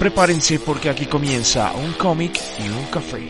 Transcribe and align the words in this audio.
Prepárense 0.00 0.58
porque 0.60 0.88
aquí 0.88 1.04
comienza 1.04 1.74
un 1.74 1.92
cómic 1.92 2.40
y 2.58 2.70
un 2.70 2.86
café. 2.86 3.20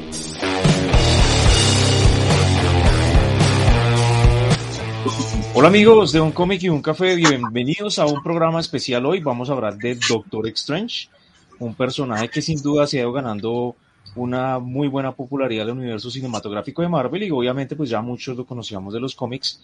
Hola 5.53 5.67
amigos 5.67 6.13
de 6.13 6.21
un 6.21 6.31
cómic 6.31 6.63
y 6.63 6.69
un 6.69 6.81
café, 6.81 7.17
bienvenidos 7.17 7.99
a 7.99 8.07
un 8.07 8.23
programa 8.23 8.61
especial 8.61 9.05
hoy. 9.05 9.19
Vamos 9.19 9.51
a 9.51 9.55
hablar 9.55 9.79
de 9.79 9.97
Doctor 9.97 10.47
Strange, 10.47 11.09
un 11.59 11.75
personaje 11.75 12.29
que 12.29 12.41
sin 12.41 12.63
duda 12.63 12.87
se 12.87 12.99
ha 12.99 13.01
ido 13.01 13.11
ganando 13.11 13.75
una 14.17 14.59
muy 14.59 14.89
buena 14.89 15.13
popularidad 15.13 15.67
del 15.67 15.79
universo 15.79 16.11
cinematográfico 16.11 16.83
de 16.83 16.89
Marvel 16.89 17.23
y 17.23 17.31
obviamente 17.31 17.77
pues 17.77 17.91
ya 17.91 18.01
muchos 18.01 18.37
lo 18.37 18.45
conocíamos 18.45 18.93
de 18.93 19.01
los 19.01 19.15
cómics, 19.15 19.61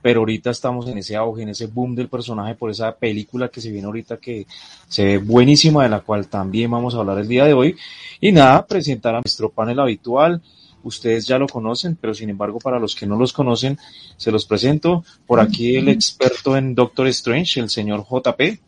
pero 0.00 0.20
ahorita 0.20 0.50
estamos 0.50 0.88
en 0.88 0.98
ese 0.98 1.16
auge, 1.16 1.42
en 1.42 1.50
ese 1.50 1.66
boom 1.66 1.94
del 1.94 2.08
personaje 2.08 2.54
por 2.54 2.70
esa 2.70 2.92
película 2.92 3.48
que 3.48 3.60
se 3.60 3.70
viene 3.70 3.86
ahorita 3.86 4.16
que 4.16 4.46
se 4.88 5.04
ve 5.04 5.18
buenísima, 5.18 5.82
de 5.82 5.90
la 5.90 6.00
cual 6.00 6.28
también 6.28 6.70
vamos 6.70 6.94
a 6.94 6.98
hablar 6.98 7.18
el 7.18 7.28
día 7.28 7.44
de 7.44 7.52
hoy. 7.52 7.76
Y 8.20 8.32
nada, 8.32 8.66
presentar 8.66 9.14
a 9.14 9.20
nuestro 9.20 9.50
panel 9.50 9.80
habitual. 9.80 10.40
Ustedes 10.82 11.26
ya 11.26 11.38
lo 11.38 11.46
conocen, 11.46 11.98
pero 12.00 12.14
sin 12.14 12.30
embargo 12.30 12.58
para 12.58 12.78
los 12.78 12.94
que 12.94 13.06
no 13.06 13.16
los 13.16 13.34
conocen, 13.34 13.78
se 14.16 14.30
los 14.30 14.46
presento. 14.46 15.04
Por 15.26 15.40
aquí 15.40 15.76
el 15.76 15.88
experto 15.90 16.56
en 16.56 16.74
Doctor 16.74 17.06
Strange, 17.08 17.60
el 17.60 17.68
señor 17.68 18.04
JP. 18.08 18.60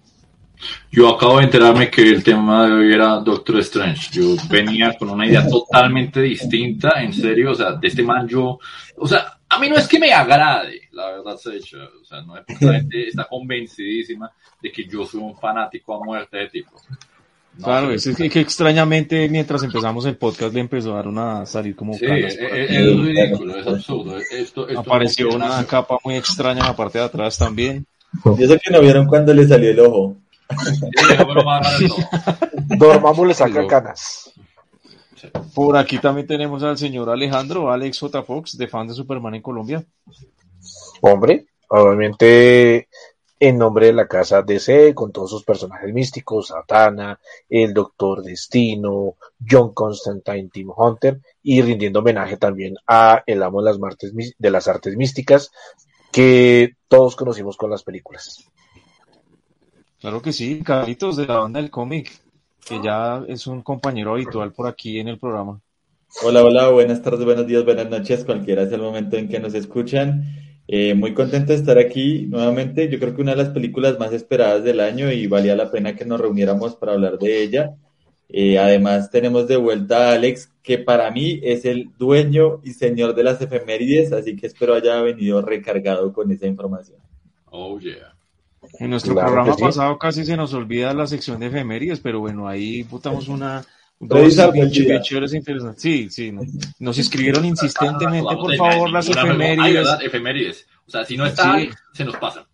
Yo 0.90 1.08
acabo 1.08 1.38
de 1.38 1.44
enterarme 1.44 1.90
que 1.90 2.02
el 2.02 2.22
tema 2.22 2.66
de 2.66 2.72
hoy 2.72 2.92
era 2.92 3.18
Doctor 3.18 3.58
Strange. 3.60 4.10
Yo 4.12 4.36
venía 4.48 4.94
con 4.98 5.10
una 5.10 5.26
idea 5.26 5.46
totalmente 5.46 6.20
distinta, 6.20 7.02
en 7.02 7.12
serio, 7.12 7.52
o 7.52 7.54
sea, 7.54 7.72
de 7.72 7.88
este 7.88 8.02
man 8.02 8.28
yo, 8.28 8.58
o 8.96 9.08
sea, 9.08 9.38
a 9.48 9.58
mí 9.58 9.68
no 9.68 9.76
es 9.76 9.86
que 9.86 9.98
me 9.98 10.12
agrade, 10.12 10.88
la 10.92 11.10
verdad 11.10 11.36
se 11.36 11.56
hecho, 11.56 11.78
o 12.00 12.04
sea, 12.04 12.22
no 12.22 12.36
es 12.36 12.44
porque 12.46 12.64
la 12.64 12.74
gente 12.74 13.08
está 13.08 13.24
convencidísima 13.28 14.30
de 14.62 14.72
que 14.72 14.84
yo 14.84 15.04
soy 15.04 15.20
un 15.20 15.36
fanático 15.36 15.94
a 15.94 16.04
muerte 16.04 16.38
de 16.38 16.48
tipo. 16.48 16.80
No, 17.58 17.64
claro, 17.64 17.92
es 17.92 18.08
que, 18.16 18.30
que, 18.30 18.40
extrañamente 18.40 19.28
mientras 19.28 19.62
empezamos 19.62 20.06
el 20.06 20.16
podcast 20.16 20.54
le 20.54 20.60
empezó 20.60 20.94
a 20.94 20.96
dar 20.96 21.08
una 21.08 21.44
salir 21.44 21.76
como 21.76 21.92
sí, 21.92 22.06
es, 22.06 22.38
es, 22.38 22.96
ridículo, 22.96 23.58
es 23.58 23.66
absurdo. 23.66 24.16
Esto, 24.16 24.66
esto 24.68 24.80
Apareció 24.80 25.28
una 25.28 25.62
capa 25.66 25.98
muy 26.02 26.14
extraña 26.14 26.60
en 26.60 26.66
la 26.68 26.76
parte 26.76 26.98
de 26.98 27.04
atrás 27.04 27.36
también. 27.36 27.86
Y 28.38 28.44
eso 28.44 28.56
que 28.62 28.70
no 28.70 28.80
vieron 28.80 29.06
cuando 29.06 29.34
le 29.34 29.46
salió 29.46 29.70
el 29.70 29.80
ojo. 29.80 30.16
Dormammu 32.78 33.24
le 33.24 33.34
saca 33.34 33.66
canas. 33.66 34.32
Por 35.54 35.76
aquí 35.76 35.98
también 35.98 36.26
tenemos 36.26 36.62
al 36.62 36.78
señor 36.78 37.10
Alejandro, 37.10 37.70
Alex 37.70 38.00
J. 38.00 38.22
Fox, 38.22 38.56
de 38.56 38.66
fan 38.66 38.88
de 38.88 38.94
Superman 38.94 39.34
en 39.34 39.42
Colombia. 39.42 39.84
Hombre, 41.00 41.46
obviamente 41.68 42.88
en 43.42 43.58
nombre 43.58 43.86
de 43.86 43.92
la 43.92 44.06
casa 44.06 44.42
DC, 44.42 44.94
con 44.94 45.10
todos 45.10 45.30
sus 45.30 45.42
personajes 45.42 45.92
místicos, 45.92 46.46
Satana, 46.46 47.18
el 47.48 47.74
Doctor 47.74 48.22
Destino, 48.22 49.16
John 49.44 49.74
Constantine, 49.74 50.48
Tim 50.52 50.68
Hunter, 50.76 51.20
y 51.42 51.60
rindiendo 51.60 51.98
homenaje 51.98 52.36
también 52.36 52.76
a 52.86 53.24
el 53.26 53.42
amo 53.42 53.60
de 53.60 53.70
las, 53.70 53.80
martes, 53.80 54.12
de 54.14 54.50
las 54.50 54.68
artes 54.68 54.96
místicas, 54.96 55.50
que 56.12 56.76
todos 56.86 57.16
conocimos 57.16 57.56
con 57.56 57.70
las 57.70 57.82
películas. 57.82 58.46
Claro 60.02 60.20
que 60.20 60.32
sí, 60.32 60.62
Carlitos 60.64 61.16
de 61.16 61.26
la 61.26 61.38
banda 61.38 61.60
del 61.60 61.70
cómic, 61.70 62.10
que 62.66 62.80
ya 62.82 63.22
es 63.28 63.46
un 63.46 63.62
compañero 63.62 64.14
habitual 64.14 64.52
por 64.52 64.66
aquí 64.66 64.98
en 64.98 65.06
el 65.06 65.16
programa. 65.16 65.60
Hola, 66.24 66.42
hola, 66.42 66.70
buenas 66.70 67.00
tardes, 67.02 67.24
buenos 67.24 67.46
días, 67.46 67.64
buenas 67.64 67.88
noches, 67.88 68.24
cualquiera 68.24 68.66
sea 68.66 68.74
el 68.74 68.82
momento 68.82 69.16
en 69.16 69.28
que 69.28 69.38
nos 69.38 69.54
escuchan. 69.54 70.24
Eh, 70.66 70.94
muy 70.94 71.14
contento 71.14 71.52
de 71.52 71.58
estar 71.60 71.78
aquí 71.78 72.26
nuevamente. 72.26 72.88
Yo 72.88 72.98
creo 72.98 73.14
que 73.14 73.22
una 73.22 73.36
de 73.36 73.44
las 73.44 73.50
películas 73.50 73.96
más 74.00 74.12
esperadas 74.12 74.64
del 74.64 74.80
año 74.80 75.12
y 75.12 75.28
valía 75.28 75.54
la 75.54 75.70
pena 75.70 75.94
que 75.94 76.04
nos 76.04 76.20
reuniéramos 76.20 76.74
para 76.74 76.94
hablar 76.94 77.16
de 77.20 77.40
ella. 77.40 77.76
Eh, 78.28 78.58
además, 78.58 79.08
tenemos 79.08 79.46
de 79.46 79.56
vuelta 79.56 80.08
a 80.08 80.14
Alex, 80.14 80.50
que 80.64 80.78
para 80.78 81.12
mí 81.12 81.38
es 81.44 81.64
el 81.64 81.92
dueño 81.96 82.60
y 82.64 82.72
señor 82.72 83.14
de 83.14 83.22
las 83.22 83.40
efemérides, 83.40 84.12
así 84.12 84.34
que 84.34 84.48
espero 84.48 84.74
haya 84.74 85.00
venido 85.00 85.40
recargado 85.42 86.12
con 86.12 86.32
esa 86.32 86.48
información. 86.48 86.98
Oh, 87.52 87.78
yeah. 87.78 88.16
En 88.82 88.90
nuestro 88.90 89.14
claro 89.14 89.28
programa 89.28 89.54
sí. 89.54 89.62
pasado 89.62 89.96
casi 89.96 90.24
se 90.24 90.36
nos 90.36 90.52
olvida 90.54 90.92
la 90.92 91.06
sección 91.06 91.38
de 91.38 91.46
efemérides, 91.46 92.00
pero 92.00 92.18
bueno, 92.18 92.48
ahí 92.48 92.82
botamos 92.82 93.28
una. 93.28 93.64
Dos 94.00 94.34
Sí, 95.76 96.10
sí. 96.10 96.32
No. 96.32 96.42
Nos 96.80 96.98
escribieron 96.98 97.44
insistentemente, 97.44 98.34
por 98.34 98.56
favor, 98.56 98.90
las 98.90 99.08
efemérides. 99.08 99.86
Ay, 99.88 100.06
efemérides. 100.06 100.66
O 100.84 100.90
sea, 100.90 101.04
si 101.04 101.16
no 101.16 101.26
está, 101.26 101.60
sí. 101.60 101.70
se 101.92 102.04
nos 102.04 102.16
pasa. 102.16 102.44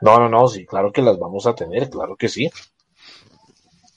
No, 0.00 0.18
no, 0.20 0.28
no, 0.28 0.46
sí, 0.46 0.64
claro 0.64 0.92
que 0.92 1.02
las 1.02 1.18
vamos 1.18 1.48
a 1.48 1.54
tener, 1.56 1.90
claro 1.90 2.14
que 2.14 2.28
sí. 2.28 2.48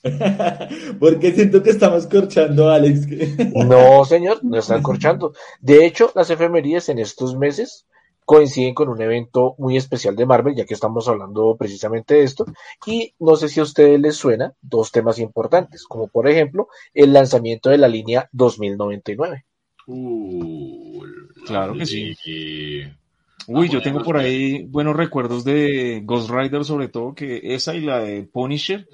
Porque 0.98 1.32
siento 1.32 1.62
que 1.62 1.70
estamos 1.70 2.08
corchando, 2.08 2.68
Alex. 2.68 3.06
no, 3.54 4.04
señor, 4.04 4.42
no 4.42 4.58
están 4.58 4.82
corchando. 4.82 5.34
De 5.60 5.86
hecho, 5.86 6.10
las 6.16 6.30
efemérides 6.30 6.88
en 6.88 6.98
estos 6.98 7.36
meses 7.36 7.86
coinciden 8.24 8.74
con 8.74 8.88
un 8.88 9.00
evento 9.00 9.54
muy 9.58 9.76
especial 9.76 10.16
de 10.16 10.26
Marvel, 10.26 10.54
ya 10.54 10.64
que 10.64 10.74
estamos 10.74 11.08
hablando 11.08 11.56
precisamente 11.56 12.14
de 12.14 12.22
esto, 12.22 12.46
y 12.86 13.14
no 13.18 13.36
sé 13.36 13.48
si 13.48 13.60
a 13.60 13.64
ustedes 13.64 14.00
les 14.00 14.16
suena 14.16 14.54
dos 14.62 14.92
temas 14.92 15.18
importantes, 15.18 15.84
como 15.84 16.08
por 16.08 16.28
ejemplo 16.28 16.68
el 16.92 17.12
lanzamiento 17.12 17.70
de 17.70 17.78
la 17.78 17.88
línea 17.88 18.28
2099. 18.32 19.44
Uh, 19.86 21.02
claro 21.46 21.74
que 21.74 21.86
sí. 21.86 22.16
Uy, 23.46 23.68
yo 23.68 23.82
tengo 23.82 24.02
por 24.02 24.16
ahí 24.16 24.64
buenos 24.64 24.96
recuerdos 24.96 25.44
de 25.44 26.00
Ghost 26.04 26.30
Rider, 26.30 26.64
sobre 26.64 26.88
todo, 26.88 27.14
que 27.14 27.54
esa 27.54 27.74
y 27.74 27.82
la 27.82 28.00
de 28.00 28.22
Punisher, 28.22 28.88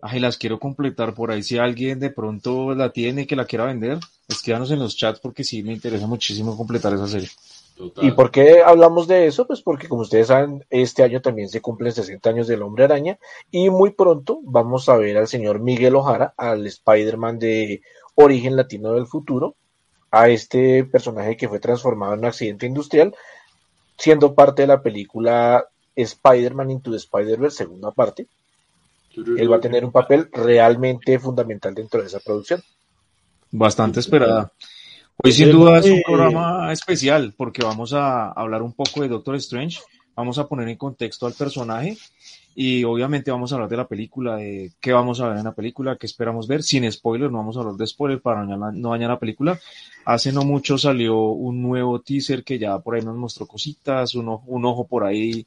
ay, 0.00 0.20
las 0.20 0.38
quiero 0.38 0.60
completar 0.60 1.12
por 1.14 1.32
ahí. 1.32 1.42
Si 1.42 1.58
alguien 1.58 1.98
de 1.98 2.10
pronto 2.10 2.74
la 2.74 2.92
tiene 2.92 3.22
y 3.22 3.26
que 3.26 3.34
la 3.34 3.46
quiera 3.46 3.64
vender, 3.64 3.98
escríbanos 4.28 4.70
en 4.70 4.78
los 4.78 4.96
chats 4.96 5.18
porque 5.18 5.42
sí 5.42 5.64
me 5.64 5.72
interesa 5.72 6.06
muchísimo 6.06 6.56
completar 6.56 6.94
esa 6.94 7.08
serie. 7.08 7.28
Total. 7.76 8.04
¿Y 8.04 8.10
por 8.12 8.30
qué 8.30 8.62
hablamos 8.64 9.06
de 9.06 9.26
eso? 9.26 9.46
Pues 9.46 9.60
porque 9.60 9.86
como 9.86 10.00
ustedes 10.00 10.28
saben, 10.28 10.64
este 10.70 11.02
año 11.02 11.20
también 11.20 11.48
se 11.48 11.60
cumplen 11.60 11.92
60 11.92 12.30
años 12.30 12.48
del 12.48 12.62
Hombre 12.62 12.84
Araña 12.84 13.18
y 13.50 13.68
muy 13.68 13.90
pronto 13.90 14.40
vamos 14.44 14.88
a 14.88 14.96
ver 14.96 15.18
al 15.18 15.28
señor 15.28 15.60
Miguel 15.60 15.94
Ojara, 15.94 16.32
al 16.38 16.66
Spider-Man 16.66 17.38
de 17.38 17.82
origen 18.14 18.56
latino 18.56 18.94
del 18.94 19.06
futuro, 19.06 19.56
a 20.10 20.30
este 20.30 20.84
personaje 20.84 21.36
que 21.36 21.48
fue 21.48 21.60
transformado 21.60 22.14
en 22.14 22.20
un 22.20 22.24
accidente 22.24 22.64
industrial, 22.64 23.14
siendo 23.98 24.34
parte 24.34 24.62
de 24.62 24.68
la 24.68 24.82
película 24.82 25.66
Spider-Man 25.94 26.70
Into 26.70 26.90
the 26.90 26.96
Spider-Verse, 26.96 27.58
segunda 27.58 27.90
parte. 27.90 28.26
Él 29.14 29.50
va 29.50 29.56
a 29.56 29.60
tener 29.60 29.84
un 29.84 29.92
papel 29.92 30.28
realmente 30.32 31.18
fundamental 31.18 31.74
dentro 31.74 32.00
de 32.00 32.06
esa 32.06 32.20
producción. 32.20 32.62
Bastante 33.50 34.00
esperada. 34.00 34.52
Hoy 35.24 35.32
sin 35.32 35.50
duda 35.50 35.78
es 35.78 35.86
un 35.86 36.02
programa 36.02 36.70
especial 36.72 37.32
porque 37.36 37.64
vamos 37.64 37.94
a 37.94 38.30
hablar 38.30 38.62
un 38.62 38.72
poco 38.74 39.00
de 39.00 39.08
Doctor 39.08 39.34
Strange, 39.36 39.80
vamos 40.14 40.38
a 40.38 40.46
poner 40.46 40.68
en 40.68 40.76
contexto 40.76 41.26
al 41.26 41.32
personaje 41.32 41.96
y 42.54 42.84
obviamente 42.84 43.30
vamos 43.30 43.50
a 43.50 43.56
hablar 43.56 43.70
de 43.70 43.78
la 43.78 43.88
película, 43.88 44.36
de 44.36 44.72
qué 44.78 44.92
vamos 44.92 45.20
a 45.20 45.28
ver 45.28 45.38
en 45.38 45.44
la 45.44 45.54
película, 45.54 45.96
qué 45.96 46.06
esperamos 46.06 46.46
ver, 46.46 46.62
sin 46.62 46.90
spoiler, 46.92 47.30
no 47.30 47.38
vamos 47.38 47.56
a 47.56 47.60
hablar 47.60 47.76
de 47.76 47.86
spoiler 47.86 48.20
para 48.20 48.44
no 48.44 48.90
dañar 48.90 49.10
la 49.10 49.18
película. 49.18 49.58
Hace 50.04 50.32
no 50.32 50.42
mucho 50.42 50.76
salió 50.76 51.18
un 51.18 51.62
nuevo 51.62 52.00
teaser 52.00 52.44
que 52.44 52.58
ya 52.58 52.78
por 52.78 52.94
ahí 52.94 53.02
nos 53.02 53.16
mostró 53.16 53.46
cositas, 53.46 54.14
un 54.14 54.28
ojo, 54.28 54.44
un 54.46 54.66
ojo 54.66 54.86
por 54.86 55.04
ahí, 55.04 55.46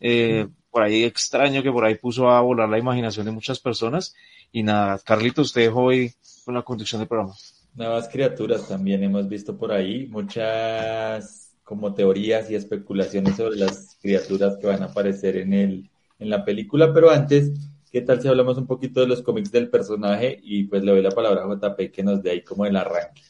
eh, 0.00 0.46
por 0.70 0.84
ahí 0.84 1.02
extraño 1.04 1.62
que 1.62 1.72
por 1.72 1.84
ahí 1.84 1.96
puso 1.96 2.30
a 2.30 2.40
volar 2.40 2.68
la 2.68 2.78
imaginación 2.78 3.26
de 3.26 3.32
muchas 3.32 3.58
personas. 3.58 4.14
Y 4.52 4.62
nada, 4.62 4.98
Carlito, 5.04 5.42
usted 5.42 5.62
dejó 5.62 5.82
hoy 5.82 6.14
con 6.44 6.54
la 6.54 6.62
conducción 6.62 7.00
del 7.00 7.08
programa. 7.08 7.34
Nuevas 7.74 8.08
criaturas 8.08 8.68
también 8.68 9.02
hemos 9.02 9.28
visto 9.28 9.56
por 9.56 9.72
ahí, 9.72 10.06
muchas 10.06 11.56
como 11.64 11.94
teorías 11.94 12.50
y 12.50 12.54
especulaciones 12.54 13.36
sobre 13.36 13.56
las 13.56 13.96
criaturas 14.02 14.58
que 14.58 14.66
van 14.66 14.82
a 14.82 14.86
aparecer 14.86 15.38
en 15.38 15.54
el, 15.54 15.90
en 16.18 16.28
la 16.28 16.44
película, 16.44 16.92
pero 16.92 17.10
antes, 17.10 17.52
¿qué 17.90 18.02
tal 18.02 18.20
si 18.20 18.28
hablamos 18.28 18.58
un 18.58 18.66
poquito 18.66 19.00
de 19.00 19.06
los 19.06 19.22
cómics 19.22 19.50
del 19.50 19.70
personaje? 19.70 20.38
Y 20.42 20.64
pues 20.64 20.82
le 20.82 20.92
doy 20.92 21.02
la 21.02 21.12
palabra 21.12 21.44
a 21.44 21.48
JP 21.48 21.90
que 21.90 22.02
nos 22.02 22.22
dé 22.22 22.32
ahí 22.32 22.42
como 22.42 22.66
el 22.66 22.76
arranque. 22.76 23.22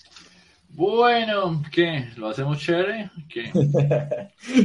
Bueno, 0.75 1.63
¿qué? 1.71 2.09
¿Lo 2.17 2.29
hacemos 2.29 2.59
chévere? 2.59 3.11
¿Qué? 3.29 3.51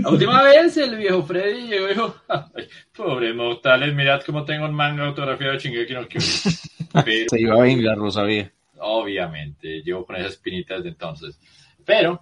La 0.02 0.10
última 0.10 0.42
vez 0.42 0.78
el 0.78 0.96
viejo 0.96 1.22
Freddy 1.24 1.68
llegó 1.68 1.86
y 1.86 1.90
dijo, 1.90 2.16
"Ay, 2.30 2.68
pobres 2.96 3.36
mortales, 3.36 3.94
mirad 3.94 4.22
cómo 4.26 4.46
tengo 4.46 4.66
un 4.66 4.74
manga 4.74 5.06
autografiado 5.06 5.54
de 5.54 5.60
Shingeki 5.60 5.94
no 5.94 6.08
Kyojin. 6.08 6.54
Pero, 7.06 7.26
Se 7.30 7.42
iba 7.42 7.56
a 7.56 7.62
vengar, 7.62 7.98
lo 7.98 8.10
sabía. 8.10 8.52
Obviamente, 8.80 9.82
llevo 9.82 10.06
con 10.06 10.16
esas 10.16 10.34
espinitas 10.34 10.78
desde 10.78 10.90
entonces. 10.90 11.40
Pero, 11.86 12.22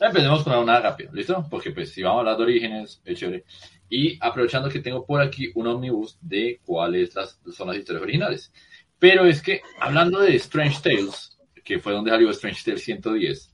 empecemos 0.00 0.42
con 0.42 0.56
una 0.56 0.80
rápido, 0.80 1.12
¿listo? 1.12 1.46
Porque 1.50 1.70
pues 1.70 1.92
si 1.92 2.02
vamos 2.02 2.18
a 2.18 2.20
hablar 2.20 2.36
de 2.36 2.42
orígenes, 2.42 3.00
es 3.04 3.18
chévere. 3.18 3.44
Y 3.90 4.18
aprovechando 4.20 4.68
que 4.68 4.80
tengo 4.80 5.04
por 5.04 5.20
aquí 5.20 5.50
un 5.54 5.66
omnibus 5.66 6.18
de 6.20 6.60
cuáles 6.64 7.12
son 7.12 7.68
las 7.68 7.76
historias 7.76 8.02
originales. 8.02 8.52
Pero 8.98 9.24
es 9.26 9.40
que, 9.40 9.62
hablando 9.80 10.20
de 10.20 10.34
Strange 10.36 10.80
Tales, 10.82 11.38
que 11.64 11.78
fue 11.78 11.92
donde 11.92 12.10
salió 12.10 12.30
Strange 12.30 12.62
Tales 12.64 12.82
110, 12.84 13.52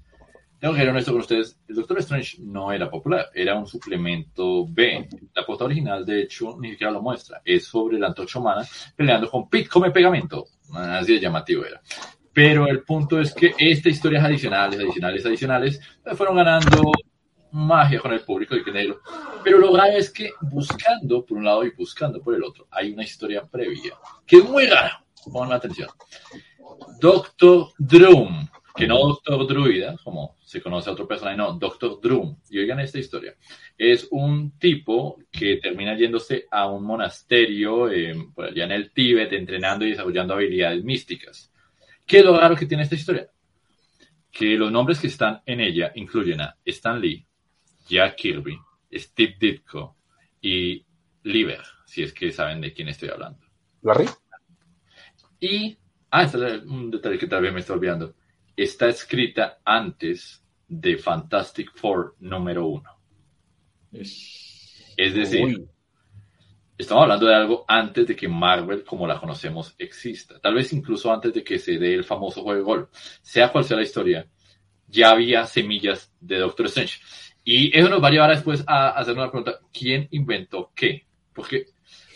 tengo 0.64 0.72
que 0.72 0.80
ser 0.80 0.88
honesto 0.88 1.12
con 1.12 1.20
ustedes, 1.20 1.58
el 1.68 1.74
Doctor 1.74 1.98
Strange 1.98 2.38
no 2.40 2.72
era 2.72 2.90
popular, 2.90 3.28
era 3.34 3.54
un 3.54 3.66
suplemento 3.66 4.66
B. 4.66 5.08
La 5.34 5.44
portada 5.44 5.66
original, 5.66 6.06
de 6.06 6.22
hecho, 6.22 6.56
ni 6.58 6.70
siquiera 6.70 6.90
lo 6.90 7.02
muestra. 7.02 7.42
Es 7.44 7.66
sobre 7.66 7.98
la 7.98 8.06
antorcha 8.06 8.38
humana 8.38 8.66
peleando 8.96 9.30
con 9.30 9.46
Pete 9.50 9.68
come 9.68 9.90
pegamento. 9.90 10.46
Así 10.72 11.14
de 11.14 11.20
llamativo 11.20 11.64
era. 11.64 11.80
Pero 12.32 12.66
el 12.66 12.82
punto 12.82 13.20
es 13.20 13.32
que 13.32 13.54
estas 13.58 13.92
historias 13.92 14.24
adicionales, 14.24 14.80
adicionales, 14.80 15.24
adicionales, 15.26 15.80
eh, 16.04 16.14
fueron 16.16 16.36
ganando 16.36 16.90
magia 17.52 18.00
con 18.00 18.12
el 18.12 18.20
público 18.20 18.56
de 18.56 18.72
negro. 18.72 19.00
Pero 19.44 19.58
lo 19.58 19.72
grave 19.72 19.98
es 19.98 20.10
que 20.10 20.30
buscando 20.40 21.24
por 21.24 21.38
un 21.38 21.44
lado 21.44 21.64
y 21.64 21.70
buscando 21.70 22.20
por 22.20 22.34
el 22.34 22.42
otro, 22.42 22.66
hay 22.70 22.92
una 22.92 23.04
historia 23.04 23.42
previa 23.44 23.94
que 24.26 24.38
es 24.38 24.44
muy 24.44 24.66
rara. 24.66 25.04
Pongan 25.32 25.52
atención. 25.52 25.88
Doctor 27.00 27.68
Drum, 27.78 28.48
que 28.74 28.86
no 28.86 28.98
Doctor 28.98 29.46
Druida, 29.46 29.96
como 30.02 30.33
se 30.54 30.62
conoce 30.62 30.88
a 30.88 30.92
otro 30.92 31.08
personaje, 31.08 31.36
no, 31.36 31.54
Doctor 31.54 31.98
Drum. 32.00 32.36
Y 32.48 32.60
oigan 32.60 32.78
esta 32.78 33.00
historia. 33.00 33.34
Es 33.76 34.06
un 34.12 34.56
tipo 34.56 35.18
que 35.32 35.56
termina 35.56 35.96
yéndose 35.96 36.46
a 36.48 36.70
un 36.70 36.84
monasterio 36.84 37.90
eh, 37.90 38.14
por 38.32 38.44
allá 38.44 38.62
en 38.66 38.70
el 38.70 38.92
Tíbet, 38.92 39.32
entrenando 39.32 39.84
y 39.84 39.90
desarrollando 39.90 40.34
habilidades 40.34 40.84
místicas. 40.84 41.52
¿Qué 42.06 42.18
es 42.18 42.24
lo 42.24 42.38
raro 42.38 42.54
que 42.54 42.66
tiene 42.66 42.84
esta 42.84 42.94
historia? 42.94 43.28
Que 44.30 44.54
los 44.54 44.70
nombres 44.70 45.00
que 45.00 45.08
están 45.08 45.42
en 45.44 45.60
ella 45.60 45.90
incluyen 45.96 46.40
a 46.40 46.56
Stan 46.64 47.00
Lee, 47.00 47.26
Jack 47.88 48.14
Kirby, 48.14 48.56
Steve 48.92 49.34
Ditko 49.40 49.96
y 50.40 50.86
Lieber, 51.24 51.62
si 51.84 52.04
es 52.04 52.12
que 52.12 52.30
saben 52.30 52.60
de 52.60 52.72
quién 52.72 52.90
estoy 52.90 53.08
hablando. 53.08 53.44
Larry. 53.82 54.06
Y, 55.40 55.76
ah, 56.12 56.22
este 56.22 56.46
es 56.46 56.62
un 56.62 56.92
detalle 56.92 57.18
que 57.18 57.26
tal 57.26 57.42
vez 57.42 57.52
me 57.52 57.58
estoy 57.58 57.74
olvidando. 57.74 58.14
Está 58.56 58.88
escrita 58.88 59.58
antes 59.64 60.43
de 60.80 60.96
Fantastic 60.96 61.72
Four 61.74 62.16
número 62.20 62.66
uno. 62.66 62.90
Es 63.92 65.14
decir, 65.14 65.44
Uy, 65.44 65.68
estamos 66.76 67.02
hablando 67.02 67.26
de 67.26 67.34
algo 67.34 67.64
antes 67.68 68.06
de 68.06 68.16
que 68.16 68.28
Marvel, 68.28 68.84
como 68.84 69.06
la 69.06 69.18
conocemos, 69.20 69.74
exista. 69.78 70.40
Tal 70.40 70.54
vez 70.54 70.72
incluso 70.72 71.12
antes 71.12 71.32
de 71.32 71.44
que 71.44 71.58
se 71.58 71.78
dé 71.78 71.94
el 71.94 72.04
famoso 72.04 72.42
juego 72.42 72.58
de 72.58 72.64
gol. 72.64 72.88
Sea 73.22 73.50
cual 73.50 73.64
sea 73.64 73.76
la 73.76 73.82
historia, 73.82 74.26
ya 74.88 75.10
había 75.10 75.46
semillas 75.46 76.12
de 76.20 76.38
Doctor 76.38 76.66
Strange. 76.66 77.00
Y 77.44 77.76
eso 77.76 77.88
nos 77.88 78.02
va 78.02 78.08
a 78.08 78.12
llevar 78.12 78.30
después 78.30 78.64
a 78.66 78.90
hacer 78.90 79.14
una 79.14 79.30
pregunta. 79.30 79.58
¿Quién 79.72 80.08
inventó 80.10 80.72
qué? 80.74 81.06
Porque 81.32 81.66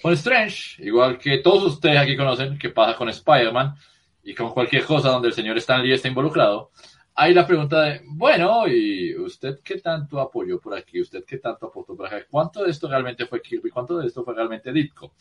con 0.02 0.12
Strange, 0.14 0.82
igual 0.84 1.18
que 1.18 1.38
todos 1.38 1.74
ustedes 1.74 1.98
aquí 1.98 2.16
conocen 2.16 2.58
que 2.58 2.70
pasa 2.70 2.96
con 2.96 3.08
Spider-Man 3.08 3.74
y 4.22 4.34
con 4.34 4.50
cualquier 4.52 4.84
cosa 4.84 5.10
donde 5.10 5.28
el 5.28 5.34
señor 5.34 5.56
Stan 5.58 5.82
Lee 5.82 5.92
está 5.92 6.08
involucrado, 6.08 6.70
hay 7.20 7.34
la 7.34 7.44
pregunta 7.44 7.82
de, 7.82 8.02
bueno, 8.04 8.68
¿y 8.68 9.12
usted 9.16 9.58
qué 9.64 9.80
tanto 9.80 10.20
apoyó 10.20 10.60
por 10.60 10.78
aquí? 10.78 11.00
¿Usted 11.00 11.24
qué 11.26 11.38
tanto 11.38 11.66
aportó 11.66 11.96
por 11.96 12.06
acá? 12.06 12.24
¿Cuánto 12.30 12.62
de 12.62 12.70
esto 12.70 12.88
realmente 12.88 13.26
fue 13.26 13.42
Kirby? 13.42 13.70
¿Cuánto 13.70 13.98
de 13.98 14.06
esto 14.06 14.22
fue 14.22 14.36
realmente 14.36 14.72
Ditko? 14.72 15.14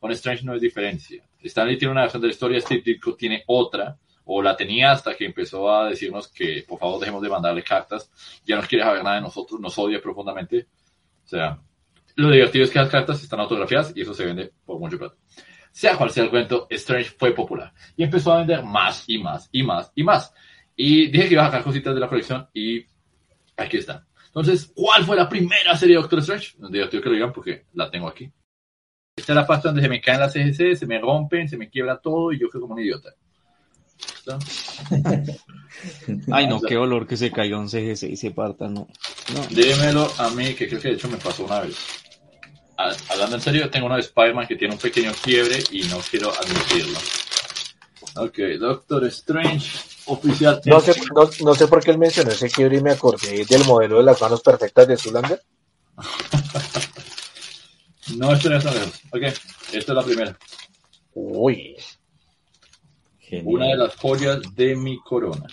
Con 0.00 0.10
Strange 0.10 0.44
no 0.44 0.56
es 0.56 0.60
diferencia. 0.60 1.22
Stan 1.40 1.68
Lee 1.68 1.78
tiene 1.78 1.92
una 1.92 2.00
versión 2.00 2.22
de 2.22 2.26
la 2.26 2.32
historia, 2.32 2.60
Steve 2.60 2.82
Ditko 2.84 3.14
tiene 3.14 3.44
otra, 3.46 3.96
o 4.24 4.42
la 4.42 4.56
tenía 4.56 4.90
hasta 4.90 5.14
que 5.14 5.26
empezó 5.26 5.72
a 5.72 5.88
decirnos 5.90 6.26
que 6.26 6.64
por 6.66 6.80
favor 6.80 6.98
dejemos 6.98 7.22
de 7.22 7.28
mandarle 7.28 7.62
cartas, 7.62 8.10
ya 8.44 8.56
no 8.56 8.62
quiere 8.62 8.82
saber 8.82 9.04
nada 9.04 9.16
de 9.16 9.22
nosotros, 9.22 9.60
nos 9.60 9.78
odia 9.78 10.02
profundamente. 10.02 10.66
O 11.24 11.28
sea, 11.28 11.60
lo 12.16 12.30
divertido 12.30 12.64
es 12.64 12.70
que 12.72 12.80
las 12.80 12.90
cartas 12.90 13.22
están 13.22 13.38
autografiadas 13.38 13.92
y 13.94 14.00
eso 14.00 14.12
se 14.12 14.24
vende 14.24 14.52
por 14.66 14.80
mucho 14.80 14.98
plata. 14.98 15.14
Sea 15.70 15.96
cual 15.96 16.10
sea 16.10 16.24
el 16.24 16.30
cuento, 16.30 16.66
Strange 16.70 17.10
fue 17.16 17.32
popular 17.32 17.72
y 17.96 18.02
empezó 18.02 18.32
a 18.32 18.38
vender 18.38 18.64
más 18.64 19.04
y 19.06 19.18
más 19.18 19.48
y 19.52 19.62
más 19.62 19.92
y 19.94 20.02
más. 20.02 20.34
Y 20.76 21.06
dije 21.08 21.28
que 21.28 21.34
iba 21.34 21.42
a 21.42 21.46
sacar 21.46 21.62
cositas 21.62 21.94
de 21.94 22.00
la 22.00 22.08
colección 22.08 22.48
y 22.52 22.84
aquí 23.56 23.76
están. 23.78 24.04
Entonces, 24.26 24.72
¿cuál 24.74 25.04
fue 25.04 25.16
la 25.16 25.28
primera 25.28 25.76
serie 25.76 25.94
de 25.94 26.02
Doctor 26.02 26.18
Strange? 26.20 26.56
Es 26.60 26.70
divertido 26.70 27.02
que 27.02 27.08
lo 27.08 27.14
digan 27.14 27.32
porque 27.32 27.66
la 27.74 27.90
tengo 27.90 28.08
aquí. 28.08 28.32
Esta 29.16 29.32
es 29.32 29.36
la 29.36 29.46
parte 29.46 29.68
donde 29.68 29.82
se 29.82 29.88
me 29.88 30.00
caen 30.00 30.20
las 30.20 30.32
CGC, 30.32 30.74
se 30.74 30.86
me 30.86 30.98
rompen, 30.98 31.48
se 31.48 31.56
me 31.56 31.70
quiebra 31.70 31.98
todo 31.98 32.32
y 32.32 32.40
yo 32.40 32.50
quedo 32.50 32.62
como 32.62 32.74
un 32.74 32.80
idiota. 32.80 33.10
¿Listo? 33.96 34.38
Ay, 36.32 36.48
no, 36.48 36.60
qué 36.60 36.76
olor 36.76 37.06
que 37.06 37.16
se 37.16 37.30
caiga 37.30 37.58
un 37.58 37.68
CGC 37.68 38.10
y 38.10 38.16
se 38.16 38.32
parta, 38.32 38.68
no. 38.68 38.88
no. 39.32 39.46
Dímelo 39.50 40.10
a 40.18 40.30
mí, 40.30 40.54
que 40.54 40.66
creo 40.66 40.80
que 40.80 40.88
de 40.88 40.94
hecho 40.94 41.08
me 41.08 41.18
pasó 41.18 41.44
una 41.44 41.60
vez. 41.60 41.76
Hablando 42.76 43.36
en 43.36 43.42
serio, 43.42 43.70
tengo 43.70 43.86
uno 43.86 43.94
de 43.94 44.00
Spider-Man 44.00 44.48
que 44.48 44.56
tiene 44.56 44.74
un 44.74 44.80
pequeño 44.80 45.12
quiebre 45.22 45.62
y 45.70 45.84
no 45.84 45.98
quiero 45.98 46.32
admitirlo. 46.32 46.98
Ok, 48.16 48.38
Doctor 48.58 49.04
Strange, 49.06 49.78
oficial. 50.06 50.60
no, 50.64 50.80
sé, 50.80 50.94
no, 51.14 51.30
no 51.44 51.54
sé 51.54 51.68
por 51.68 51.82
qué 51.82 51.90
él 51.90 51.98
mencionó 51.98 52.30
ese 52.30 52.50
quiebre 52.50 52.78
y 52.78 52.82
me 52.82 52.92
acordé 52.92 53.44
del 53.44 53.64
modelo 53.64 53.98
de 53.98 54.04
las 54.04 54.20
manos 54.20 54.40
perfectas 54.40 54.88
de 54.88 54.96
Zulander. 54.96 55.42
No 58.16 58.34
estoy 58.34 58.52
en. 58.52 58.58
Ok, 58.58 59.22
esta 59.22 59.78
es 59.78 59.88
la 59.88 60.02
primera. 60.02 60.38
Uy, 61.14 61.76
Genial. 63.18 63.46
Una 63.46 63.66
de 63.68 63.76
las 63.76 63.96
joyas 63.96 64.40
de 64.54 64.76
mi 64.76 64.98
corona. 65.00 65.46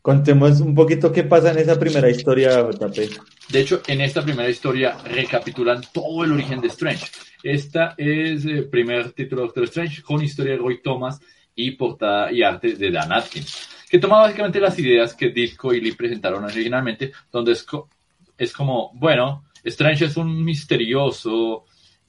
Contemos 0.00 0.60
un 0.60 0.74
poquito 0.74 1.12
qué 1.12 1.22
pasa 1.22 1.52
en 1.52 1.58
esa 1.58 1.78
primera 1.78 2.08
historia, 2.08 2.68
JP. 2.70 2.96
De 3.50 3.60
hecho, 3.60 3.82
en 3.86 4.00
esta 4.00 4.22
primera 4.22 4.48
historia 4.48 4.96
recapitulan 5.04 5.82
todo 5.92 6.24
el 6.24 6.32
origen 6.32 6.60
de 6.60 6.68
Strange. 6.68 7.06
Esta 7.42 7.94
es 7.98 8.44
el 8.44 8.68
primer 8.68 9.12
título 9.12 9.42
de 9.42 9.46
Doctor 9.48 9.64
Strange 9.64 10.02
con 10.02 10.22
historia 10.22 10.52
de 10.52 10.58
Roy 10.58 10.80
Thomas 10.82 11.20
y 11.54 11.72
portada 11.72 12.32
y 12.32 12.42
arte 12.42 12.74
de 12.74 12.90
Dan 12.90 13.12
Atkins, 13.12 13.68
que 13.90 13.98
toma 13.98 14.20
básicamente 14.20 14.60
las 14.60 14.78
ideas 14.78 15.14
que 15.14 15.28
Disco 15.30 15.72
y 15.74 15.80
Lee 15.80 15.92
presentaron 15.92 16.44
originalmente, 16.44 17.12
donde 17.30 17.52
es, 17.52 17.62
co- 17.62 17.88
es 18.38 18.52
como, 18.52 18.90
bueno, 18.94 19.44
Strange 19.64 20.06
es 20.06 20.16
un 20.16 20.42
misterioso 20.44 21.64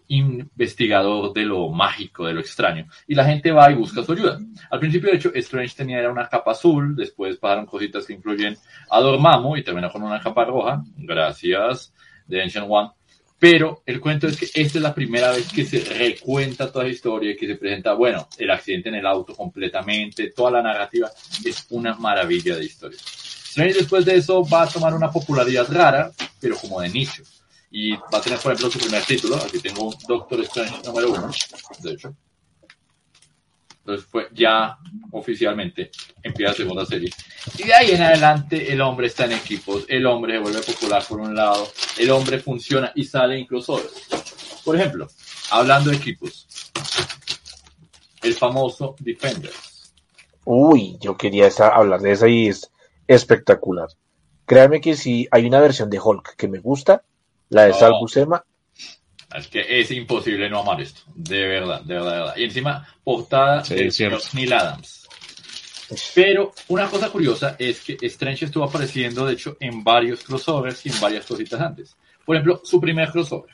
investigador 0.08 1.34
de 1.34 1.46
lo 1.46 1.70
mágico, 1.70 2.26
de 2.26 2.34
lo 2.34 2.40
extraño, 2.42 2.88
y 3.08 3.16
la 3.16 3.26
gente 3.26 3.52
va 3.52 3.72
y 3.72 3.76
busca 3.76 4.04
su 4.04 4.14
ayuda. 4.14 4.40
Al 4.70 4.80
principio, 4.80 5.10
de 5.10 5.18
hecho, 5.18 5.32
Strange 5.34 5.76
tenía 5.76 6.00
era 6.00 6.12
una 6.12 6.28
capa 6.28 6.52
azul, 6.52 6.96
después 6.96 7.38
pasaron 7.38 7.66
cositas 7.66 8.06
que 8.06 8.14
incluyen 8.14 8.56
a 8.90 9.00
Dormammu 9.00 9.58
y 9.58 9.64
terminó 9.64 9.92
con 9.92 10.04
una 10.04 10.20
capa 10.20 10.46
roja, 10.46 10.84
gracias 10.98 11.94
de 12.28 12.42
Ancient 12.44 12.68
One. 12.70 12.90
Pero 13.44 13.84
el 13.86 14.00
cuento 14.00 14.26
es 14.26 14.38
que 14.38 14.46
esta 14.46 14.78
es 14.78 14.82
la 14.82 14.96
primera 14.96 15.30
vez 15.32 15.52
que 15.52 15.66
se 15.66 15.82
recuenta 15.82 16.72
toda 16.72 16.86
la 16.86 16.92
historia 16.92 17.36
que 17.38 17.46
se 17.46 17.56
presenta, 17.56 17.92
bueno, 17.92 18.30
el 18.38 18.50
accidente 18.50 18.88
en 18.88 18.96
el 18.96 19.06
auto 19.06 19.36
completamente, 19.36 20.32
toda 20.32 20.52
la 20.52 20.62
narrativa 20.62 21.12
es 21.44 21.66
una 21.72 21.94
maravilla 21.96 22.56
de 22.56 22.64
historia. 22.64 22.98
Strange 23.04 23.80
después 23.80 24.06
de 24.06 24.16
eso 24.16 24.46
va 24.46 24.62
a 24.62 24.68
tomar 24.70 24.94
una 24.94 25.12
popularidad 25.12 25.68
rara, 25.70 26.10
pero 26.40 26.56
como 26.56 26.80
de 26.80 26.88
nicho. 26.88 27.22
Y 27.70 27.92
va 27.92 28.20
a 28.20 28.22
tener, 28.22 28.40
por 28.40 28.54
ejemplo, 28.54 28.72
su 28.72 28.80
primer 28.80 29.04
título. 29.04 29.36
Aquí 29.36 29.60
tengo 29.60 29.94
Doctor 30.08 30.40
Strange 30.40 30.82
número 30.86 31.12
uno, 31.12 31.30
de 31.80 31.92
hecho. 31.92 32.16
Entonces 33.86 34.08
fue 34.10 34.30
ya 34.34 34.78
oficialmente 35.12 35.92
empieza 36.22 36.52
la 36.52 36.58
segunda 36.58 36.86
serie. 36.86 37.10
Y 37.58 37.64
de 37.64 37.74
ahí 37.74 37.92
en 37.92 38.02
adelante 38.02 38.72
el 38.72 38.80
hombre 38.80 39.08
está 39.08 39.26
en 39.26 39.34
equipos, 39.34 39.86
el 39.90 40.06
hombre 40.06 40.36
se 40.36 40.40
vuelve 40.40 40.62
popular 40.62 41.04
por 41.08 41.20
un 41.20 41.36
lado, 41.36 41.68
el 41.98 42.10
hombre 42.12 42.40
funciona 42.40 42.94
y 42.96 43.04
sale 43.04 43.38
incluso. 43.38 43.82
Por 44.64 44.78
ejemplo, 44.78 45.10
hablando 45.52 45.90
de 45.90 45.98
equipos, 45.98 46.48
el 48.22 48.34
famoso 48.34 48.96
Defenders. 49.00 49.92
uy, 50.46 50.98
yo 51.02 51.18
quería 51.18 51.50
hablar 51.74 52.00
de 52.00 52.14
esa 52.14 52.30
y 52.30 52.48
es 52.48 52.72
espectacular. 53.06 53.90
Créame 54.46 54.80
que 54.80 54.96
si 54.96 55.28
hay 55.30 55.46
una 55.46 55.60
versión 55.60 55.90
de 55.90 56.00
Hulk 56.00 56.38
que 56.38 56.48
me 56.48 56.60
gusta, 56.60 57.04
la 57.50 57.64
de. 57.64 57.74
Sal 57.74 57.94
Buscema, 58.00 58.46
Es 59.36 59.48
que 59.48 59.66
es 59.68 59.92
imposible 59.92 60.50
no 60.50 60.60
amar 60.60 60.82
esto. 60.82 61.02
De 61.14 61.48
verdad, 61.48 61.82
de 61.82 61.94
verdad, 61.96 62.12
de 62.12 62.18
verdad. 62.18 62.38
Y 62.38 62.44
encima, 62.44 62.88
portada 63.04 63.64
Sí, 63.64 63.92
señor 63.92 64.20
Neil 64.34 64.54
Adams. 64.54 65.08
Pero 66.16 66.54
una 66.70 66.90
cosa 66.90 67.10
curiosa 67.10 67.56
es 67.60 67.82
que 67.82 67.98
Strange 68.02 68.46
estuvo 68.46 68.64
apareciendo, 68.64 69.26
de 69.26 69.34
hecho, 69.34 69.58
en 69.60 69.84
varios 69.84 70.24
crossovers 70.24 70.86
y 70.86 70.90
en 70.90 71.00
varias 71.00 71.26
cositas 71.26 71.60
antes. 71.60 71.96
Por 72.26 72.36
ejemplo, 72.36 72.62
su 72.64 72.80
primer 72.80 73.12
crossover, 73.12 73.52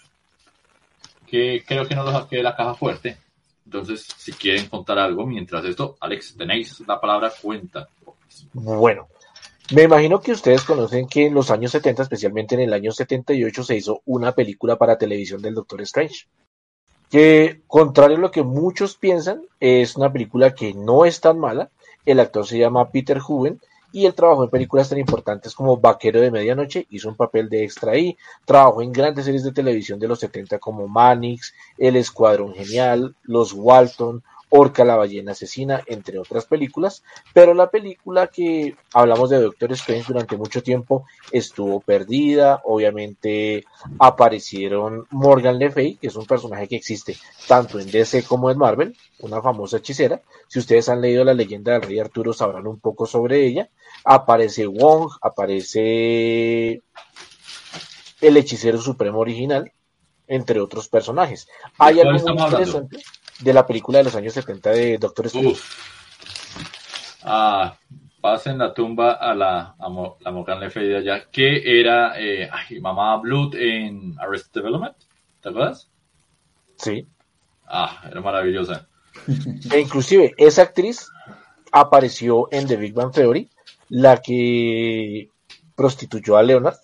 que 1.28 1.64
creo 1.66 1.88
que 1.88 1.96
no 1.96 2.04
lo 2.04 2.12
saqué 2.12 2.38
de 2.38 2.44
la 2.44 2.56
caja 2.56 2.76
fuerte. 2.76 3.18
Entonces, 3.66 4.08
si 4.18 4.32
quieren 4.34 4.68
contar 4.68 5.00
algo 5.00 5.26
mientras 5.26 5.64
esto, 5.66 5.98
Alex, 6.00 6.36
tenéis 6.38 6.80
la 6.88 7.00
palabra 7.00 7.32
cuenta. 7.42 7.88
Bueno, 8.54 9.08
me 9.72 9.84
imagino 9.84 10.20
que 10.20 10.32
ustedes 10.32 10.64
conocen 10.64 11.08
que 11.08 11.28
en 11.28 11.34
los 11.34 11.52
años 11.52 11.72
70, 11.72 12.04
especialmente 12.04 12.56
en 12.56 12.62
el 12.62 12.74
año 12.74 12.92
78, 12.92 13.64
se 13.64 13.76
hizo 13.76 14.02
una 14.06 14.34
película 14.34 14.78
para 14.78 14.98
televisión 14.98 15.42
del 15.42 15.56
Doctor 15.56 15.82
Strange. 15.82 16.28
Que, 17.10 17.62
contrario 17.68 18.18
a 18.18 18.22
lo 18.22 18.32
que 18.32 18.44
muchos 18.44 18.96
piensan, 18.96 19.42
es 19.60 19.96
una 19.96 20.12
película 20.12 20.54
que 20.54 20.74
no 20.74 21.06
es 21.06 21.22
tan 21.22 21.40
mala. 21.40 21.70
El 22.06 22.20
actor 22.20 22.46
se 22.46 22.58
llama 22.58 22.90
Peter 22.90 23.20
Huben 23.28 23.60
y 23.92 24.06
él 24.06 24.14
trabajó 24.14 24.44
en 24.44 24.50
películas 24.50 24.90
tan 24.90 25.00
importantes 25.00 25.54
como 25.56 25.78
Vaquero 25.78 26.22
de 26.22 26.32
Medianoche, 26.32 26.86
hizo 26.90 27.10
un 27.10 27.16
papel 27.16 27.50
de 27.50 27.64
extra 27.64 27.94
ahí, 27.94 28.16
trabajó 28.46 28.82
en 28.82 28.92
grandes 28.92 29.26
series 29.26 29.44
de 29.44 29.52
televisión 29.52 30.00
de 30.00 30.08
los 30.08 30.20
70 30.20 30.60
como 30.60 30.88
Manix, 30.88 31.54
El 31.78 31.96
Escuadrón 31.96 32.54
Genial, 32.54 33.16
Los 33.24 33.54
Walton, 33.54 34.24
Orca 34.50 34.84
la 34.84 34.96
ballena 34.96 35.34
asesina, 35.34 35.82
entre 35.86 36.18
otras 36.18 36.46
películas, 36.46 37.04
pero 37.34 37.54
la 37.54 37.70
película 37.70 38.28
que 38.28 38.76
hablamos 38.94 39.30
de 39.30 39.42
Doctor 39.42 39.72
Strange 39.74 40.06
durante 40.08 40.38
mucho 40.38 40.64
tiempo 40.64 41.06
estuvo 41.32 41.80
perdida, 41.82 42.62
obviamente 42.64 43.66
aparecieron 44.00 45.06
Morgan 45.12 45.60
Le 45.60 45.70
Fay, 45.70 45.96
que 45.98 46.08
es 46.08 46.16
un 46.16 46.26
personaje 46.26 46.68
que 46.68 46.78
existe 46.78 47.18
tanto 47.48 47.80
en 47.80 47.92
DC 47.92 48.24
como 48.24 48.50
en 48.50 48.58
Marvel, 48.58 48.98
una 49.20 49.42
famosa 49.42 49.78
hechicera, 49.78 50.22
si 50.48 50.60
ustedes 50.60 50.90
han 50.90 51.02
leído 51.02 51.24
la 51.24 51.34
leyenda 51.36 51.74
del 51.74 51.84
rey 51.84 52.00
Arturo 52.00 52.34
sabrán 52.34 52.66
un 52.66 52.80
poco 52.80 53.06
sobre 53.06 53.46
ella, 53.46 53.70
aparece 54.04 54.66
Wong, 54.66 55.12
aparece 55.22 56.82
el 58.22 58.38
hechicero 58.38 58.82
supremo 58.82 59.20
original, 59.20 59.72
entre 60.28 60.60
otros 60.60 60.88
personajes. 60.88 61.48
Hay 61.78 62.00
algo 62.00 62.34
muy 62.34 62.44
interesante 62.44 62.98
de 63.40 63.54
la 63.54 63.66
película 63.66 64.00
de 64.00 64.06
los 64.06 64.16
años 64.16 64.34
70 64.34 64.70
de 64.72 64.98
Doctor 64.98 65.28
Strange. 65.28 65.62
Ah, 67.24 67.78
pasen 68.22 68.58
la 68.58 68.74
tumba 68.74 69.14
a 69.14 69.34
la, 69.34 69.76
a 69.80 69.90
la 70.20 70.32
Morgan 70.32 70.60
Le 70.60 70.70
Fay 70.70 70.88
de 70.88 70.98
allá, 70.98 71.30
que 71.32 71.80
era 71.80 72.20
eh, 72.20 72.50
ay, 72.52 72.80
Mamá 72.80 73.18
Blood 73.18 73.56
en 73.56 74.16
Arrested 74.20 74.62
Development, 74.62 74.96
¿te 75.42 75.50
acuerdas? 75.50 75.90
Sí. 76.78 77.08
Ah, 77.68 78.02
era 78.10 78.22
maravillosa. 78.22 78.88
E 79.72 79.80
inclusive 79.80 80.34
esa 80.38 80.64
actriz 80.64 81.08
apareció 81.72 82.48
en 82.52 82.68
The 82.68 82.78
Big 82.78 82.94
Bang 82.94 83.12
Theory, 83.12 83.50
la 83.90 84.22
que 84.22 85.30
prostituyó 85.76 86.38
a 86.38 86.44
Leonard. 86.44 86.78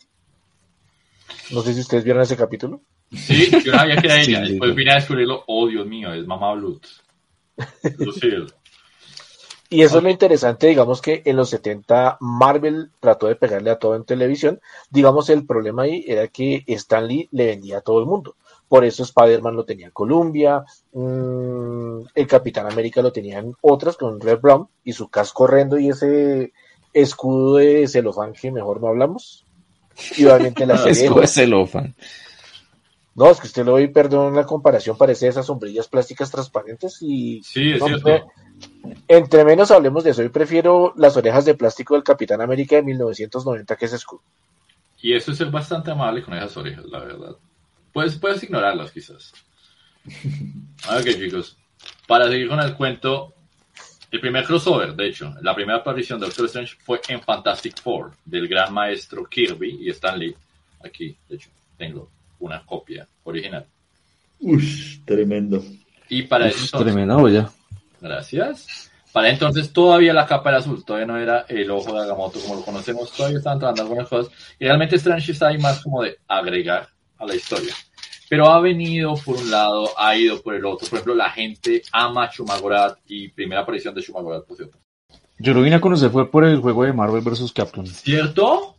No 1.52 1.62
sé 1.62 1.74
si 1.74 1.82
ustedes 1.82 2.04
vieron 2.04 2.24
ese 2.24 2.38
capítulo. 2.38 2.82
Sí, 3.16 3.50
yo 3.64 3.72
no 3.72 3.78
sabía 3.80 3.98
que 3.98 4.08
era 4.08 4.22
ella. 4.22 4.42
Después 4.42 4.76
vine 4.76 4.92
a 4.92 4.96
descubrirlo. 4.96 5.44
Oh, 5.48 5.68
Dios 5.68 5.86
mío, 5.88 6.14
es 6.14 6.26
Mamá 6.26 6.54
Blood. 6.54 6.82
Lucille. 7.98 8.48
Y 9.70 9.82
eso 9.82 9.98
es 9.98 10.04
lo 10.04 10.10
interesante, 10.10 10.68
digamos 10.68 11.02
que 11.02 11.24
en 11.26 11.36
los 11.36 11.50
70 11.50 12.18
Marvel 12.20 12.92
trató 13.00 13.28
de 13.28 13.36
pegarle 13.36 13.72
a 13.72 13.80
todo 13.80 13.96
en 13.96 14.06
televisión. 14.06 14.62
Digamos, 14.92 15.30
el 15.30 15.46
problema 15.46 15.84
ahí 15.84 16.06
era 16.08 16.28
que 16.28 16.64
Stan 16.68 17.08
Lee 17.08 17.28
le 17.32 17.48
vendía 17.48 17.80
a 17.80 17.82
todo 17.82 18.00
el 18.00 18.06
mundo. 18.06 18.36
Por 18.68 18.86
eso 18.86 19.04
Spider-Man 19.04 19.56
lo 19.56 19.66
tenía 19.66 19.88
en 19.88 19.92
Columbia, 19.92 20.64
mmm, 20.94 22.00
el 22.14 22.28
Capitán 22.28 22.72
América 22.72 23.02
lo 23.02 23.12
tenía 23.12 23.40
en 23.40 23.54
otras 23.62 23.96
con 23.98 24.20
Red 24.20 24.40
Brown 24.40 24.68
y 24.84 24.94
su 24.94 25.08
casco 25.10 25.44
horrendo 25.44 25.78
y 25.78 25.90
ese 25.90 26.52
escudo 26.94 27.58
de 27.58 27.88
celofán 27.88 28.34
que 28.34 28.52
mejor 28.52 28.82
no 28.82 28.88
hablamos. 28.88 29.46
Y 30.18 30.26
obviamente 30.26 30.66
la 30.66 30.78
serie. 30.84 31.06
escudo 31.06 31.22
de 31.22 31.28
celofán. 31.28 31.96
No, 33.16 33.32
es 33.32 33.40
que 33.40 33.48
usted 33.48 33.66
lo 33.66 33.76
ve, 33.76 33.88
perdón 33.88 34.36
la 34.36 34.46
comparación, 34.46 34.98
parece 34.98 35.28
esas 35.28 35.46
sombrillas 35.46 35.88
plásticas 35.88 36.30
transparentes 36.30 36.98
y... 37.02 37.42
Sí, 37.44 37.72
es 37.72 37.80
no, 37.80 37.88
cierto. 37.88 38.08
me- 38.10 38.24
entre 39.08 39.46
menos 39.46 39.72
hablemos 39.72 40.04
de 40.04 40.12
eso, 40.12 40.22
yo 40.22 40.32
prefiero 40.32 40.94
las 40.98 41.16
orejas 41.18 41.46
de 41.46 41.56
plástico 41.56 41.94
del 41.94 42.04
Capitán 42.04 42.42
América 42.42 42.76
de 42.76 42.84
1990 42.84 43.76
que 43.78 43.86
ese 43.86 43.96
escudo. 43.96 44.22
Y 45.02 45.14
eso 45.14 45.32
es 45.32 45.38
ser 45.38 45.50
bastante 45.50 45.92
amable 45.92 46.24
con 46.24 46.34
esas 46.34 46.56
orejas, 46.58 46.86
la 46.86 47.00
verdad. 47.00 47.36
Puedes, 47.94 48.16
puedes 48.18 48.44
ignorarlas, 48.44 48.92
quizás. 48.92 49.32
Ok, 50.90 51.06
chicos. 51.18 51.58
Para 52.08 52.28
seguir 52.28 52.48
con 52.50 52.60
el 52.60 52.76
cuento, 52.76 53.34
el 54.12 54.20
primer 54.20 54.46
crossover, 54.46 54.94
de 54.94 55.08
hecho, 55.08 55.34
la 55.42 55.56
primera 55.56 55.80
aparición 55.80 56.20
de 56.20 56.28
Doctor 56.28 56.46
Strange 56.46 56.76
fue 56.84 57.02
en 57.08 57.22
Fantastic 57.22 57.82
Four, 57.82 58.12
del 58.26 58.48
gran 58.48 58.74
maestro 58.74 59.26
Kirby 59.26 59.78
y 59.82 59.90
Stan 59.90 60.18
Lee. 60.20 60.36
Aquí, 60.84 61.16
de 61.30 61.36
hecho, 61.38 61.50
tengo 61.78 62.10
una 62.46 62.66
copia 62.66 63.08
original. 63.24 63.66
Ush, 64.40 65.00
tremendo. 65.06 65.64
Y 66.10 66.24
para 66.24 66.48
Uf, 66.48 66.56
eso, 66.56 66.78
tremenda 66.80 67.18
olla. 67.18 67.50
gracias. 68.00 68.92
Para 69.12 69.30
entonces 69.30 69.72
todavía 69.72 70.14
la 70.14 70.26
capa 70.26 70.50
era 70.50 70.60
azul, 70.60 70.84
todavía 70.84 71.08
no 71.08 71.18
era 71.18 71.46
el 71.48 71.72
ojo 71.72 71.94
de 71.94 72.02
Agamotto 72.02 72.40
como 72.42 72.56
lo 72.56 72.62
conocemos, 72.62 73.12
todavía 73.14 73.38
estaban 73.38 73.58
entrando 73.58 73.82
algunas 73.82 74.10
cosas. 74.10 74.34
Y 74.60 74.66
realmente 74.66 74.98
Strange 74.98 75.32
está 75.32 75.48
ahí 75.48 75.58
más 75.58 75.82
como 75.82 76.04
de 76.04 76.18
agregar 76.28 76.90
a 77.18 77.26
la 77.26 77.34
historia. 77.34 77.74
Pero 78.30 78.50
ha 78.50 78.60
venido 78.60 79.16
por 79.24 79.38
un 79.38 79.50
lado, 79.50 79.90
ha 79.98 80.18
ido 80.18 80.42
por 80.42 80.56
el 80.56 80.66
otro. 80.66 80.88
Por 80.90 80.98
ejemplo, 80.98 81.16
la 81.16 81.30
gente 81.30 81.82
ama 81.94 82.30
Shumagorat 82.30 82.98
y 83.08 83.30
primera 83.30 83.62
aparición 83.62 83.96
de 83.96 84.02
Shumagorat, 84.02 84.46
por 84.46 84.58
cierto. 84.58 84.78
Yo 85.40 85.54
lo 85.54 85.62
vine 85.62 85.76
a 85.78 85.82
conocer 85.82 86.10
fue 86.10 86.30
por 86.30 86.44
el 86.44 86.60
juego 86.60 86.84
de 86.84 86.94
Marvel 86.94 87.22
vs. 87.22 87.52
Capcom. 87.54 87.86
¿Cierto? 87.86 88.75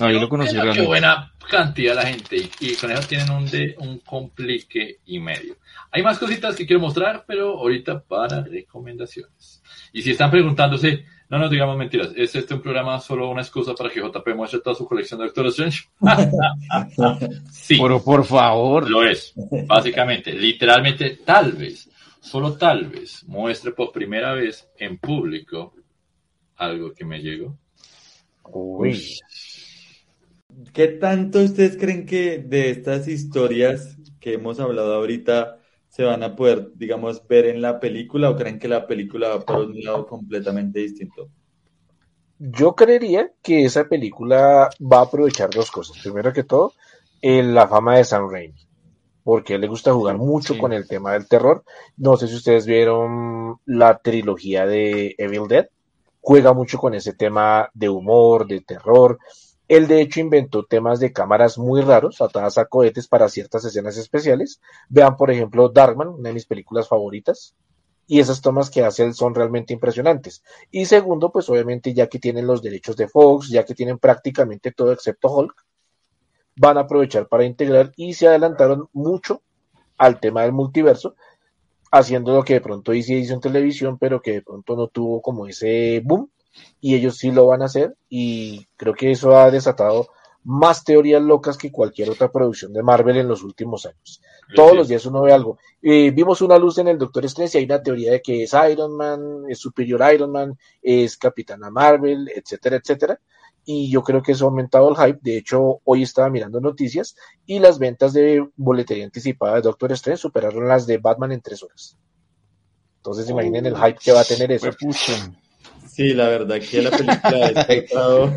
Ahí 0.00 0.14
Yo 0.14 0.20
lo 0.20 0.28
conocí 0.28 0.54
realmente. 0.54 0.86
buena 0.86 1.32
cantidad 1.50 1.94
la 1.94 2.06
gente 2.06 2.36
y, 2.36 2.50
y 2.60 2.74
con 2.76 2.90
eso 2.90 3.06
tienen 3.06 3.30
un, 3.30 3.44
de, 3.46 3.74
un 3.78 3.98
complique 3.98 5.00
y 5.06 5.18
medio. 5.18 5.56
Hay 5.90 6.02
más 6.02 6.18
cositas 6.18 6.56
que 6.56 6.66
quiero 6.66 6.80
mostrar, 6.80 7.24
pero 7.26 7.58
ahorita 7.58 8.00
para 8.00 8.42
recomendaciones. 8.42 9.62
Y 9.92 10.02
si 10.02 10.12
están 10.12 10.30
preguntándose, 10.30 11.04
no 11.28 11.38
nos 11.38 11.50
digamos 11.50 11.76
mentiras, 11.76 12.10
¿es 12.14 12.34
este 12.34 12.54
un 12.54 12.60
programa 12.60 13.00
solo 13.00 13.30
una 13.30 13.40
excusa 13.40 13.74
para 13.74 13.88
que 13.90 14.00
JP 14.00 14.34
muestre 14.34 14.60
toda 14.60 14.76
su 14.76 14.86
colección 14.86 15.18
de 15.18 15.26
Doctor 15.26 15.46
Strange? 15.46 15.84
sí, 17.50 17.78
Pero 17.80 18.02
por 18.04 18.24
favor. 18.24 18.90
lo 18.90 19.02
es, 19.02 19.32
básicamente, 19.66 20.32
literalmente, 20.32 21.18
tal 21.24 21.52
vez, 21.52 21.88
solo 22.20 22.52
tal 22.54 22.86
vez, 22.86 23.24
muestre 23.24 23.72
por 23.72 23.92
primera 23.92 24.34
vez 24.34 24.68
en 24.78 24.98
público 24.98 25.74
algo 26.56 26.92
que 26.92 27.04
me 27.04 27.20
llegó. 27.20 27.56
Uy. 28.44 29.02
¿Qué 30.72 30.88
tanto 30.88 31.40
ustedes 31.40 31.76
creen 31.76 32.06
que 32.06 32.38
de 32.38 32.70
estas 32.70 33.08
historias 33.08 33.96
que 34.20 34.34
hemos 34.34 34.60
hablado 34.60 34.94
ahorita 34.94 35.58
se 35.88 36.04
van 36.04 36.22
a 36.22 36.34
poder, 36.36 36.72
digamos, 36.74 37.26
ver 37.26 37.46
en 37.46 37.60
la 37.60 37.78
película 37.80 38.30
o 38.30 38.36
creen 38.36 38.58
que 38.58 38.68
la 38.68 38.86
película 38.86 39.28
va 39.28 39.40
por 39.40 39.66
un 39.66 39.80
lado 39.82 40.06
completamente 40.06 40.80
distinto? 40.80 41.28
Yo 42.38 42.74
creería 42.74 43.30
que 43.42 43.64
esa 43.64 43.84
película 43.88 44.70
va 44.80 44.98
a 44.98 45.02
aprovechar 45.02 45.50
dos 45.50 45.70
cosas. 45.70 45.98
Primero 46.02 46.32
que 46.32 46.42
todo, 46.44 46.72
la 47.22 47.68
fama 47.68 47.96
de 47.98 48.04
Sam 48.04 48.28
Raimi, 48.30 48.66
porque 49.22 49.52
a 49.52 49.56
él 49.56 49.62
le 49.62 49.68
gusta 49.68 49.92
jugar 49.92 50.18
mucho 50.18 50.54
Sí. 50.54 50.60
con 50.60 50.72
el 50.72 50.88
tema 50.88 51.12
del 51.12 51.28
terror. 51.28 51.62
No 51.96 52.16
sé 52.16 52.26
si 52.26 52.34
ustedes 52.34 52.66
vieron 52.66 53.58
la 53.64 53.98
trilogía 53.98 54.66
de 54.66 55.14
Evil 55.18 55.46
Dead, 55.48 55.68
juega 56.20 56.52
mucho 56.52 56.78
con 56.78 56.94
ese 56.94 57.12
tema 57.12 57.70
de 57.74 57.88
humor, 57.88 58.46
de 58.46 58.60
terror. 58.60 59.18
Él 59.72 59.86
de 59.88 60.02
hecho 60.02 60.20
inventó 60.20 60.66
temas 60.66 61.00
de 61.00 61.14
cámaras 61.14 61.56
muy 61.56 61.80
raros, 61.80 62.20
atadas 62.20 62.58
a 62.58 62.66
cohetes 62.66 63.08
para 63.08 63.30
ciertas 63.30 63.64
escenas 63.64 63.96
especiales. 63.96 64.60
Vean, 64.90 65.16
por 65.16 65.30
ejemplo, 65.30 65.70
Darkman, 65.70 66.08
una 66.08 66.28
de 66.28 66.34
mis 66.34 66.44
películas 66.44 66.88
favoritas. 66.88 67.56
Y 68.06 68.20
esas 68.20 68.42
tomas 68.42 68.68
que 68.68 68.84
hace 68.84 69.02
él 69.02 69.14
son 69.14 69.34
realmente 69.34 69.72
impresionantes. 69.72 70.44
Y 70.70 70.84
segundo, 70.84 71.32
pues 71.32 71.48
obviamente 71.48 71.94
ya 71.94 72.06
que 72.06 72.18
tienen 72.18 72.46
los 72.46 72.60
derechos 72.60 72.98
de 72.98 73.08
Fox, 73.08 73.48
ya 73.48 73.64
que 73.64 73.74
tienen 73.74 73.98
prácticamente 73.98 74.72
todo 74.72 74.92
excepto 74.92 75.34
Hulk, 75.34 75.54
van 76.56 76.76
a 76.76 76.82
aprovechar 76.82 77.26
para 77.28 77.46
integrar 77.46 77.94
y 77.96 78.12
se 78.12 78.28
adelantaron 78.28 78.90
mucho 78.92 79.40
al 79.96 80.20
tema 80.20 80.42
del 80.42 80.52
multiverso, 80.52 81.14
haciendo 81.90 82.34
lo 82.34 82.44
que 82.44 82.54
de 82.54 82.60
pronto 82.60 82.92
hizo 82.92 83.14
en 83.14 83.40
televisión, 83.40 83.96
pero 83.96 84.20
que 84.20 84.32
de 84.32 84.42
pronto 84.42 84.76
no 84.76 84.88
tuvo 84.88 85.22
como 85.22 85.46
ese 85.46 86.02
boom, 86.04 86.30
y 86.80 86.94
ellos 86.94 87.16
sí 87.16 87.30
lo 87.30 87.46
van 87.46 87.62
a 87.62 87.66
hacer, 87.66 87.96
y 88.08 88.66
creo 88.76 88.94
que 88.94 89.10
eso 89.10 89.36
ha 89.36 89.50
desatado 89.50 90.08
más 90.44 90.82
teorías 90.84 91.22
locas 91.22 91.56
que 91.56 91.70
cualquier 91.70 92.10
otra 92.10 92.30
producción 92.30 92.72
de 92.72 92.82
Marvel 92.82 93.16
en 93.16 93.28
los 93.28 93.42
últimos 93.42 93.86
años. 93.86 94.20
Todos 94.54 94.74
los 94.74 94.88
días 94.88 95.06
uno 95.06 95.22
ve 95.22 95.32
algo. 95.32 95.58
Eh, 95.80 96.10
vimos 96.10 96.42
una 96.42 96.58
luz 96.58 96.78
en 96.78 96.88
el 96.88 96.98
Doctor 96.98 97.24
Strange 97.26 97.58
y 97.58 97.60
hay 97.60 97.64
una 97.64 97.82
teoría 97.82 98.12
de 98.12 98.22
que 98.22 98.42
es 98.42 98.52
Iron 98.70 98.96
Man, 98.96 99.44
es 99.48 99.58
Superior 99.58 100.02
Iron 100.12 100.32
Man, 100.32 100.58
es 100.82 101.16
Capitana 101.16 101.70
Marvel, 101.70 102.30
etcétera, 102.34 102.76
etcétera. 102.76 103.20
Y 103.64 103.88
yo 103.90 104.02
creo 104.02 104.22
que 104.22 104.32
eso 104.32 104.44
ha 104.44 104.48
aumentado 104.48 104.90
el 104.90 104.96
hype. 104.96 105.20
De 105.22 105.36
hecho, 105.36 105.80
hoy 105.84 106.02
estaba 106.02 106.28
mirando 106.28 106.60
noticias 106.60 107.14
y 107.46 107.60
las 107.60 107.78
ventas 107.78 108.12
de 108.12 108.44
boletería 108.56 109.04
anticipada 109.04 109.54
de 109.56 109.62
Doctor 109.62 109.92
Strange 109.92 110.20
superaron 110.20 110.66
las 110.66 110.86
de 110.86 110.98
Batman 110.98 111.30
en 111.30 111.40
tres 111.40 111.62
horas. 111.62 111.96
Entonces, 112.96 113.30
imaginen 113.30 113.66
el 113.66 113.76
hype 113.76 113.98
que 114.02 114.12
va 114.12 114.20
a 114.20 114.24
tener 114.24 114.50
eso. 114.50 114.70
Pucha. 114.78 115.32
Sí, 115.92 116.14
la 116.14 116.26
verdad 116.26 116.58
que 116.58 116.80
la 116.80 116.90
película 116.90 117.20
ha 117.22 117.52
despertado 117.52 118.28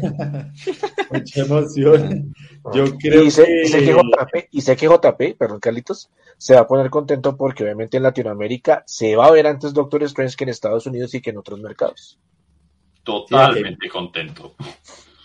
mucha 1.11 1.41
emoción. 1.41 2.35
Yo 2.73 2.97
creo 2.97 3.23
y, 3.23 3.31
sé, 3.31 3.45
que... 3.45 3.61
y 3.63 3.67
sé 3.67 3.79
que 3.79 3.93
JP, 3.93 4.47
y 4.51 4.61
sé 4.61 4.75
que 4.75 4.87
JP, 4.87 5.37
perdón 5.37 5.61
Carlitos, 5.61 6.09
se 6.37 6.53
va 6.53 6.61
a 6.61 6.67
poner 6.67 6.89
contento 6.89 7.37
porque 7.37 7.63
obviamente 7.63 7.95
en 7.95 8.03
Latinoamérica 8.03 8.83
se 8.85 9.15
va 9.15 9.27
a 9.27 9.31
ver 9.31 9.47
antes 9.47 9.73
Doctor 9.73 10.03
Strange 10.03 10.35
que 10.35 10.43
en 10.43 10.49
Estados 10.49 10.85
Unidos 10.85 11.13
y 11.13 11.21
que 11.21 11.29
en 11.29 11.37
otros 11.37 11.61
mercados. 11.61 12.19
totalmente 13.05 13.87
contento. 13.87 14.55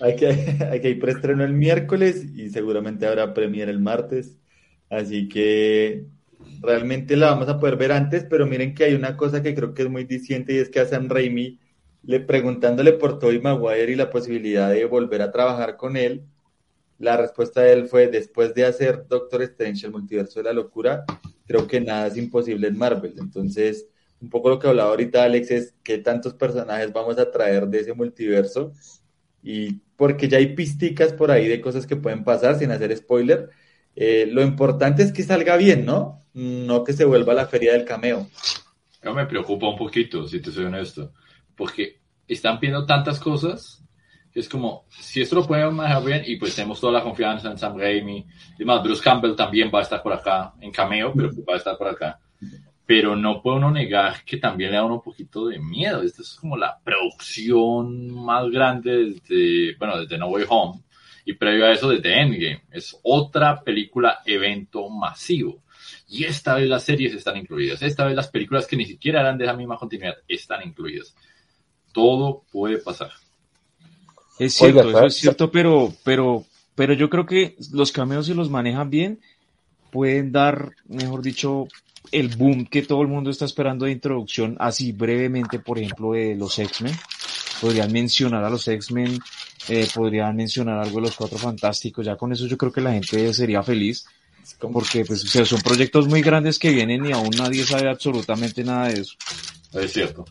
Hay 0.00 0.14
que, 0.14 0.28
hay 0.70 0.80
que 0.80 0.88
ir 0.88 1.00
preestreno 1.00 1.42
el 1.42 1.52
miércoles 1.52 2.24
y 2.32 2.48
seguramente 2.50 3.08
habrá 3.08 3.34
premier 3.34 3.68
el 3.68 3.80
martes. 3.80 4.38
Así 4.88 5.28
que 5.28 6.04
realmente 6.60 7.16
la 7.16 7.30
vamos 7.30 7.48
a 7.48 7.58
poder 7.58 7.76
ver 7.76 7.90
antes, 7.90 8.24
pero 8.30 8.46
miren 8.46 8.72
que 8.72 8.84
hay 8.84 8.94
una 8.94 9.16
cosa 9.16 9.42
que 9.42 9.52
creo 9.52 9.74
que 9.74 9.82
es 9.82 9.90
muy 9.90 10.04
disciente 10.04 10.54
y 10.54 10.58
es 10.58 10.68
que 10.68 10.78
a 10.78 10.86
Sam 10.86 11.08
Raimi, 11.08 11.58
le, 12.02 12.20
preguntándole 12.20 12.92
por 12.92 13.18
Tobey 13.18 13.40
Maguire 13.40 13.92
y 13.92 13.96
la 13.96 14.10
posibilidad 14.10 14.70
de 14.70 14.84
volver 14.84 15.22
a 15.22 15.32
trabajar 15.32 15.76
con 15.76 15.96
él, 15.96 16.24
la 16.98 17.16
respuesta 17.16 17.62
de 17.62 17.72
él 17.72 17.86
fue, 17.86 18.08
después 18.08 18.54
de 18.54 18.66
hacer 18.66 19.06
Doctor 19.08 19.42
Strange, 19.42 19.86
el 19.86 19.92
multiverso 19.92 20.40
de 20.40 20.44
la 20.44 20.52
locura, 20.52 21.04
creo 21.46 21.66
que 21.66 21.80
nada 21.80 22.06
es 22.06 22.16
imposible 22.16 22.68
en 22.68 22.76
Marvel. 22.76 23.14
Entonces, 23.18 23.88
un 24.20 24.28
poco 24.28 24.50
lo 24.50 24.58
que 24.58 24.68
hablaba 24.68 24.90
ahorita 24.90 25.24
Alex 25.24 25.50
es 25.50 25.74
qué 25.82 25.98
tantos 25.98 26.34
personajes 26.34 26.92
vamos 26.92 27.18
a 27.18 27.30
traer 27.30 27.66
de 27.68 27.80
ese 27.80 27.94
multiverso 27.94 28.72
y 29.42 29.80
porque 29.96 30.28
ya 30.28 30.38
hay 30.38 30.54
pisticas 30.54 31.12
por 31.12 31.30
ahí 31.30 31.48
de 31.48 31.60
cosas 31.60 31.86
que 31.86 31.96
pueden 31.96 32.22
pasar 32.24 32.58
sin 32.58 32.70
hacer 32.70 32.94
spoiler. 32.96 33.48
Eh, 33.96 34.28
lo 34.30 34.42
importante 34.42 35.02
es 35.02 35.12
que 35.12 35.22
salga 35.22 35.56
bien, 35.56 35.86
¿no? 35.86 36.22
No 36.34 36.84
que 36.84 36.92
se 36.92 37.04
vuelva 37.04 37.34
la 37.34 37.46
feria 37.46 37.72
del 37.72 37.84
cameo. 37.84 38.28
Yo 39.02 39.14
me 39.14 39.26
preocupa 39.26 39.68
un 39.68 39.76
poquito, 39.76 40.28
si 40.28 40.40
te 40.40 40.50
soy 40.50 40.66
honesto, 40.66 41.12
porque 41.60 42.00
están 42.26 42.58
pidiendo 42.58 42.86
tantas 42.86 43.20
cosas 43.20 43.84
es 44.32 44.48
como, 44.48 44.86
si 44.88 45.20
esto 45.20 45.36
lo 45.36 45.46
podemos 45.46 45.74
manejar 45.74 46.02
bien 46.02 46.22
y 46.24 46.36
pues 46.36 46.54
tenemos 46.54 46.80
toda 46.80 46.94
la 46.94 47.02
confianza 47.02 47.50
en 47.50 47.58
Sam 47.58 47.76
Raimi, 47.76 48.24
y 48.58 48.64
más, 48.64 48.82
Bruce 48.82 49.02
Campbell 49.02 49.34
también 49.34 49.70
va 49.74 49.80
a 49.80 49.82
estar 49.82 50.02
por 50.02 50.14
acá, 50.14 50.54
en 50.58 50.70
cameo, 50.70 51.12
pero 51.14 51.28
va 51.46 51.54
a 51.54 51.56
estar 51.58 51.76
por 51.76 51.88
acá. 51.88 52.18
Pero 52.86 53.14
no 53.14 53.42
puedo 53.42 53.58
no 53.58 53.70
negar 53.70 54.24
que 54.24 54.38
también 54.38 54.70
le 54.70 54.78
da 54.78 54.84
un 54.84 55.02
poquito 55.02 55.48
de 55.48 55.58
miedo. 55.58 56.02
Esta 56.02 56.22
es 56.22 56.34
como 56.34 56.56
la 56.56 56.78
producción 56.82 58.10
más 58.10 58.48
grande 58.48 59.04
desde, 59.04 59.76
bueno, 59.76 60.00
desde 60.00 60.16
No 60.16 60.28
Way 60.28 60.46
Home 60.48 60.80
y 61.26 61.34
previo 61.34 61.66
a 61.66 61.72
eso 61.72 61.90
desde 61.90 62.20
Endgame. 62.20 62.62
Es 62.70 62.98
otra 63.02 63.60
película 63.60 64.20
evento 64.24 64.88
masivo. 64.88 65.62
Y 66.08 66.24
esta 66.24 66.54
vez 66.54 66.68
las 66.68 66.84
series 66.84 67.14
están 67.14 67.36
incluidas. 67.36 67.82
Esta 67.82 68.06
vez 68.06 68.16
las 68.16 68.28
películas 68.28 68.66
que 68.66 68.76
ni 68.76 68.86
siquiera 68.86 69.20
eran 69.20 69.38
de 69.38 69.44
esa 69.44 69.54
misma 69.54 69.76
continuidad 69.76 70.16
están 70.26 70.66
incluidas. 70.66 71.14
Todo 71.92 72.44
puede 72.50 72.78
pasar. 72.78 73.10
Es 74.38 74.54
cierto, 74.54 74.88
eso 74.88 75.06
es 75.06 75.14
cierto, 75.16 75.50
pero, 75.50 75.92
pero, 76.02 76.44
pero 76.74 76.94
yo 76.94 77.10
creo 77.10 77.26
que 77.26 77.56
los 77.72 77.92
cameos 77.92 78.26
si 78.26 78.34
los 78.34 78.48
manejan 78.48 78.88
bien 78.88 79.20
pueden 79.90 80.32
dar, 80.32 80.70
mejor 80.88 81.20
dicho, 81.20 81.66
el 82.12 82.28
boom 82.28 82.66
que 82.66 82.82
todo 82.82 83.02
el 83.02 83.08
mundo 83.08 83.30
está 83.30 83.44
esperando 83.44 83.84
de 83.84 83.92
introducción, 83.92 84.56
así 84.58 84.92
brevemente, 84.92 85.58
por 85.58 85.78
ejemplo, 85.78 86.12
de 86.12 86.34
los 86.34 86.58
X-Men. 86.58 86.94
Podrían 87.60 87.92
mencionar 87.92 88.42
a 88.42 88.50
los 88.50 88.66
X-Men, 88.66 89.18
eh, 89.68 89.86
podrían 89.94 90.34
mencionar 90.34 90.78
algo 90.78 90.96
de 90.96 91.02
los 91.02 91.16
Cuatro 91.16 91.38
Fantásticos, 91.38 92.06
ya 92.06 92.16
con 92.16 92.32
eso 92.32 92.46
yo 92.46 92.56
creo 92.56 92.72
que 92.72 92.80
la 92.80 92.92
gente 92.92 93.32
sería 93.34 93.62
feliz, 93.62 94.06
porque 94.72 95.04
pues, 95.04 95.20
son 95.20 95.60
proyectos 95.60 96.08
muy 96.08 96.22
grandes 96.22 96.58
que 96.58 96.70
vienen 96.70 97.04
y 97.04 97.12
aún 97.12 97.30
nadie 97.36 97.64
sabe 97.64 97.90
absolutamente 97.90 98.64
nada 98.64 98.88
de 98.88 99.00
eso. 99.00 99.14
Es 99.74 99.92
cierto. 99.92 100.24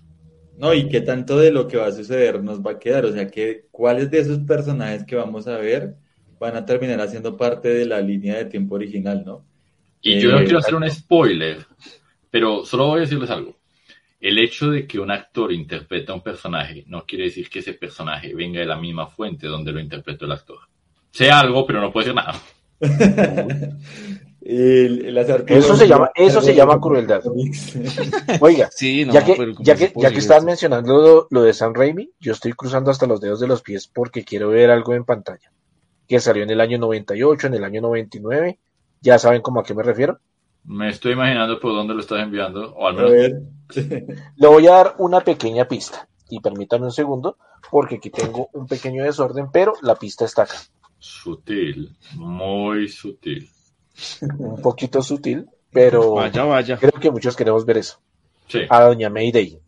No, 0.59 0.73
y 0.73 0.89
qué 0.89 0.99
tanto 0.99 1.39
de 1.39 1.53
lo 1.53 1.69
que 1.69 1.77
va 1.77 1.87
a 1.87 1.91
suceder 1.93 2.43
nos 2.43 2.59
va 2.59 2.71
a 2.71 2.79
quedar, 2.79 3.05
o 3.05 3.13
sea, 3.13 3.31
que 3.31 3.67
cuáles 3.71 4.11
de 4.11 4.19
esos 4.19 4.39
personajes 4.39 5.05
que 5.05 5.15
vamos 5.15 5.47
a 5.47 5.57
ver 5.57 5.95
van 6.37 6.57
a 6.57 6.65
terminar 6.65 6.99
haciendo 6.99 7.37
parte 7.37 7.69
de 7.69 7.85
la 7.85 8.01
línea 8.01 8.35
de 8.35 8.43
tiempo 8.43 8.75
original, 8.75 9.23
¿no? 9.25 9.45
Y 10.01 10.19
yo 10.19 10.31
no 10.31 10.39
eh, 10.39 10.43
quiero 10.43 10.59
hacer 10.59 10.75
un 10.75 10.89
spoiler, 10.89 11.65
pero 12.29 12.65
solo 12.65 12.87
voy 12.87 12.97
a 12.97 13.01
decirles 13.01 13.29
algo. 13.29 13.55
El 14.19 14.37
hecho 14.37 14.69
de 14.69 14.85
que 14.85 14.99
un 14.99 15.11
actor 15.11 15.53
interprete 15.53 16.11
a 16.11 16.15
un 16.15 16.21
personaje 16.21 16.83
no 16.87 17.05
quiere 17.05 17.23
decir 17.25 17.49
que 17.49 17.59
ese 17.59 17.73
personaje 17.75 18.35
venga 18.35 18.59
de 18.59 18.65
la 18.65 18.75
misma 18.75 19.07
fuente 19.07 19.47
donde 19.47 19.71
lo 19.71 19.79
interpretó 19.79 20.25
el 20.25 20.33
actor. 20.33 20.59
Sé 21.09 21.31
algo, 21.31 21.65
pero 21.65 21.79
no 21.79 21.93
puede 21.93 22.07
ser 22.07 22.15
nada. 22.15 22.35
eso 24.51 25.75
se 25.75 25.87
llama, 25.87 26.09
eso 26.15 26.41
se 26.41 26.55
llama 26.55 26.79
crueldad. 26.79 27.21
Oiga, 28.41 28.69
ya, 28.79 29.23
que, 29.23 29.53
ya, 29.59 29.75
que, 29.75 29.93
ya 29.95 30.09
que 30.09 30.17
están 30.17 30.43
mencionando 30.43 31.27
lo, 31.29 31.43
de 31.43 31.53
San 31.53 31.75
Raimi, 31.75 32.09
yo 32.19 32.31
estoy 32.31 32.53
cruzando 32.53 32.89
hasta 32.89 33.05
los 33.05 33.21
dedos 33.21 33.39
de 33.39 33.47
los 33.47 33.61
pies 33.61 33.87
porque 33.87 34.23
quiero 34.23 34.49
ver 34.49 34.71
algo 34.71 34.95
en 34.95 35.05
pantalla. 35.05 35.51
Que 36.07 36.19
salió 36.19 36.41
en 36.41 36.49
el 36.49 36.61
año 36.61 36.79
98, 36.79 37.45
en 37.45 37.53
el 37.53 37.63
año 37.63 37.81
99. 37.81 38.57
¿Ya 39.01 39.19
saben 39.19 39.41
cómo 39.41 39.59
a 39.59 39.63
qué 39.63 39.75
me 39.75 39.83
refiero? 39.83 40.17
Me 40.63 40.89
estoy 40.89 41.13
imaginando 41.13 41.59
por 41.59 41.73
dónde 41.73 41.93
lo 41.93 41.99
estás 41.99 42.23
enviando. 42.23 42.73
O 42.73 42.87
al 42.87 42.95
menos... 42.95 43.43
Le 44.35 44.47
voy 44.47 44.65
a 44.65 44.71
dar 44.71 44.95
una 44.97 45.21
pequeña 45.21 45.67
pista. 45.67 46.09
Y 46.27 46.39
permítanme 46.39 46.87
un 46.87 46.91
segundo, 46.91 47.37
porque 47.69 47.95
aquí 47.95 48.09
tengo 48.09 48.49
un 48.53 48.65
pequeño 48.65 49.03
desorden, 49.03 49.51
pero 49.51 49.73
la 49.83 49.95
pista 49.95 50.25
está 50.25 50.43
acá. 50.43 50.55
Sutil, 50.97 51.95
muy 52.15 52.87
sutil 52.87 53.47
un 54.21 54.61
poquito 54.61 55.01
sutil, 55.01 55.47
pero 55.71 56.13
vaya, 56.13 56.43
vaya. 56.43 56.77
creo 56.77 56.99
que 56.99 57.11
muchos 57.11 57.35
queremos 57.35 57.65
ver 57.65 57.77
eso. 57.77 57.99
Sí. 58.47 58.61
A 58.69 58.83
Doña 58.83 59.09
Mayday. 59.09 59.59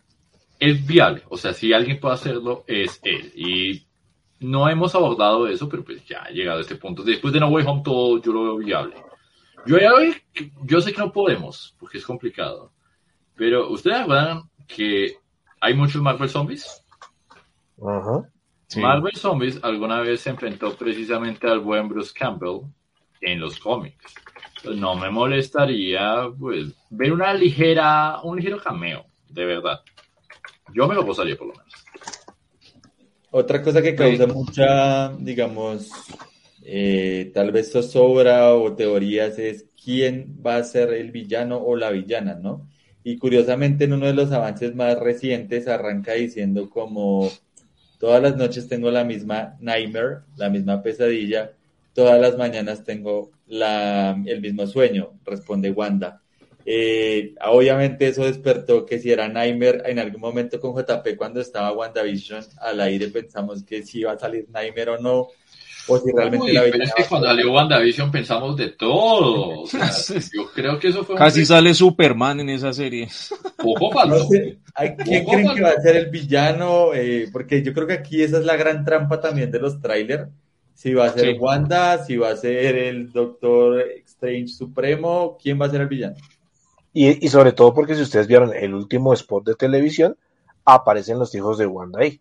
Es 0.59 0.85
viable, 0.85 1.23
o 1.29 1.37
sea, 1.37 1.53
si 1.53 1.73
alguien 1.73 1.99
puede 1.99 2.15
hacerlo, 2.15 2.63
es 2.67 2.99
él. 3.03 3.31
Y 3.35 3.85
no 4.41 4.67
hemos 4.67 4.93
abordado 4.95 5.47
eso, 5.47 5.69
pero 5.69 5.83
pues 5.83 6.05
ya 6.05 6.23
ha 6.23 6.29
llegado 6.29 6.59
a 6.59 6.61
este 6.61 6.75
punto. 6.75 7.03
Después 7.03 7.33
de 7.33 7.39
No 7.39 7.49
Way 7.49 7.65
Home, 7.67 7.81
todo 7.83 8.21
yo 8.21 8.33
lo 8.33 8.43
veo 8.43 8.57
viable. 8.57 8.95
Yo, 9.65 9.77
ya 9.77 9.91
yo 10.63 10.81
sé 10.81 10.91
que 10.91 10.99
no 10.99 11.11
podemos, 11.11 11.75
porque 11.79 11.99
es 11.99 12.05
complicado. 12.05 12.71
Pero, 13.35 13.69
¿ustedes 13.69 13.97
acuerdan 13.97 14.43
que 14.67 15.15
hay 15.59 15.73
muchos 15.75 16.01
Marvel 16.01 16.29
Zombies? 16.29 16.83
Marvel 18.75 19.15
Zombies 19.15 19.59
alguna 19.63 20.01
vez 20.01 20.21
se 20.21 20.29
enfrentó 20.31 20.75
precisamente 20.75 21.47
al 21.47 21.59
buen 21.59 21.87
Bruce 21.87 22.11
Campbell 22.13 22.61
en 23.21 23.39
los 23.39 23.59
cómics. 23.59 24.13
Pues 24.63 24.77
no 24.77 24.95
me 24.95 25.09
molestaría 25.09 26.29
pues 26.37 26.67
ver 26.89 27.13
una 27.13 27.33
ligera, 27.33 28.21
un 28.23 28.37
ligero 28.37 28.59
cameo, 28.59 29.05
de 29.29 29.45
verdad. 29.45 29.81
Yo 30.73 30.87
me 30.87 30.95
lo 30.95 31.03
gozaría 31.03 31.35
por 31.35 31.47
lo 31.47 31.53
menos. 31.53 31.73
Otra 33.31 33.61
cosa 33.61 33.81
que 33.81 33.95
causa 33.95 34.27
mucha, 34.27 35.09
digamos, 35.17 35.89
eh, 36.63 37.31
tal 37.33 37.51
vez 37.51 37.71
zozobra 37.71 38.53
o 38.53 38.73
teorías 38.73 39.39
es 39.39 39.67
quién 39.81 40.37
va 40.45 40.57
a 40.57 40.63
ser 40.63 40.93
el 40.93 41.11
villano 41.11 41.57
o 41.57 41.75
la 41.75 41.91
villana, 41.91 42.35
¿no? 42.35 42.69
Y 43.03 43.17
curiosamente 43.17 43.85
en 43.85 43.93
uno 43.93 44.05
de 44.05 44.13
los 44.13 44.31
avances 44.31 44.75
más 44.75 44.99
recientes 44.99 45.67
arranca 45.67 46.13
diciendo 46.13 46.69
como 46.69 47.31
todas 47.99 48.21
las 48.21 48.35
noches 48.35 48.67
tengo 48.67 48.91
la 48.91 49.03
misma 49.03 49.55
nightmare, 49.59 50.19
la 50.35 50.49
misma 50.49 50.83
pesadilla, 50.83 51.53
todas 51.93 52.19
las 52.19 52.37
mañanas 52.37 52.83
tengo 52.83 53.31
la, 53.47 54.17
el 54.25 54.41
mismo 54.41 54.67
sueño, 54.67 55.13
responde 55.25 55.71
Wanda. 55.71 56.21
Eh, 56.65 57.33
obviamente 57.43 58.07
eso 58.07 58.23
despertó 58.23 58.85
que 58.85 58.99
si 58.99 59.11
era 59.11 59.27
Nightmare 59.27 59.81
en 59.85 59.97
algún 59.97 60.21
momento 60.21 60.59
con 60.59 60.75
JP 60.75 61.17
cuando 61.17 61.41
estaba 61.41 61.71
WandaVision 61.71 62.43
al 62.59 62.79
aire 62.81 63.07
pensamos 63.07 63.63
que 63.63 63.81
si 63.81 64.01
iba 64.01 64.11
a 64.11 64.19
salir 64.19 64.47
Nightmare 64.53 64.91
o 64.91 64.97
no 64.99 65.27
o 65.87 65.97
si 65.97 66.11
realmente 66.15 66.53
la 66.53 66.61
pero 66.71 66.83
es 66.83 66.93
que 66.93 67.05
cuando 67.05 67.29
salió 67.29 67.51
WandaVision 67.51 68.11
pensamos 68.11 68.55
de 68.57 68.69
todo 68.69 69.65
yo 70.33 70.51
creo 70.53 70.77
que 70.77 70.89
eso 70.89 71.03
fue 71.03 71.15
casi 71.15 71.47
sale 71.47 71.73
Superman 71.73 72.41
en 72.41 72.49
esa 72.49 72.71
serie 72.73 73.07
poco 73.57 73.89
falso 73.89 74.29
¿quién 74.29 75.25
creen 75.25 75.55
que 75.55 75.61
va 75.63 75.69
a 75.69 75.81
ser 75.81 75.95
el 75.95 76.11
villano? 76.11 76.93
Eh, 76.93 77.27
porque 77.33 77.63
yo 77.63 77.73
creo 77.73 77.87
que 77.87 77.93
aquí 77.93 78.21
esa 78.21 78.37
es 78.37 78.45
la 78.45 78.55
gran 78.55 78.85
trampa 78.85 79.19
también 79.19 79.49
de 79.49 79.59
los 79.59 79.81
trailers 79.81 80.27
si 80.81 80.95
va 80.95 81.05
a 81.05 81.13
ser 81.13 81.39
Wanda, 81.39 82.03
si 82.03 82.17
va 82.17 82.31
a 82.31 82.35
ser 82.35 82.75
el 82.75 83.11
Doctor 83.11 83.85
Strange 84.03 84.47
Supremo, 84.47 85.37
¿quién 85.39 85.61
va 85.61 85.67
a 85.67 85.69
ser 85.69 85.81
el 85.81 85.87
villano? 85.87 86.15
Y, 86.91 87.27
sobre 87.29 87.51
todo 87.51 87.71
porque 87.71 87.93
si 87.93 88.01
ustedes 88.01 88.25
vieron 88.25 88.51
el 88.51 88.73
último 88.73 89.13
spot 89.13 89.45
de 89.45 89.53
televisión, 89.53 90.17
aparecen 90.65 91.19
los 91.19 91.35
hijos 91.35 91.59
de 91.59 91.67
Wanda 91.67 91.99
ahí. 92.01 92.19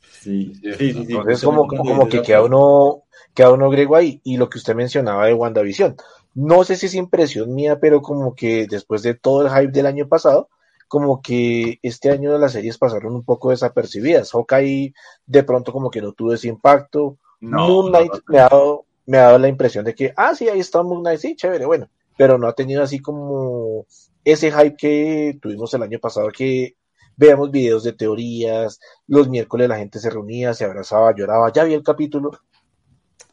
Sí, 0.00 0.52
sí, 0.60 0.92
sí. 0.92 1.06
Entonces 1.10 1.44
como, 1.44 1.68
como 1.68 2.08
que 2.08 2.22
queda 2.22 2.42
uno, 2.42 3.04
queda 3.34 3.52
uno 3.52 3.70
griego 3.70 3.94
ahí. 3.94 4.20
Y 4.24 4.36
lo 4.36 4.50
que 4.50 4.58
usted 4.58 4.74
mencionaba 4.74 5.26
de 5.26 5.34
WandaVision. 5.34 5.94
No 6.34 6.64
sé 6.64 6.74
si 6.74 6.86
es 6.86 6.94
impresión 6.96 7.54
mía, 7.54 7.78
pero 7.78 8.02
como 8.02 8.34
que 8.34 8.66
después 8.68 9.04
de 9.04 9.14
todo 9.14 9.42
el 9.42 9.48
hype 9.48 9.70
del 9.70 9.86
año 9.86 10.08
pasado, 10.08 10.48
como 10.88 11.22
que 11.22 11.78
este 11.82 12.10
año 12.10 12.36
las 12.36 12.50
series 12.50 12.78
pasaron 12.78 13.14
un 13.14 13.22
poco 13.22 13.50
desapercibidas. 13.50 14.32
Hawkeye 14.32 14.92
de 15.26 15.42
pronto 15.44 15.72
como 15.72 15.88
que 15.88 16.02
no 16.02 16.12
tuvo 16.14 16.34
ese 16.34 16.48
impacto. 16.48 17.16
Moon 17.40 17.90
Knight 17.90 18.12
me, 18.28 18.38
ha 18.38 18.48
dado, 18.48 18.84
me 19.06 19.18
ha 19.18 19.22
dado 19.22 19.38
la 19.38 19.48
impresión 19.48 19.84
de 19.84 19.94
que, 19.94 20.12
ah, 20.16 20.34
sí, 20.34 20.48
ahí 20.48 20.60
está 20.60 20.82
Moon 20.82 21.02
Knight, 21.02 21.20
sí, 21.20 21.36
chévere, 21.36 21.66
bueno, 21.66 21.88
pero 22.16 22.38
no 22.38 22.46
ha 22.46 22.54
tenido 22.54 22.82
así 22.82 23.00
como 23.00 23.86
ese 24.24 24.52
hype 24.52 24.76
que 24.76 25.38
tuvimos 25.40 25.72
el 25.74 25.82
año 25.82 25.98
pasado, 25.98 26.28
que 26.30 26.76
veamos 27.16 27.50
videos 27.50 27.84
de 27.84 27.92
teorías, 27.92 28.80
los 29.06 29.28
miércoles 29.28 29.68
la 29.68 29.76
gente 29.76 29.98
se 29.98 30.10
reunía, 30.10 30.54
se 30.54 30.64
abrazaba, 30.64 31.14
lloraba, 31.14 31.52
ya 31.52 31.64
vi 31.64 31.74
el 31.74 31.82
capítulo. 31.82 32.30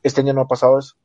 Este 0.03 0.21
año 0.21 0.33
no 0.33 0.41
ha 0.41 0.47
pasado 0.47 0.79
eso. 0.79 0.95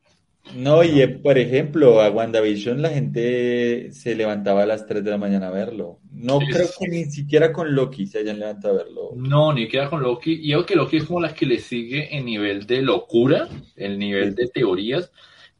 No, 0.55 0.83
y 0.83 1.05
por 1.07 1.37
ejemplo, 1.37 2.01
a 2.01 2.09
WandaVision 2.09 2.81
la 2.81 2.89
gente 2.89 3.91
se 3.91 4.13
levantaba 4.13 4.63
a 4.63 4.65
las 4.65 4.85
3 4.85 5.03
de 5.03 5.11
la 5.11 5.17
mañana 5.17 5.47
a 5.47 5.51
verlo. 5.51 5.99
No 6.11 6.39
creo 6.39 6.67
que 6.79 6.87
ni 6.87 7.05
siquiera 7.05 7.51
con 7.51 7.73
Loki 7.73 8.05
se 8.05 8.19
hayan 8.19 8.39
levantado 8.39 8.75
a 8.75 8.83
verlo. 8.83 9.11
No, 9.15 9.53
ni 9.53 9.67
queda 9.67 9.89
con 9.89 10.03
Loki. 10.03 10.33
Y 10.33 10.49
yo 10.49 10.65
que 10.65 10.75
Loki 10.75 10.97
es 10.97 11.05
como 11.05 11.21
la 11.21 11.33
que 11.33 11.45
le 11.45 11.59
sigue 11.59 12.15
en 12.15 12.25
nivel 12.25 12.67
de 12.67 12.81
locura, 12.81 13.47
el 13.75 13.97
nivel 13.97 14.35
de 14.35 14.47
teorías, 14.47 15.11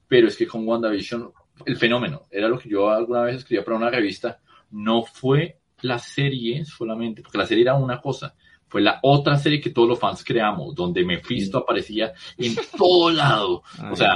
pero 0.08 0.28
es 0.28 0.38
que 0.38 0.46
con 0.46 0.68
WandaVision, 0.68 1.32
el 1.66 1.78
fenómeno, 1.78 2.24
era 2.30 2.48
lo 2.48 2.60
que 2.60 2.70
yo 2.70 2.90
alguna 2.90 3.24
vez 3.24 3.38
escribía 3.38 3.64
para 3.64 3.78
una 3.78 3.90
revista, 3.90 4.42
no 4.70 5.04
fue 5.04 5.60
la 5.82 5.98
serie 5.98 6.66
solamente, 6.66 7.22
porque 7.22 7.38
la 7.38 7.48
serie 7.48 7.64
era 7.64 7.76
una 7.76 8.00
cosa, 8.00 8.36
fue 8.74 8.82
la 8.82 8.98
otra 9.04 9.38
serie 9.38 9.62
que 9.62 9.70
todos 9.70 9.88
los 9.88 10.00
fans 10.00 10.24
creamos, 10.24 10.74
donde 10.74 11.06
Mephisto 11.06 11.60
aparecía 11.60 12.12
en 12.40 12.56
todo 12.76 13.12
lado. 13.12 13.62
O 13.92 13.96
sea, 13.96 14.10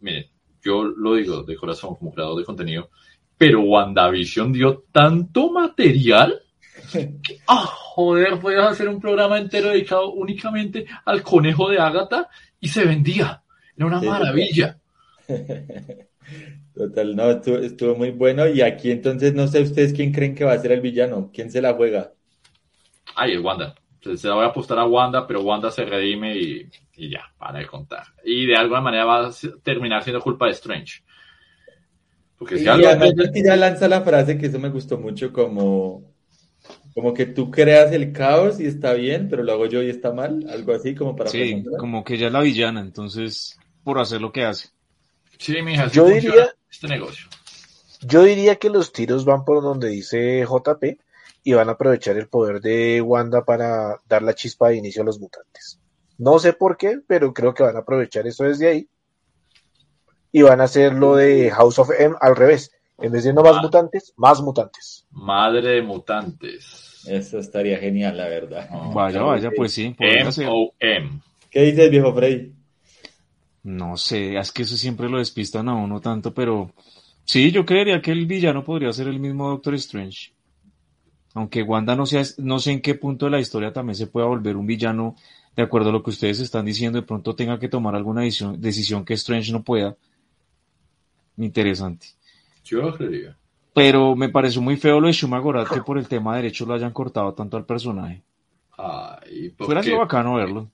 miren, 0.00 0.24
yo 0.62 0.82
lo 0.84 1.16
digo 1.16 1.42
de 1.42 1.54
corazón 1.56 1.94
como 1.96 2.14
creador 2.14 2.38
de 2.38 2.46
contenido, 2.46 2.88
pero 3.36 3.60
WandaVision 3.60 4.50
dio 4.50 4.84
tanto 4.90 5.52
material 5.52 6.40
que, 6.90 7.18
ah, 7.48 7.66
joder, 7.70 8.40
puedes 8.40 8.64
hacer 8.64 8.88
un 8.88 8.98
programa 8.98 9.36
entero 9.36 9.68
dedicado 9.68 10.10
únicamente 10.14 10.86
al 11.04 11.22
conejo 11.22 11.68
de 11.68 11.78
Agatha 11.78 12.30
y 12.58 12.68
se 12.68 12.86
vendía. 12.86 13.42
Era 13.76 13.86
una 13.88 14.00
maravilla. 14.00 14.78
Total, 16.74 17.14
no, 17.14 17.30
estuvo, 17.30 17.94
muy 17.94 18.12
bueno. 18.12 18.48
Y 18.48 18.62
aquí 18.62 18.90
entonces, 18.90 19.34
no 19.34 19.48
sé 19.48 19.60
ustedes 19.60 19.92
quién 19.92 20.12
creen 20.12 20.34
que 20.34 20.44
va 20.44 20.54
a 20.54 20.58
ser 20.58 20.72
el 20.72 20.80
villano, 20.80 21.30
quién 21.30 21.50
se 21.50 21.60
la 21.60 21.74
juega. 21.74 22.14
Ay, 23.14 23.34
es 23.34 23.40
Wanda. 23.40 23.74
Se 24.00 24.28
la 24.28 24.34
voy 24.34 24.44
a 24.44 24.48
apostar 24.48 24.78
a 24.78 24.86
Wanda, 24.86 25.26
pero 25.26 25.42
Wanda 25.42 25.70
se 25.70 25.84
redime 25.84 26.36
y, 26.36 26.70
ya, 26.96 27.32
para 27.36 27.58
de 27.58 27.66
contar. 27.66 28.04
Y 28.24 28.46
de 28.46 28.56
alguna 28.56 28.80
manera 28.80 29.04
va 29.04 29.26
a 29.26 29.30
terminar 29.62 30.04
siendo 30.04 30.20
culpa 30.20 30.46
de 30.46 30.52
Strange. 30.52 31.02
Porque 32.38 32.58
si 32.58 32.64
y 32.64 32.68
además 32.68 33.12
ya 33.34 33.56
lanza 33.56 33.88
la 33.88 34.02
frase 34.02 34.38
que 34.38 34.46
eso 34.46 34.60
me 34.60 34.68
gustó 34.68 34.98
mucho, 34.98 35.32
como, 35.32 36.12
como 36.94 37.12
que 37.12 37.26
tú 37.26 37.50
creas 37.50 37.90
el 37.92 38.12
caos 38.12 38.60
y 38.60 38.66
está 38.66 38.92
bien, 38.92 39.28
pero 39.28 39.42
lo 39.42 39.52
hago 39.52 39.66
yo 39.66 39.82
y 39.82 39.90
está 39.90 40.12
mal, 40.12 40.46
algo 40.48 40.72
así 40.72 40.94
como 40.94 41.16
para... 41.16 41.30
Sí, 41.30 41.64
como 41.78 42.04
que 42.04 42.14
ella 42.14 42.28
es 42.28 42.32
la 42.32 42.40
villana, 42.40 42.80
entonces, 42.80 43.58
por 43.82 43.98
hacer 43.98 44.20
lo 44.20 44.30
que 44.30 44.44
hace. 44.44 44.68
Sí, 45.38 45.60
mija, 45.62 45.88
yo 45.88 46.06
diría, 46.06 46.54
este 46.70 46.86
negocio. 46.86 47.26
Yo 48.02 48.22
diría 48.22 48.56
que 48.56 48.70
los 48.70 48.92
tiros 48.92 49.24
van 49.24 49.44
por 49.44 49.60
donde 49.60 49.88
dice 49.88 50.44
JP 50.44 51.00
y 51.42 51.52
van 51.52 51.68
a 51.68 51.72
aprovechar 51.72 52.16
el 52.16 52.28
poder 52.28 52.60
de 52.60 53.00
Wanda 53.00 53.44
para 53.44 53.96
dar 54.08 54.22
la 54.22 54.34
chispa 54.34 54.68
de 54.68 54.76
inicio 54.76 55.02
a 55.02 55.06
los 55.06 55.18
mutantes. 55.20 55.80
No 56.18 56.38
sé 56.38 56.52
por 56.52 56.76
qué, 56.76 56.98
pero 57.06 57.32
creo 57.32 57.54
que 57.54 57.62
van 57.62 57.76
a 57.76 57.80
aprovechar 57.80 58.26
eso 58.26 58.44
desde 58.44 58.68
ahí 58.68 58.88
y 60.32 60.42
van 60.42 60.60
a 60.60 60.64
hacer 60.64 60.92
lo 60.92 61.16
de 61.16 61.50
House 61.50 61.78
of 61.78 61.90
M 61.98 62.14
al 62.20 62.36
revés. 62.36 62.72
En 62.98 63.12
vez 63.12 63.24
de 63.24 63.32
no 63.32 63.42
más 63.42 63.56
ah. 63.56 63.62
mutantes, 63.62 64.12
más 64.16 64.42
mutantes. 64.42 65.06
Madre 65.10 65.76
de 65.76 65.82
mutantes. 65.82 67.04
Eso 67.06 67.38
estaría 67.38 67.78
genial, 67.78 68.16
la 68.16 68.28
verdad. 68.28 68.68
vaya, 68.92 69.22
vaya, 69.22 69.50
pues 69.54 69.72
sí. 69.72 69.94
M-O-M. 69.98 71.20
¿Qué 71.50 71.62
dice 71.62 71.84
el 71.84 71.90
viejo 71.90 72.12
Freddy? 72.12 72.52
No 73.62 73.96
sé, 73.96 74.36
es 74.36 74.52
que 74.52 74.62
eso 74.62 74.76
siempre 74.76 75.08
lo 75.08 75.18
despistan 75.18 75.68
a 75.68 75.74
uno 75.74 76.00
tanto, 76.00 76.34
pero 76.34 76.72
sí, 77.24 77.50
yo 77.50 77.64
creería 77.64 78.02
que 78.02 78.12
el 78.12 78.26
villano 78.26 78.64
podría 78.64 78.92
ser 78.92 79.08
el 79.08 79.20
mismo 79.20 79.48
Doctor 79.48 79.74
Strange. 79.74 80.32
Aunque 81.38 81.62
Wanda 81.62 81.94
no, 81.94 82.04
sea, 82.04 82.24
no 82.38 82.58
sé 82.58 82.72
en 82.72 82.82
qué 82.82 82.96
punto 82.96 83.26
de 83.26 83.30
la 83.30 83.38
historia 83.38 83.72
también 83.72 83.94
se 83.94 84.08
pueda 84.08 84.26
volver 84.26 84.56
un 84.56 84.66
villano, 84.66 85.14
de 85.54 85.62
acuerdo 85.62 85.90
a 85.90 85.92
lo 85.92 86.02
que 86.02 86.10
ustedes 86.10 86.40
están 86.40 86.66
diciendo, 86.66 87.00
de 87.00 87.06
pronto 87.06 87.36
tenga 87.36 87.60
que 87.60 87.68
tomar 87.68 87.94
alguna 87.94 88.22
decisión, 88.22 88.60
decisión 88.60 89.04
que 89.04 89.14
Strange 89.14 89.52
no 89.52 89.62
pueda. 89.62 89.96
Interesante. 91.36 92.08
Yo 92.64 92.82
lo 92.82 92.92
creería. 92.92 93.36
Pero 93.72 94.16
me 94.16 94.30
pareció 94.30 94.60
muy 94.60 94.76
feo 94.76 94.98
lo 94.98 95.06
de 95.06 95.12
Shumagorat 95.12 95.68
que 95.68 95.80
por 95.80 95.96
el 95.96 96.08
tema 96.08 96.34
derecho 96.34 96.66
lo 96.66 96.74
hayan 96.74 96.90
cortado 96.90 97.32
tanto 97.34 97.56
al 97.56 97.64
personaje. 97.64 98.20
Ay, 98.76 99.50
Fuera 99.50 99.80
sido 99.84 99.98
bacano 99.98 100.34
verlo. 100.34 100.68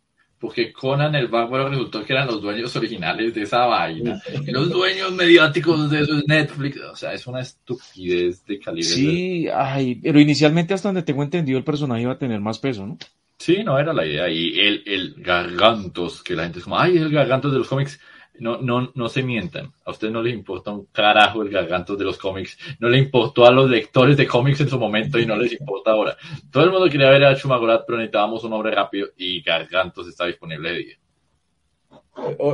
Porque 0.45 0.75
Conan 0.75 1.15
el 1.15 1.29
Bárbaro 1.29 1.71
resultó 1.71 2.05
que 2.05 2.13
eran 2.13 2.27
los 2.27 2.43
dueños 2.43 2.77
originales 2.77 3.33
de 3.33 3.45
esa 3.45 3.65
vaina. 3.65 4.21
los 4.49 4.69
dueños 4.69 5.11
mediáticos 5.13 5.91
de 5.91 6.03
eso 6.03 6.19
es 6.19 6.29
Netflix. 6.29 6.79
O 6.83 6.95
sea, 6.95 7.15
es 7.15 7.27
una 7.27 7.41
estupidez 7.41 8.45
de 8.45 8.59
calidad. 8.59 8.87
Sí, 8.87 9.49
ay, 9.49 9.95
pero 9.95 10.21
inicialmente 10.21 10.75
hasta 10.75 10.89
donde 10.89 11.03
tengo 11.03 11.23
entendido 11.23 11.57
el 11.57 11.65
personaje 11.65 12.03
iba 12.03 12.13
a 12.13 12.19
tener 12.19 12.41
más 12.41 12.59
peso, 12.59 12.87
¿no? 12.87 12.99
Sí, 13.39 13.65
no 13.65 13.79
era 13.79 13.95
la 13.95 14.05
idea. 14.05 14.29
Y 14.29 14.61
el, 14.61 14.83
el 14.85 15.15
Gargantos, 15.17 16.23
que 16.23 16.35
la 16.35 16.43
gente 16.43 16.59
es 16.59 16.65
como, 16.65 16.79
ay, 16.79 16.99
el 16.99 17.11
Gargantos 17.11 17.51
de 17.51 17.59
los 17.61 17.69
cómics 17.69 17.99
no, 18.39 18.59
no, 18.59 18.93
no 18.95 19.09
se 19.09 19.23
mientan. 19.23 19.73
A 19.85 19.93
ustedes 19.93 20.13
no 20.13 20.23
les 20.23 20.35
importa 20.35 20.73
un 20.73 20.87
carajo 20.87 21.43
el 21.43 21.51
garganto 21.51 21.97
de 21.97 22.05
los 22.05 22.19
cómics. 22.19 22.59
No 22.81 22.89
le 22.89 22.99
importó 22.99 23.47
a 23.47 23.53
los 23.53 23.71
lectores 23.71 24.17
de 24.17 24.27
cómics 24.27 24.61
en 24.61 24.69
su 24.69 24.79
momento 24.79 25.19
y 25.19 25.27
no 25.27 25.37
les 25.37 25.53
importa 25.53 25.93
ahora. 25.93 26.17
Todo 26.51 26.65
el 26.65 26.71
mundo 26.71 26.89
quería 26.89 27.11
ver 27.11 27.25
a 27.25 27.37
Chumagorat, 27.37 27.85
pero 27.87 27.99
necesitábamos 27.99 28.43
un 28.45 28.53
hombre 28.53 28.75
rápido 28.75 29.09
y 29.17 29.43
Gargantos 29.43 30.09
está 30.09 30.27
disponible 30.27 30.73
de 30.73 30.79
día. 30.79 30.99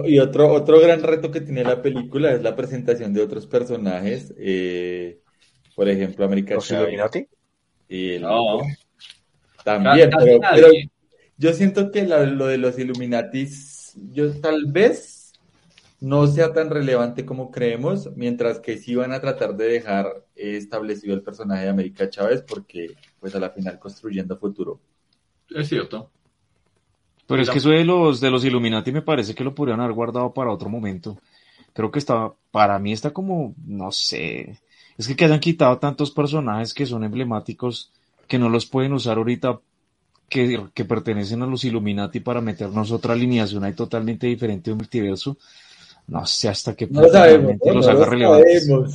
Y 0.07 0.19
otro, 0.19 0.53
otro 0.53 0.81
gran 0.81 1.03
reto 1.03 1.31
que 1.31 1.43
tiene 1.43 1.63
la 1.63 1.83
película 1.83 2.33
es 2.33 2.43
la 2.43 2.57
presentación 2.57 3.13
de 3.13 3.23
otros 3.23 3.47
personajes. 3.47 4.35
Eh, 4.39 5.21
por 5.75 5.89
ejemplo, 5.89 6.25
América 6.25 6.57
Illuminati? 6.57 7.27
Y 7.89 8.19
no. 8.19 8.61
También, 9.65 10.11
pero, 10.55 10.69
yo 11.37 11.53
siento 11.53 11.91
que 11.91 12.05
lo 12.05 12.47
de 12.47 12.59
los 12.59 12.79
Illuminatis, 12.79 13.95
yo 14.13 14.31
tal 14.41 14.65
vez 14.67 15.20
no 16.01 16.27
sea 16.27 16.53
tan 16.53 16.71
relevante 16.71 17.27
como 17.27 17.51
creemos, 17.51 18.11
mientras 18.17 18.59
que 18.59 18.79
sí 18.79 18.95
van 18.95 19.13
a 19.13 19.21
tratar 19.21 19.55
de 19.57 19.67
dejar 19.67 20.25
establecido 20.35 21.15
el 21.15 21.23
personaje 21.23 21.65
de 21.65 21.71
América 21.71 22.09
Chávez 22.09 22.43
porque 22.43 22.97
pues 23.21 23.35
a 23.35 23.41
la 23.41 23.51
final 23.51 23.79
construyendo 23.79 24.39
futuro. 24.39 24.81
Es 25.51 25.69
cierto. 25.69 26.11
Pero 27.27 27.43
es 27.43 27.51
que 27.51 27.59
eso 27.59 27.71
de 27.71 27.85
los 27.85 28.21
de 28.21 28.31
los 28.31 28.45
Illuminati 28.45 28.91
me 28.93 29.03
parece 29.03 29.35
que 29.35 29.45
lo 29.45 29.55
podrían 29.55 29.81
haber 29.81 29.95
guardado 29.95 30.33
para 30.33 30.51
otro 30.51 30.69
momento. 30.69 31.19
Creo 31.73 31.91
que 31.91 32.01
está, 32.01 32.33
para 32.51 32.79
mí 32.79 32.93
está 32.93 33.13
como, 33.13 33.55
no 33.65 33.93
sé, 33.93 34.59
es 34.99 35.07
que 35.07 35.15
que 35.15 35.27
hayan 35.27 35.39
quitado 35.39 35.79
tantos 35.79 36.11
personajes 36.11 36.75
que 36.75 36.87
son 36.87 37.05
emblemáticos 37.05 37.93
que 38.27 38.39
no 38.39 38.49
los 38.49 38.67
pueden 38.67 38.95
usar 38.95 39.19
ahorita 39.19 39.61
que, 40.29 40.67
que 40.73 40.85
pertenecen 40.85 41.43
a 41.43 41.47
los 41.47 41.65
Illuminati 41.65 42.21
para 42.21 42.41
meternos 42.41 42.91
otra 42.91 43.13
alineación 43.13 43.65
ahí 43.65 43.75
totalmente 43.75 44.27
diferente 44.27 44.71
de 44.71 44.77
multiverso 44.77 45.37
no 46.09 46.27
sé 46.27 46.49
hasta 46.49 46.75
qué 46.75 46.87
punto 46.87 47.11
no 47.13 47.75
los 47.75 47.89
haga 47.89 48.07
relevantes. 48.07 48.69
Uh, 48.69 48.87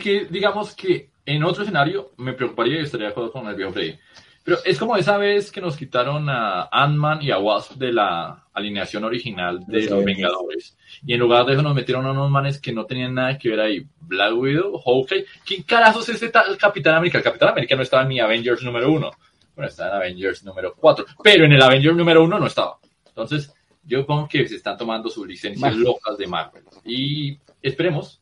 que, 0.00 0.26
digamos 0.30 0.74
que 0.74 1.10
en 1.26 1.44
otro 1.44 1.62
escenario 1.62 2.12
me 2.18 2.34
preocuparía 2.34 2.78
y 2.78 2.84
estaría 2.84 3.06
de 3.06 3.12
acuerdo 3.12 3.32
con 3.32 3.46
el 3.46 3.54
viejo 3.54 3.72
Freddy. 3.72 3.98
Pero 4.44 4.58
es 4.62 4.78
como 4.78 4.96
esa 4.96 5.16
vez 5.16 5.50
que 5.50 5.62
nos 5.62 5.74
quitaron 5.74 6.28
a 6.28 6.68
Ant-Man 6.70 7.22
y 7.22 7.30
a 7.30 7.38
Wasp 7.38 7.76
de 7.76 7.92
la 7.92 8.44
alineación 8.52 9.02
original 9.04 9.60
de 9.66 9.86
los, 9.86 10.04
Vengadores. 10.04 10.76
Y 11.06 11.14
en 11.14 11.20
lugar 11.20 11.46
de 11.46 11.54
eso 11.54 11.62
nos 11.62 11.74
metieron 11.74 12.04
a 12.04 12.10
unos 12.10 12.30
manes 12.30 12.60
que 12.60 12.70
no 12.70 12.84
tenían 12.84 13.14
nada 13.14 13.38
que 13.38 13.48
ver 13.48 13.60
ahí. 13.60 13.86
Black 14.02 14.36
Widow, 14.36 14.82
Hawkeye. 14.84 15.24
¿Quién 15.46 15.62
carajos 15.62 16.06
es 16.10 16.22
este 16.22 16.30
Capitán 16.58 16.96
América? 16.96 17.18
El 17.18 17.24
Capitán 17.24 17.48
América 17.48 17.74
no 17.74 17.82
estaba 17.82 18.02
en 18.02 18.08
mi 18.08 18.20
Avengers 18.20 18.62
número 18.62 18.92
uno. 18.92 19.10
Bueno, 19.56 19.70
estaba 19.70 19.90
en 19.90 19.96
Avengers 19.96 20.44
número 20.44 20.74
cuatro. 20.76 21.06
Pero 21.22 21.46
en 21.46 21.52
el 21.52 21.62
Avengers 21.62 21.96
número 21.96 22.22
uno 22.22 22.38
no 22.38 22.46
estaba. 22.46 22.76
Entonces, 23.06 23.53
yo 23.86 24.00
supongo 24.00 24.28
que 24.28 24.46
se 24.48 24.56
están 24.56 24.76
tomando 24.76 25.08
sus 25.08 25.26
licencias 25.26 25.76
locas 25.76 26.16
de 26.18 26.26
Marvel. 26.26 26.64
Y 26.84 27.38
esperemos 27.62 28.20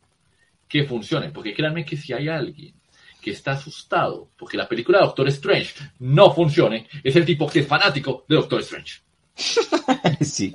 que 0.68 0.84
funcione, 0.84 1.30
porque 1.30 1.54
créanme 1.54 1.84
que 1.84 1.96
si 1.96 2.12
hay 2.12 2.28
alguien 2.28 2.74
que 3.20 3.30
está 3.30 3.52
asustado 3.52 4.28
porque 4.36 4.56
la 4.56 4.68
película 4.68 4.98
de 4.98 5.04
Doctor 5.04 5.28
Strange 5.28 5.74
no 6.00 6.34
funcione, 6.34 6.88
es 7.04 7.14
el 7.14 7.24
tipo 7.24 7.46
que 7.46 7.60
es 7.60 7.66
fanático 7.66 8.24
de 8.28 8.36
Doctor 8.36 8.60
Strange. 8.60 9.00
sí. 10.20 10.52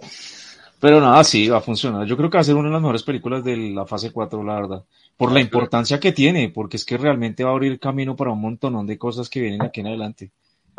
Pero 0.80 1.02
nada, 1.02 1.24
sí, 1.24 1.48
va 1.48 1.58
a 1.58 1.62
funcionar. 1.62 2.06
Yo 2.06 2.16
creo 2.16 2.30
que 2.30 2.38
va 2.38 2.42
a 2.42 2.44
ser 2.44 2.56
una 2.56 2.68
de 2.68 2.74
las 2.74 2.82
mejores 2.82 3.04
películas 3.04 3.44
de 3.44 3.58
la 3.58 3.86
fase 3.86 4.12
4, 4.12 4.44
la 4.44 4.56
verdad. 4.56 4.86
Por 5.16 5.32
la 5.32 5.40
importancia 5.40 6.00
que 6.00 6.12
tiene, 6.12 6.50
porque 6.50 6.78
es 6.78 6.86
que 6.86 6.98
realmente 6.98 7.44
va 7.44 7.50
a 7.50 7.54
abrir 7.54 7.80
camino 7.80 8.16
para 8.16 8.32
un 8.32 8.42
montón 8.42 8.86
de 8.86 8.98
cosas 8.98 9.30
que 9.30 9.42
vienen 9.42 9.64
aquí 9.64 9.80
en 9.80 9.88
adelante. 9.88 10.32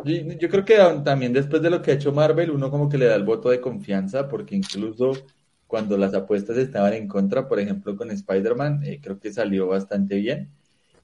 Yo 0.04 0.48
creo 0.48 0.64
que 0.64 0.76
también 1.04 1.32
después 1.32 1.60
de 1.60 1.70
lo 1.70 1.82
que 1.82 1.90
ha 1.90 1.94
hecho 1.94 2.12
Marvel, 2.12 2.50
uno 2.50 2.70
como 2.70 2.88
que 2.88 2.98
le 2.98 3.06
da 3.06 3.16
el 3.16 3.24
voto 3.24 3.50
de 3.50 3.60
confianza, 3.60 4.28
porque 4.28 4.54
incluso 4.54 5.12
cuando 5.66 5.98
las 5.98 6.14
apuestas 6.14 6.56
estaban 6.56 6.94
en 6.94 7.08
contra, 7.08 7.48
por 7.48 7.58
ejemplo 7.58 7.96
con 7.96 8.10
Spider-Man, 8.10 8.82
eh, 8.84 9.00
creo 9.02 9.18
que 9.18 9.32
salió 9.32 9.66
bastante 9.66 10.16
bien. 10.16 10.50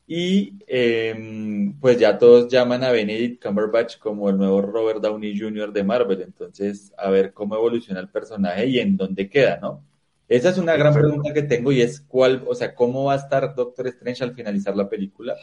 Y 0.06 0.58
em, 0.66 1.78
pues 1.80 1.98
ya 1.98 2.18
todos 2.18 2.48
llaman 2.48 2.84
a 2.84 2.92
Benedict 2.92 3.42
Cumberbatch 3.42 3.98
como 3.98 4.28
el 4.30 4.36
nuevo 4.36 4.62
Robert 4.62 5.00
Downey 5.00 5.38
Jr. 5.38 5.72
de 5.72 5.82
Marvel. 5.84 6.22
Entonces, 6.22 6.92
a 6.98 7.10
ver 7.10 7.32
cómo 7.32 7.56
evoluciona 7.56 8.00
el 8.00 8.08
personaje 8.10 8.66
y 8.66 8.78
en 8.80 8.96
dónde 8.96 9.28
queda, 9.28 9.58
¿no? 9.60 9.84
Esa 10.28 10.50
es 10.50 10.58
una 10.58 10.76
gran 10.76 10.94
pregunta 10.94 11.32
que 11.34 11.42
tengo 11.42 11.72
y 11.72 11.82
es 11.82 12.00
cuál, 12.00 12.44
o 12.46 12.54
sea, 12.54 12.74
cómo 12.74 13.04
va 13.04 13.14
a 13.14 13.16
estar 13.16 13.54
Doctor 13.54 13.86
Strange 13.88 14.24
al 14.24 14.34
finalizar 14.34 14.76
la 14.76 14.88
película 14.88 15.36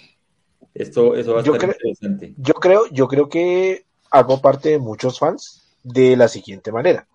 esto, 0.73 1.15
eso 1.15 1.33
va 1.33 1.41
a 1.41 1.43
yo 1.43 1.53
estar 1.53 1.69
interesante. 1.69 2.33
Yo 2.37 2.53
creo, 2.55 2.85
yo 2.91 3.07
creo 3.07 3.29
que 3.29 3.85
hago 4.09 4.41
parte 4.41 4.69
de 4.69 4.79
muchos 4.79 5.19
fans 5.19 5.63
de 5.83 6.15
la 6.15 6.27
siguiente 6.27 6.71
manera. 6.71 7.07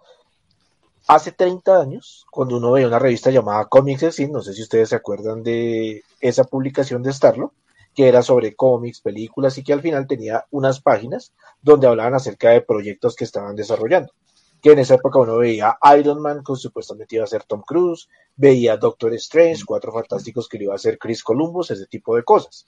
Hace 1.09 1.31
30 1.31 1.81
años, 1.81 2.27
cuando 2.31 2.57
uno 2.57 2.73
veía 2.73 2.89
una 2.89 2.99
revista 2.99 3.31
llamada 3.31 3.67
Comics 3.67 4.15
Scene, 4.15 4.33
no 4.33 4.43
sé 4.43 4.53
si 4.55 4.63
ustedes 4.63 4.89
se 4.89 4.97
acuerdan 4.97 5.43
de 5.43 6.03
esa 6.21 6.45
publicación 6.45 7.03
de 7.03 7.13
Starlo, 7.13 7.53
que 7.95 8.09
era 8.09 8.23
sobre 8.23 8.57
cómics, 8.57 9.01
películas 9.01 9.57
y 9.57 9.63
que 9.63 9.73
al 9.73 9.81
final 9.81 10.07
tenía 10.07 10.47
unas 10.51 10.81
páginas 10.81 11.33
donde 11.63 11.87
hablaban 11.87 12.15
acerca 12.15 12.51
de 12.51 12.61
proyectos 12.61 13.15
que 13.15 13.25
estaban 13.25 13.55
desarrollando. 13.55 14.13
Que 14.61 14.73
en 14.73 14.81
esa 14.81 14.95
época 14.97 15.21
uno 15.21 15.39
veía 15.39 15.79
Iron 15.97 16.21
Man, 16.21 16.43
que 16.45 16.57
supuestamente 16.57 17.15
iba 17.17 17.25
a 17.25 17.29
ser 17.29 17.45
Tom 17.45 17.63
Cruise, 17.63 18.09
veía 18.35 18.77
Doctor 18.77 19.15
Strange, 19.15 19.63
Cuatro 19.65 19.93
Fantásticos 19.93 20.49
que 20.49 20.63
iba 20.63 20.75
a 20.75 20.79
ser 20.79 20.99
Chris 20.99 21.23
Columbus, 21.23 21.71
ese 21.71 21.87
tipo 21.87 22.17
de 22.17 22.25
cosas. 22.25 22.67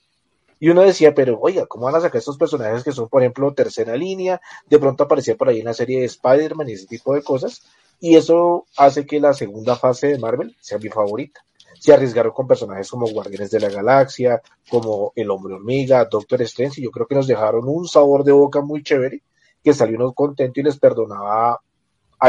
Y 0.59 0.69
uno 0.69 0.81
decía, 0.81 1.13
pero 1.13 1.39
oiga, 1.39 1.65
¿cómo 1.65 1.85
van 1.85 1.95
a 1.95 2.01
sacar 2.01 2.19
estos 2.19 2.37
personajes 2.37 2.83
que 2.83 2.91
son, 2.91 3.07
por 3.07 3.21
ejemplo, 3.21 3.53
tercera 3.53 3.95
línea? 3.95 4.41
De 4.67 4.77
pronto 4.77 5.05
aparecía 5.05 5.35
por 5.35 5.49
ahí 5.49 5.59
en 5.59 5.65
la 5.65 5.73
serie 5.73 5.99
de 5.99 6.05
Spider-Man 6.05 6.67
y 6.69 6.73
ese 6.73 6.87
tipo 6.87 7.15
de 7.15 7.23
cosas. 7.23 7.63
Y 8.01 8.15
eso 8.15 8.65
hace 8.77 9.05
que 9.05 9.19
la 9.19 9.33
segunda 9.33 9.75
fase 9.75 10.07
de 10.07 10.19
Marvel 10.19 10.55
sea 10.59 10.77
mi 10.77 10.89
favorita. 10.89 11.45
Se 11.79 11.93
arriesgaron 11.93 12.33
con 12.33 12.47
personajes 12.47 12.89
como 12.89 13.07
Guardianes 13.07 13.51
de 13.51 13.59
la 13.61 13.69
Galaxia, 13.69 14.41
como 14.69 15.13
El 15.15 15.29
Hombre 15.29 15.53
Hormiga, 15.53 16.05
Doctor 16.05 16.41
Strange, 16.41 16.81
y 16.81 16.83
yo 16.83 16.91
creo 16.91 17.07
que 17.07 17.15
nos 17.15 17.27
dejaron 17.27 17.67
un 17.67 17.87
sabor 17.87 18.25
de 18.25 18.33
boca 18.33 18.61
muy 18.61 18.83
chévere, 18.83 19.21
que 19.63 19.73
salió 19.73 19.97
uno 19.97 20.13
contento 20.13 20.59
y 20.59 20.63
les 20.63 20.77
perdonaba 20.77 21.61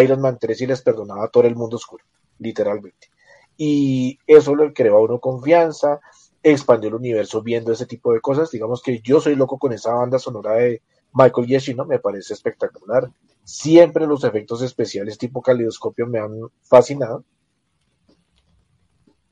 Iron 0.01 0.21
Man 0.21 0.39
3 0.41 0.61
y 0.61 0.67
les 0.67 0.83
perdonaba 0.83 1.29
todo 1.29 1.45
el 1.45 1.57
mundo 1.57 1.77
oscuro, 1.77 2.05
literalmente. 2.39 3.09
Y 3.57 4.19
eso 4.27 4.55
le 4.55 4.73
creó 4.73 4.97
a 4.97 5.03
uno 5.03 5.19
confianza, 5.19 6.01
expandió 6.43 6.89
el 6.89 6.95
universo 6.95 7.43
viendo 7.43 7.73
ese 7.73 7.87
tipo 7.87 8.13
de 8.13 8.21
cosas. 8.21 8.51
Digamos 8.51 8.83
que 8.83 9.01
yo 9.01 9.21
soy 9.21 9.37
loco 9.37 9.59
con 9.59 9.73
esa 9.73 9.93
banda 9.93 10.19
sonora 10.19 10.55
de 10.55 10.83
Michael 11.13 11.47
Giacchino, 11.47 11.85
me 11.85 11.99
parece 11.99 12.35
espectacular. 12.35 13.09
Siempre 13.45 14.07
los 14.07 14.25
efectos 14.25 14.63
especiales 14.63 15.19
tipo 15.19 15.43
calidoscopio 15.43 16.07
me 16.07 16.19
han 16.21 16.33
fascinado. 16.63 17.25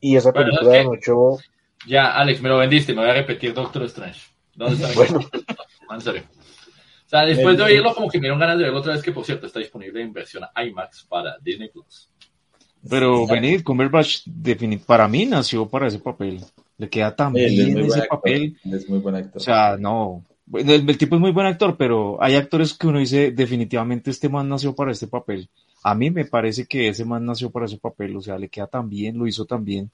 Y 0.00 0.16
esa 0.16 0.32
película 0.32 0.70
de 0.70 0.84
mucho... 0.84 1.38
Ya, 1.86 2.14
Alex, 2.14 2.40
me 2.40 2.48
lo 2.48 2.58
vendiste, 2.58 2.92
me 2.92 3.02
voy 3.02 3.10
a 3.10 3.14
repetir 3.14 3.54
Doctor 3.54 3.84
Strange. 3.84 4.20
¿Dónde 4.54 4.84
está? 4.84 4.94
bueno. 4.94 5.20
En 5.90 6.02
serio. 6.02 6.22
O 7.06 7.08
sea, 7.08 7.24
después 7.24 7.56
de 7.56 7.62
oírlo, 7.62 7.94
como 7.94 8.10
que 8.10 8.18
me 8.18 8.24
dieron 8.24 8.38
ganas 8.38 8.58
de 8.58 8.64
verlo 8.64 8.80
otra 8.80 8.92
vez, 8.92 9.02
que 9.02 9.12
por 9.12 9.24
cierto 9.24 9.46
está 9.46 9.58
disponible 9.58 10.02
en 10.02 10.12
versión 10.12 10.44
IMAX 10.54 11.04
para 11.04 11.38
Disney 11.40 11.70
Plus. 11.70 12.10
Pero 12.86 13.26
Benedict 13.26 13.64
Cumberbatch, 13.64 14.28
para 14.84 15.08
mí 15.08 15.24
nació 15.24 15.66
para 15.66 15.86
ese 15.86 15.98
papel. 15.98 16.44
Le 16.78 16.88
queda 16.88 17.14
tan 17.14 17.32
bien 17.32 17.78
ese 17.78 18.02
papel. 18.08 18.56
Es 18.64 18.88
muy 18.88 19.00
buen 19.00 19.16
actor. 19.16 19.36
O 19.36 19.44
sea, 19.44 19.76
no. 19.76 20.24
El, 20.54 20.96
tipo 20.96 21.16
es 21.16 21.20
muy 21.20 21.32
buen 21.32 21.46
actor, 21.46 21.76
pero 21.76 22.22
hay 22.22 22.36
actores 22.36 22.72
que 22.72 22.86
uno 22.86 23.00
dice, 23.00 23.32
definitivamente 23.32 24.10
este 24.10 24.28
man 24.28 24.48
nació 24.48 24.74
para 24.74 24.92
este 24.92 25.06
papel. 25.06 25.50
A 25.82 25.94
mí 25.94 26.10
me 26.10 26.24
parece 26.24 26.66
que 26.66 26.88
ese 26.88 27.04
man 27.04 27.26
nació 27.26 27.50
para 27.50 27.66
ese 27.66 27.76
papel, 27.76 28.16
o 28.16 28.22
sea, 28.22 28.38
le 28.38 28.48
queda 28.48 28.66
tan 28.66 28.88
bien, 28.88 29.18
lo 29.18 29.26
hizo 29.26 29.44
tan 29.44 29.64
bien, 29.64 29.90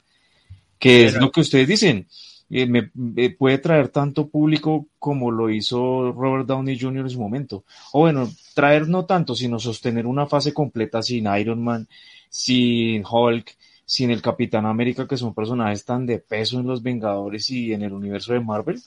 que 0.79 1.07
es 1.07 1.15
lo 1.17 1.33
que 1.33 1.41
ustedes 1.41 1.67
dicen. 1.67 2.07
Eh, 2.51 2.67
me, 2.67 3.31
puede 3.31 3.59
traer 3.59 3.89
tanto 3.89 4.29
público 4.29 4.87
como 4.99 5.31
lo 5.31 5.51
hizo 5.51 6.13
Robert 6.13 6.47
Downey 6.47 6.79
Jr. 6.79 7.05
en 7.07 7.11
su 7.11 7.19
momento. 7.19 7.65
O 7.93 8.01
bueno, 8.01 8.31
traer 8.55 8.89
no 8.89 9.07
tanto, 9.07 9.35
sino 9.35 9.59
sostener 9.59 10.07
una 10.07 10.27
fase 10.27 10.53
completa 10.53 11.03
sin 11.03 11.27
Iron 11.37 11.65
Man, 11.65 11.89
sin 12.29 13.03
Hulk, 13.05 13.57
sin 13.87 14.11
el 14.11 14.23
Capitán 14.23 14.67
América, 14.67 15.07
que 15.07 15.17
son 15.17 15.35
personajes 15.35 15.85
tan 15.85 16.07
de 16.07 16.19
peso 16.19 16.61
en 16.61 16.67
los 16.67 16.83
Vengadores 16.83 17.51
y 17.51 17.73
en 17.73 17.83
el 17.83 17.93
universo 17.93 18.33
de 18.33 18.41
Marvel, 18.41 18.81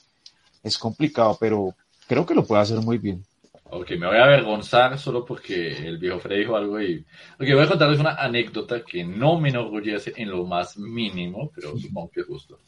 es 0.62 0.78
complicado, 0.78 1.36
pero 1.40 1.74
creo 2.06 2.26
que 2.26 2.34
lo 2.34 2.44
puede 2.44 2.62
hacer 2.62 2.78
muy 2.78 2.98
bien. 2.98 3.24
Ok, 3.70 3.90
me 3.92 4.06
voy 4.06 4.16
a 4.16 4.24
avergonzar 4.24 4.98
solo 4.98 5.26
porque 5.26 5.76
el 5.86 5.98
viejo 5.98 6.18
Freddy 6.18 6.40
dijo 6.40 6.56
algo 6.56 6.80
y... 6.80 7.04
Ok, 7.38 7.46
voy 7.52 7.64
a 7.64 7.68
contarles 7.68 8.00
una 8.00 8.14
anécdota 8.14 8.82
que 8.82 9.04
no 9.04 9.38
me 9.38 9.50
enorgullece 9.50 10.14
en 10.16 10.30
lo 10.30 10.46
más 10.46 10.78
mínimo, 10.78 11.50
pero 11.54 11.76
supongo 11.76 12.10
que 12.10 12.20
es 12.20 12.26
justo. 12.26 12.58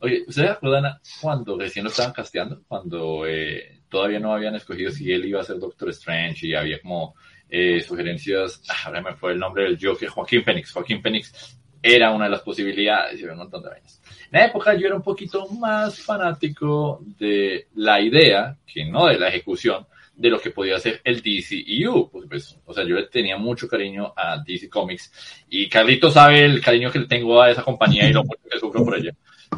Oye, 0.00 0.22
¿ustedes 0.28 0.50
acuerdan 0.50 0.96
cuando 1.20 1.58
recién 1.58 1.84
lo 1.84 1.90
estaban 1.90 2.12
casteando? 2.12 2.62
Cuando 2.68 3.26
eh, 3.26 3.80
todavía 3.88 4.20
no 4.20 4.32
habían 4.32 4.54
escogido 4.54 4.92
si 4.92 5.10
él 5.10 5.24
iba 5.24 5.40
a 5.40 5.44
ser 5.44 5.58
Doctor 5.58 5.90
Strange 5.90 6.46
y 6.46 6.54
había 6.54 6.80
como 6.80 7.16
eh, 7.48 7.80
sugerencias, 7.80 8.62
ah, 8.68 8.74
ahora 8.86 9.02
me 9.02 9.14
fue 9.16 9.32
el 9.32 9.40
nombre 9.40 9.64
del 9.64 9.78
Joker, 9.80 10.08
Joaquín 10.08 10.44
Phoenix. 10.44 10.70
Joaquín 10.70 11.02
Phoenix 11.02 11.57
era 11.82 12.10
una 12.10 12.24
de 12.24 12.30
las 12.30 12.42
posibilidades 12.42 13.20
y 13.20 13.24
un 13.24 13.36
montón 13.36 13.62
de 13.62 13.70
vainas. 13.70 14.00
En 14.30 14.40
la 14.40 14.46
época 14.46 14.74
yo 14.74 14.86
era 14.86 14.96
un 14.96 15.02
poquito 15.02 15.46
más 15.48 16.00
fanático 16.00 17.00
de 17.18 17.68
la 17.76 18.00
idea, 18.00 18.56
que 18.66 18.84
no 18.84 19.06
de 19.06 19.18
la 19.18 19.28
ejecución, 19.28 19.86
de 20.14 20.30
lo 20.30 20.40
que 20.40 20.50
podía 20.50 20.78
ser 20.78 21.00
el 21.04 21.22
DCEU. 21.22 22.10
Pues, 22.10 22.26
pues, 22.28 22.58
o 22.64 22.74
sea, 22.74 22.84
yo 22.84 23.08
tenía 23.08 23.38
mucho 23.38 23.68
cariño 23.68 24.12
a 24.16 24.42
DC 24.44 24.68
Comics 24.68 25.44
y 25.48 25.68
Carlito 25.68 26.10
sabe 26.10 26.44
el 26.44 26.60
cariño 26.60 26.90
que 26.90 26.98
le 26.98 27.06
tengo 27.06 27.40
a 27.40 27.50
esa 27.50 27.62
compañía 27.62 28.08
y 28.08 28.12
lo 28.12 28.24
mucho 28.24 28.42
que 28.50 28.58
sufro 28.58 28.84
por 28.84 28.96
ella. 28.96 29.12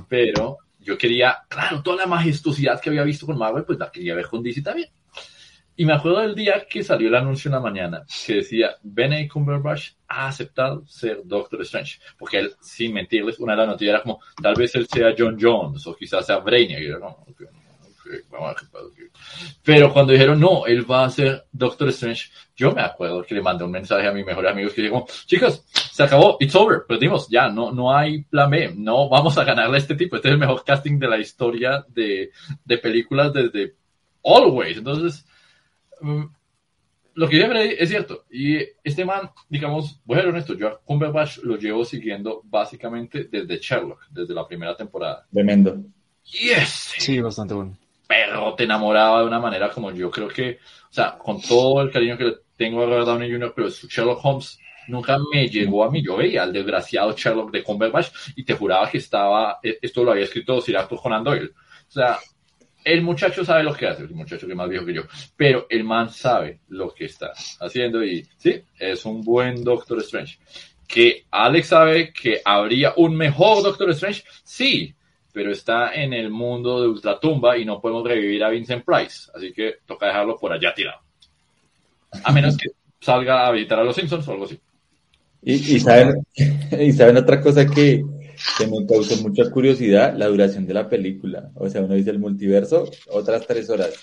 Pero 0.09 0.59
yo 0.79 0.97
quería, 0.97 1.39
claro, 1.49 1.83
toda 1.83 1.97
la 1.97 2.07
majestuosidad 2.07 2.81
que 2.81 2.91
había 2.91 3.03
visto 3.03 3.27
con 3.27 3.39
Marvel, 3.39 3.65
pues 3.65 3.79
la 3.79 3.91
quería 3.91 4.15
ver 4.15 4.27
con 4.27 4.43
DC 4.43 4.63
también. 4.63 4.91
Y 5.81 5.87
me 5.87 5.95
acuerdo 5.95 6.21
del 6.21 6.35
día 6.35 6.67
que 6.69 6.85
salió 6.85 7.09
el 7.09 7.15
anuncio 7.15 7.49
en 7.49 7.55
la 7.55 7.61
mañana 7.61 8.05
que 8.27 8.35
decía 8.35 8.77
Benedict 8.83 9.33
Cumberbatch 9.33 9.93
ha 10.09 10.27
aceptado 10.27 10.87
ser 10.87 11.23
Doctor 11.25 11.63
Strange. 11.63 11.99
Porque 12.19 12.39
él, 12.39 12.53
sin 12.61 12.93
mentirles, 12.93 13.39
una 13.39 13.55
de 13.55 13.61
las 13.61 13.69
noticias 13.69 13.95
era 13.95 14.03
como, 14.03 14.21
tal 14.43 14.55
vez 14.57 14.75
él 14.75 14.87
sea 14.87 15.15
John 15.17 15.39
Jones 15.41 15.87
o 15.87 15.97
quizás 15.97 16.27
sea 16.27 16.37
Brainiac. 16.37 16.83
Y 16.83 16.89
yo, 16.89 16.99
no, 16.99 17.25
Pero 19.65 19.91
cuando 19.91 20.13
dijeron, 20.13 20.39
no, 20.39 20.67
él 20.67 20.85
va 20.85 21.07
a 21.07 21.09
ser 21.09 21.47
Doctor 21.51 21.89
Strange, 21.89 22.29
yo 22.55 22.73
me 22.73 22.83
acuerdo 22.83 23.23
que 23.23 23.37
le 23.37 23.41
mandé 23.41 23.65
un 23.65 23.71
mensaje 23.71 24.07
a 24.07 24.13
mis 24.13 24.27
mejores 24.27 24.51
amigos 24.51 24.75
que 24.75 24.83
dijo, 24.83 25.07
chicos, 25.25 25.65
se 25.73 26.03
acabó, 26.03 26.37
it's 26.41 26.55
over, 26.55 26.85
perdimos, 26.87 27.27
ya, 27.31 27.49
no, 27.49 27.73
no 27.73 27.97
hay 27.97 28.25
plan 28.25 28.51
B, 28.51 28.75
no 28.77 29.09
vamos 29.09 29.39
a 29.39 29.45
ganarle 29.45 29.77
a 29.77 29.81
este 29.81 29.95
tipo. 29.95 30.17
Este 30.17 30.29
es 30.29 30.35
el 30.35 30.41
mejor 30.41 30.63
casting 30.63 30.99
de 30.99 31.09
la 31.09 31.17
historia 31.17 31.87
de, 31.89 32.33
de 32.67 32.77
películas 32.77 33.33
desde 33.33 33.77
Always. 34.23 34.77
Entonces, 34.77 35.25
lo 37.15 37.29
que 37.29 37.37
dice 37.37 37.83
es 37.83 37.89
cierto. 37.89 38.25
Y 38.31 38.59
este 38.83 39.05
man, 39.05 39.31
digamos, 39.49 40.01
voy 40.05 40.19
a 40.19 40.21
ser 40.21 40.31
honesto, 40.31 40.55
yo 40.55 40.69
a 40.69 40.81
Cumberbatch 40.81 41.39
lo 41.39 41.57
llevo 41.57 41.85
siguiendo 41.85 42.43
básicamente 42.45 43.25
desde 43.25 43.59
Sherlock, 43.59 44.07
desde 44.11 44.35
la 44.35 44.47
primera 44.47 44.77
temporada. 44.77 45.27
Tremendo. 45.33 45.77
Yes. 46.25 46.95
Sí, 46.99 47.21
bastante 47.21 47.55
bueno. 47.55 47.77
Pero 48.07 48.55
te 48.55 48.65
enamoraba 48.65 49.21
de 49.21 49.27
una 49.27 49.39
manera 49.39 49.71
como 49.71 49.93
yo 49.93 50.11
creo 50.11 50.29
que, 50.29 50.59
o 50.91 50.93
sea, 50.93 51.17
con 51.17 51.41
todo 51.41 51.81
el 51.83 51.91
cariño 51.91 52.17
que 52.17 52.25
le 52.25 52.35
tengo 52.57 52.83
a 52.83 52.87
Robert 52.87 53.07
Downey 53.07 53.31
Jr., 53.31 53.53
pero 53.55 53.71
su 53.71 53.87
Sherlock 53.87 54.25
Holmes 54.25 54.59
nunca 54.89 55.19
me 55.33 55.49
llegó 55.49 55.85
a 55.85 55.91
mí. 55.91 56.03
Yo 56.05 56.17
veía 56.17 56.43
al 56.43 56.53
desgraciado 56.53 57.15
Sherlock 57.17 57.51
de 57.53 57.63
Cumberbatch 57.63 58.09
y 58.37 58.45
te 58.45 58.55
juraba 58.55 58.91
que 58.91 58.99
estaba, 58.99 59.59
e, 59.63 59.79
esto 59.81 60.05
lo 60.05 60.13
había 60.13 60.25
escrito 60.25 60.61
Sir 60.61 60.77
Arthur 60.77 61.01
Conan 61.01 61.25
Doyle. 61.25 61.51
O 61.51 61.93
sea, 61.93 62.19
el 62.85 63.03
muchacho 63.03 63.45
sabe 63.45 63.63
lo 63.63 63.75
que 63.75 63.87
hace, 63.87 64.03
el 64.03 64.11
muchacho 64.11 64.47
que 64.47 64.53
es 64.53 64.57
más 64.57 64.69
viejo 64.69 64.87
que 64.87 64.95
yo, 64.95 65.03
pero 65.37 65.67
el 65.69 65.85
man 65.85 66.11
sabe 66.11 66.61
lo 66.69 66.93
que 66.93 67.07
está 67.07 67.33
haciendo 67.61 68.05
y 68.05 68.27
sí, 68.37 68.63
es 68.79 69.05
un 69.05 69.23
buen 69.23 69.63
Doctor 69.63 69.99
Strange. 69.99 70.39
Que 70.87 71.25
Alex 71.31 71.69
sabe 71.69 72.13
que 72.13 72.41
habría 72.45 72.95
un 72.97 73.17
mejor 73.17 73.63
Doctor 73.63 73.91
Strange, 73.91 74.25
sí, 74.43 74.95
pero 75.33 75.53
está 75.53 75.95
en 75.95 76.13
el 76.13 76.31
mundo 76.31 76.81
de 76.81 76.89
Ultratumba 76.89 77.57
y 77.57 77.65
no 77.65 77.81
podemos 77.81 78.05
revivir 78.05 78.43
a 78.43 78.51
Vincent 78.51 78.85
Price, 78.85 79.31
así 79.35 79.53
que 79.53 79.77
toca 79.87 80.07
dejarlo 80.07 80.37
por 80.37 80.53
allá 80.53 80.75
tirado. 80.75 81.01
A 82.25 82.33
menos 82.33 82.57
que 82.57 82.71
salga 83.01 83.47
a 83.47 83.53
visitar 83.53 83.79
a 83.79 83.85
los 83.85 83.95
Simpsons 83.95 84.27
o 84.27 84.33
algo 84.33 84.45
así. 84.45 84.59
Y, 85.43 85.81
saben, 85.81 86.27
y 86.37 86.93
saben 86.93 87.17
otra 87.17 87.41
cosa 87.41 87.67
que, 87.67 88.05
que 88.57 88.67
me 88.67 88.87
causó 88.87 89.17
mucha 89.17 89.51
curiosidad 89.51 90.15
la 90.17 90.27
duración 90.27 90.67
de 90.67 90.75
la 90.75 90.89
película. 90.89 91.51
O 91.55 91.69
sea, 91.69 91.83
uno 91.83 91.95
dice 91.95 92.11
el 92.11 92.19
multiverso, 92.19 92.91
otras 93.11 93.47
tres 93.47 93.71
horas. 93.71 93.95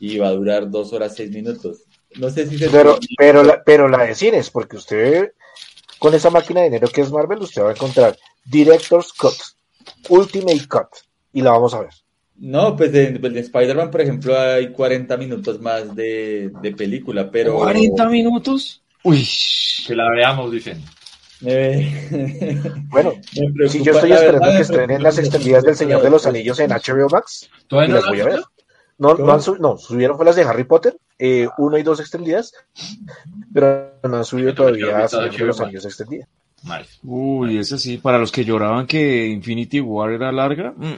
Y 0.00 0.18
va 0.18 0.28
a 0.28 0.32
durar 0.32 0.70
dos 0.70 0.92
horas 0.92 1.14
seis 1.14 1.30
minutos. 1.30 1.84
No 2.16 2.30
sé 2.30 2.46
si 2.46 2.58
se... 2.58 2.68
Pero, 2.68 2.98
pero, 3.16 3.42
la, 3.42 3.62
pero 3.64 3.88
la 3.88 4.04
de 4.04 4.14
cines, 4.14 4.50
porque 4.50 4.76
usted, 4.76 5.32
con 5.98 6.14
esa 6.14 6.30
máquina 6.30 6.60
de 6.60 6.66
dinero 6.66 6.88
que 6.88 7.00
es 7.00 7.10
Marvel, 7.10 7.40
usted 7.40 7.62
va 7.62 7.70
a 7.70 7.72
encontrar 7.72 8.16
Director's 8.44 9.12
Cut, 9.12 9.34
Ultimate 10.08 10.68
Cut, 10.68 10.88
y 11.32 11.42
la 11.42 11.52
vamos 11.52 11.74
a 11.74 11.80
ver. 11.80 11.90
No, 12.36 12.76
pues 12.76 12.92
de, 12.92 13.12
de 13.12 13.40
Spider-Man, 13.40 13.90
por 13.90 14.00
ejemplo, 14.00 14.38
hay 14.38 14.72
40 14.72 15.16
minutos 15.16 15.60
más 15.60 15.94
de, 15.94 16.50
de 16.60 16.72
película, 16.72 17.30
pero... 17.30 17.60
¿40 17.60 18.10
minutos? 18.10 18.82
Uy. 19.02 19.26
Que 19.86 19.94
la 19.94 20.10
veamos, 20.10 20.50
dicen. 20.50 20.82
bueno, 22.88 23.12
si 23.68 23.82
yo 23.82 23.92
estoy 23.92 24.12
esperando 24.12 24.50
que 24.50 24.60
estrenen 24.60 25.02
las 25.02 25.18
extendidas 25.18 25.62
del 25.62 25.76
Señor 25.76 26.02
de 26.02 26.10
los 26.10 26.26
Anillos 26.26 26.58
en 26.60 26.70
HBO 26.70 27.08
Max, 27.10 27.50
y 27.70 27.86
las 27.88 28.06
voy 28.06 28.20
a 28.20 28.24
ver. 28.24 28.42
No, 28.96 29.14
no, 29.14 29.32
han 29.32 29.40
no, 29.58 29.76
subieron 29.76 30.16
fue 30.16 30.24
las 30.24 30.36
de 30.36 30.44
Harry 30.44 30.64
Potter, 30.64 30.96
eh, 31.18 31.48
uno 31.58 31.76
y 31.76 31.82
dos 31.82 31.98
extendidas, 31.98 32.52
pero 33.52 33.92
no 34.04 34.16
han 34.18 34.24
subido 34.24 34.54
todavía 34.54 35.08
Señor 35.08 35.32
de 35.32 35.44
los 35.46 35.60
Anillos 35.60 35.84
extendida. 35.84 36.28
Uy, 37.02 37.58
ese 37.58 37.78
sí, 37.78 37.98
para 37.98 38.18
los 38.18 38.32
que 38.32 38.44
lloraban 38.44 38.86
que 38.86 39.26
Infinity 39.26 39.80
War 39.80 40.12
era 40.12 40.32
larga, 40.32 40.72
mm. 40.76 40.94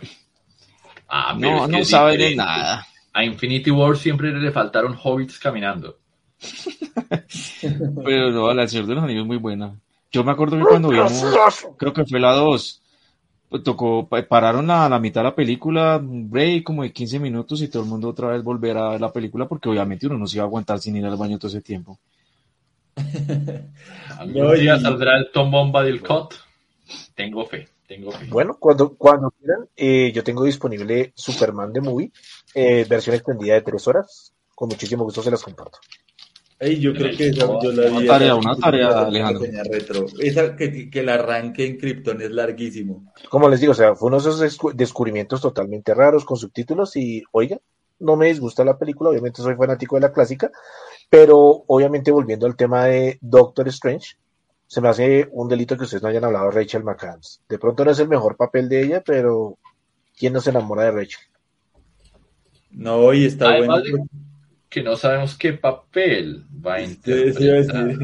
ah, 1.09 1.35
no, 1.39 1.67
no 1.67 1.85
saben 1.85 2.19
de 2.19 2.37
nada. 2.37 2.87
A 3.13 3.25
Infinity 3.25 3.71
War 3.71 3.97
siempre 3.97 4.31
le 4.31 4.53
faltaron 4.53 4.97
hobbits 5.03 5.39
caminando. 5.39 5.99
pero 8.05 8.31
no, 8.31 8.53
la 8.53 8.69
Señor 8.69 8.87
de 8.87 8.95
los 8.95 9.05
Anillos 9.05 9.23
es 9.23 9.27
muy 9.27 9.39
buena. 9.39 9.75
Yo 10.12 10.25
me 10.25 10.33
acuerdo 10.33 10.57
que 10.59 10.64
cuando 10.64 10.88
vimos, 10.88 11.25
creo 11.77 11.92
que 11.92 12.05
fue 12.05 12.21
la 12.21 12.33
2, 12.33 12.83
pues, 13.49 13.62
tocó, 13.62 14.09
pararon 14.09 14.71
a 14.71 14.88
la 14.88 14.99
mitad 14.99 15.21
de 15.21 15.29
la 15.29 15.35
película, 15.35 15.97
un 15.99 16.31
break 16.31 16.64
como 16.64 16.83
de 16.83 16.92
15 16.92 17.19
minutos 17.19 17.62
y 17.62 17.69
todo 17.69 17.83
el 17.83 17.88
mundo 17.88 18.09
otra 18.09 18.29
vez 18.29 18.42
volver 18.42 18.77
a 18.77 18.90
ver 18.90 19.01
la 19.01 19.12
película 19.12 19.47
porque 19.47 19.69
obviamente 19.69 20.07
uno 20.07 20.19
no 20.19 20.27
se 20.27 20.37
iba 20.37 20.45
a 20.45 20.47
aguantar 20.47 20.79
sin 20.79 20.97
ir 20.97 21.07
al 21.07 21.16
baño 21.16 21.38
todo 21.38 21.49
ese 21.49 21.62
tiempo. 21.62 21.99
¿Algún 24.19 24.55
día 24.55 24.81
saldrá 24.81 25.19
el 25.19 25.31
Tom 25.33 25.51
Bomba 25.51 25.83
del 25.83 26.03
COT? 26.03 26.35
Tengo 27.14 27.47
fe, 27.47 27.69
tengo 27.87 28.11
fe. 28.11 28.27
Bueno, 28.27 28.57
cuando, 28.59 28.95
cuando 28.95 29.31
quieran, 29.31 29.69
eh, 29.77 30.12
yo 30.14 30.25
tengo 30.25 30.45
disponible 30.45 31.12
Superman 31.14 31.73
de 31.73 31.81
Movie, 31.81 32.12
eh, 32.55 32.87
versión 32.88 33.16
extendida 33.16 33.55
de 33.55 33.62
tres 33.62 33.87
horas. 33.87 34.33
Con 34.55 34.69
muchísimo 34.71 35.05
gusto 35.05 35.23
se 35.23 35.31
las 35.31 35.42
comparto. 35.42 35.79
Ey, 36.59 36.81
yo 36.81 36.95
creo 36.95 37.14
que 37.16 37.29
esa, 37.29 37.47
yo 37.62 37.71
la 37.73 37.83
vi. 37.90 37.97
Una 37.97 38.07
tarea, 38.07 38.27
esa- 38.29 38.35
una 38.37 38.57
tarea, 38.57 38.88
Alejandro. 39.01 39.45
Retro. 39.71 40.07
Esa 40.21 40.57
que, 40.57 40.88
que 40.88 41.01
el 41.01 41.09
arranque 41.11 41.66
en 41.66 41.77
Krypton 41.77 42.23
es 42.23 42.31
larguísimo. 42.31 43.12
Como 43.29 43.49
les 43.51 43.61
digo, 43.61 43.73
o 43.73 43.75
sea, 43.75 43.95
fue 43.95 44.09
uno 44.09 44.16
de 44.19 44.21
esos 44.31 44.40
descu- 44.42 44.73
descubrimientos 44.75 45.40
totalmente 45.42 45.92
raros 45.95 46.25
con 46.25 46.38
subtítulos 46.38 46.97
y, 46.97 47.23
oiga, 47.33 47.59
no 47.99 48.16
me 48.16 48.29
disgusta 48.29 48.64
la 48.64 48.79
película, 48.79 49.11
obviamente 49.11 49.42
soy 49.42 49.55
fanático 49.55 49.97
de 49.97 50.03
la 50.03 50.12
clásica, 50.12 50.51
pero 51.11 51.64
obviamente 51.66 52.11
volviendo 52.11 52.47
al 52.47 52.57
tema 52.57 52.87
de 52.87 53.19
Doctor 53.21 53.69
Strange, 53.69 54.16
se 54.66 54.81
me 54.81 54.88
hace 54.88 55.29
un 55.33 55.49
delito 55.49 55.77
que 55.77 55.85
ustedes 55.85 56.03
no 56.03 56.09
hayan 56.09 56.25
hablado 56.25 56.47
de 56.47 56.53
Rachel 56.53 56.85
McAdams. 56.85 57.42
De 57.49 57.59
pronto 57.59 57.85
no 57.85 57.90
es 57.90 57.99
el 58.01 58.09
mejor 58.09 58.37
papel 58.37 58.69
de 58.69 58.83
ella, 58.83 59.03
pero 59.05 59.59
¿quién 60.19 60.33
no 60.33 60.40
se 60.40 60.51
enamora 60.51 60.85
de 60.85 60.90
Rachel? 60.90 61.21
No, 62.71 63.12
y 63.14 63.27
está 63.27 63.51
Además 63.51 63.83
bueno. 63.90 64.07
Que 64.68 64.83
no 64.83 64.96
sabemos 64.96 65.37
qué 65.37 65.52
papel 65.52 66.44
va 66.64 66.74
a 66.74 66.87
Sí, 66.87 66.94
sí, 67.05 67.05
interpretar. 67.46 67.96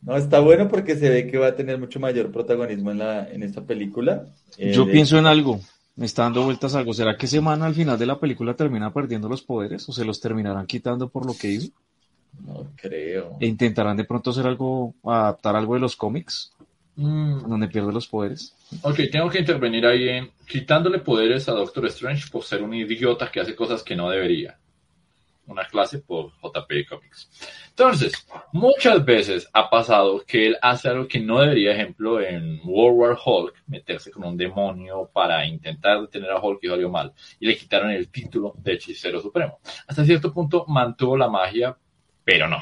No, 0.00 0.16
está 0.16 0.40
bueno 0.40 0.68
porque 0.68 0.96
se 0.96 1.10
ve 1.10 1.26
que 1.26 1.38
va 1.38 1.48
a 1.48 1.56
tener 1.56 1.78
mucho 1.78 1.98
mayor 2.00 2.30
protagonismo 2.30 2.90
en 2.92 2.98
la 2.98 3.28
en 3.30 3.42
esta 3.42 3.62
película. 3.64 4.26
Eh, 4.56 4.72
Yo 4.72 4.86
de- 4.86 4.92
pienso 4.92 5.18
en 5.18 5.26
algo, 5.26 5.60
me 5.96 6.06
está 6.06 6.22
dando 6.22 6.44
vueltas 6.44 6.74
algo. 6.74 6.94
¿Será 6.94 7.16
que 7.16 7.26
Semana 7.26 7.66
al 7.66 7.74
final 7.74 7.98
de 7.98 8.06
la 8.06 8.18
película 8.18 8.54
termina 8.54 8.92
perdiendo 8.92 9.28
los 9.28 9.42
poderes 9.42 9.88
o 9.88 9.92
se 9.92 10.04
los 10.04 10.20
terminarán 10.20 10.66
quitando 10.66 11.08
por 11.08 11.26
lo 11.26 11.34
que 11.36 11.48
hizo? 11.48 11.72
No 12.46 12.66
creo. 12.76 13.36
E 13.40 13.46
intentarán 13.46 13.96
de 13.96 14.04
pronto 14.04 14.30
hacer 14.30 14.46
algo, 14.46 14.94
adaptar 15.04 15.56
algo 15.56 15.74
de 15.74 15.80
los 15.80 15.96
cómics, 15.96 16.52
Mm, 16.94 17.48
donde 17.48 17.68
pierde 17.68 17.92
los 17.92 18.08
poderes. 18.08 18.54
ok, 18.82 19.00
tengo 19.12 19.28
que 19.30 19.38
intervenir 19.38 19.86
ahí 19.86 20.08
en 20.08 20.30
quitándole 20.48 20.98
poderes 20.98 21.48
a 21.48 21.52
Doctor 21.52 21.86
Strange 21.86 22.28
por 22.30 22.42
ser 22.44 22.60
un 22.62 22.74
idiota 22.74 23.30
que 23.30 23.38
hace 23.40 23.54
cosas 23.54 23.82
que 23.84 23.94
no 23.94 24.10
debería. 24.10 24.58
Una 25.48 25.64
clase 25.64 25.98
por 25.98 26.30
JP 26.40 26.88
Comics. 26.88 27.28
Entonces, 27.70 28.26
muchas 28.52 29.04
veces 29.04 29.48
ha 29.52 29.68
pasado 29.68 30.22
que 30.26 30.46
él 30.46 30.56
hace 30.62 30.88
algo 30.88 31.08
que 31.08 31.20
no 31.20 31.40
debería, 31.40 31.72
ejemplo, 31.72 32.20
en 32.20 32.60
World 32.64 32.98
War 32.98 33.18
Hulk, 33.24 33.64
meterse 33.66 34.10
con 34.10 34.24
un 34.24 34.36
demonio 34.36 35.10
para 35.12 35.44
intentar 35.46 36.00
detener 36.02 36.30
a 36.30 36.40
Hulk 36.40 36.60
y 36.62 36.68
salió 36.68 36.90
mal. 36.90 37.12
Y 37.40 37.46
le 37.46 37.56
quitaron 37.56 37.90
el 37.90 38.10
título 38.10 38.54
de 38.58 38.74
hechicero 38.74 39.20
supremo. 39.20 39.58
Hasta 39.86 40.04
cierto 40.04 40.32
punto 40.32 40.64
mantuvo 40.68 41.16
la 41.16 41.28
magia, 41.28 41.76
pero 42.24 42.46
no. 42.46 42.58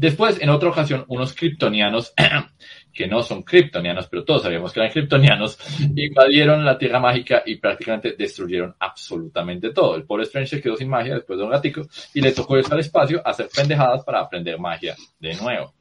Después, 0.00 0.40
en 0.40 0.48
otra 0.48 0.70
ocasión, 0.70 1.04
unos 1.08 1.34
kryptonianos, 1.34 2.14
que 2.94 3.06
no 3.06 3.22
son 3.22 3.42
kryptonianos, 3.42 4.08
pero 4.08 4.24
todos 4.24 4.44
sabíamos 4.44 4.72
que 4.72 4.80
eran 4.80 4.90
kryptonianos, 4.90 5.58
invadieron 5.94 6.64
la 6.64 6.78
Tierra 6.78 6.98
Mágica 6.98 7.42
y 7.44 7.56
prácticamente 7.56 8.14
destruyeron 8.16 8.74
absolutamente 8.78 9.74
todo. 9.74 9.96
El 9.96 10.04
pobre 10.04 10.22
Strange 10.22 10.56
se 10.56 10.62
quedó 10.62 10.74
sin 10.74 10.88
magia 10.88 11.16
después 11.16 11.38
de 11.38 11.44
un 11.44 11.50
gatico 11.50 11.82
y 12.14 12.22
le 12.22 12.32
tocó 12.32 12.56
irse 12.56 12.72
al 12.72 12.80
espacio 12.80 13.20
a 13.22 13.28
hacer 13.28 13.50
pendejadas 13.54 14.02
para 14.02 14.20
aprender 14.20 14.58
magia 14.58 14.96
de 15.18 15.34
nuevo. 15.34 15.74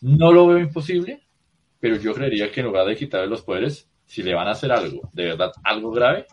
No 0.00 0.32
lo 0.32 0.46
veo 0.46 0.58
imposible, 0.58 1.20
pero 1.78 1.96
yo 1.96 2.14
creería 2.14 2.50
que 2.50 2.60
en 2.60 2.66
lugar 2.68 2.86
de 2.86 2.96
quitarle 2.96 3.26
los 3.26 3.42
poderes, 3.42 3.90
si 4.06 4.22
le 4.22 4.32
van 4.32 4.48
a 4.48 4.52
hacer 4.52 4.72
algo, 4.72 5.10
de 5.12 5.24
verdad, 5.26 5.52
algo 5.62 5.90
grave, 5.90 6.24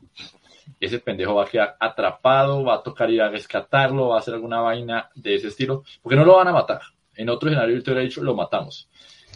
ese 0.80 1.00
pendejo 1.00 1.36
va 1.36 1.44
a 1.44 1.50
quedar 1.50 1.76
atrapado, 1.78 2.64
va 2.64 2.76
a 2.76 2.84
tocar 2.84 3.12
ir 3.12 3.22
a 3.22 3.28
rescatarlo, 3.28 4.08
va 4.08 4.16
a 4.16 4.20
hacer 4.20 4.34
alguna 4.34 4.62
vaina 4.62 5.10
de 5.14 5.36
ese 5.36 5.50
estilo, 5.50 5.84
porque 6.02 6.16
no 6.16 6.24
lo 6.24 6.38
van 6.38 6.48
a 6.48 6.54
matar. 6.54 6.80
En 7.22 7.30
otro 7.30 7.50
escenario 7.50 7.84
te 7.84 7.92
hubiera 7.92 8.04
dicho, 8.04 8.24
lo 8.24 8.36
matamos. 8.36 8.90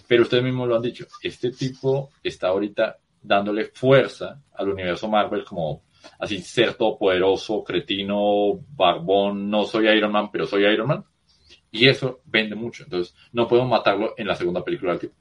Pero 0.08 0.24
ustedes 0.24 0.44
mismos 0.44 0.68
lo 0.68 0.76
han 0.76 0.82
dicho, 0.82 1.06
este 1.22 1.52
tipo 1.52 2.10
está 2.24 2.48
ahorita 2.48 2.98
dándole 3.22 3.66
fuerza 3.66 4.42
al 4.54 4.70
universo 4.70 5.08
Marvel 5.08 5.44
como 5.44 5.84
así 6.20 6.40
ser 6.40 6.74
todopoderoso, 6.74 7.64
cretino, 7.64 8.60
barbón, 8.76 9.50
no 9.50 9.66
soy 9.66 9.88
Iron 9.88 10.12
Man, 10.12 10.32
pero 10.32 10.48
soy 10.48 10.66
Iron 10.66 10.88
Man. 10.88 11.06
Y 11.70 11.88
eso 11.88 12.22
vende 12.26 12.56
mucho. 12.56 12.84
Entonces, 12.84 13.14
no 13.34 13.48
podemos 13.48 13.70
matarlo 13.70 14.16
en 14.18 14.28
la 14.28 14.36
segunda 14.36 14.64
película 14.64 14.94
del 14.94 15.02
tipo. 15.02 15.16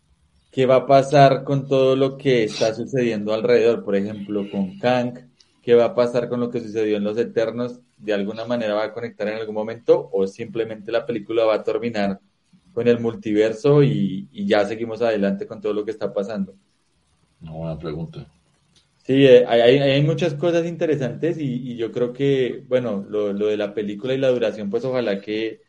¿Qué 0.50 0.64
va 0.64 0.76
a 0.76 0.86
pasar 0.86 1.44
con 1.44 1.68
todo 1.68 1.96
lo 1.96 2.16
que 2.16 2.44
está 2.44 2.72
sucediendo 2.74 3.34
alrededor? 3.34 3.84
Por 3.84 3.96
ejemplo, 3.96 4.48
con 4.50 4.78
Kang. 4.78 5.18
¿Qué 5.60 5.74
va 5.74 5.86
a 5.86 5.94
pasar 5.94 6.28
con 6.28 6.40
lo 6.40 6.48
que 6.48 6.60
sucedió 6.60 6.96
en 6.96 7.04
Los 7.04 7.18
Eternos? 7.18 7.80
¿De 7.98 8.14
alguna 8.14 8.44
manera 8.44 8.74
va 8.74 8.84
a 8.84 8.92
conectar 8.92 9.28
en 9.28 9.38
algún 9.38 9.54
momento? 9.54 10.08
¿O 10.12 10.26
simplemente 10.26 10.92
la 10.92 11.04
película 11.04 11.44
va 11.44 11.56
a 11.56 11.64
terminar 11.64 12.20
con 12.74 12.88
el 12.88 13.00
multiverso 13.00 13.82
y, 13.84 14.28
y 14.32 14.46
ya 14.48 14.66
seguimos 14.66 15.02
adelante 15.02 15.46
con 15.48 15.60
todo 15.62 15.74
lo 15.74 15.84
que 15.86 15.92
está 15.92 16.12
pasando? 16.14 16.56
Una 17.42 17.52
buena 17.52 17.78
pregunta. 17.78 18.26
Sí, 19.04 19.26
eh, 19.26 19.44
hay, 19.46 19.60
hay- 19.60 20.02
muchas 20.02 20.34
cosas 20.34 20.64
interesantes 20.66 21.36
y, 21.38 21.44
y 21.72 21.76
yo 21.76 21.92
creo 21.92 22.12
que, 22.14 22.64
bueno, 22.68 23.04
lo, 23.08 23.32
lo 23.34 23.46
de 23.48 23.56
la 23.58 23.74
película 23.74 24.14
y 24.14 24.18
la 24.18 24.28
duración, 24.30 24.70
pues 24.70 24.84
ojalá 24.84 25.20
que, 25.20 25.60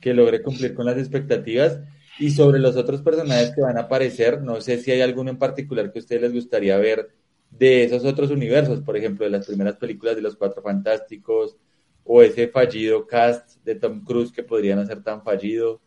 que 0.00 0.12
logre 0.12 0.42
cumplir 0.42 0.74
con 0.74 0.84
las 0.86 0.98
expectativas. 0.98 1.80
Y 2.18 2.30
sobre 2.32 2.60
los 2.60 2.76
otros 2.76 3.00
personajes 3.02 3.52
que 3.54 3.62
van 3.62 3.78
a 3.78 3.82
aparecer, 3.82 4.42
no 4.42 4.60
sé 4.60 4.78
si 4.78 4.90
hay 4.92 5.00
alguno 5.00 5.30
en 5.30 5.38
particular 5.38 5.90
que 5.90 5.98
a 5.98 6.02
ustedes 6.02 6.20
les 6.22 6.32
gustaría 6.34 6.76
ver 6.76 7.08
de 7.50 7.84
esos 7.84 8.04
otros 8.04 8.30
universos, 8.30 8.82
por 8.82 8.96
ejemplo, 8.96 9.24
de 9.24 9.30
las 9.30 9.46
primeras 9.46 9.76
películas 9.76 10.14
de 10.16 10.22
los 10.22 10.36
Cuatro 10.36 10.62
Fantásticos 10.62 11.56
o 12.04 12.22
ese 12.22 12.48
fallido 12.48 13.06
cast 13.06 13.56
de 13.64 13.74
Tom 13.76 14.04
Cruise 14.04 14.32
que 14.32 14.42
podría 14.42 14.76
no 14.76 14.84
ser 14.86 15.02
tan 15.02 15.22
fallido. 15.24 15.80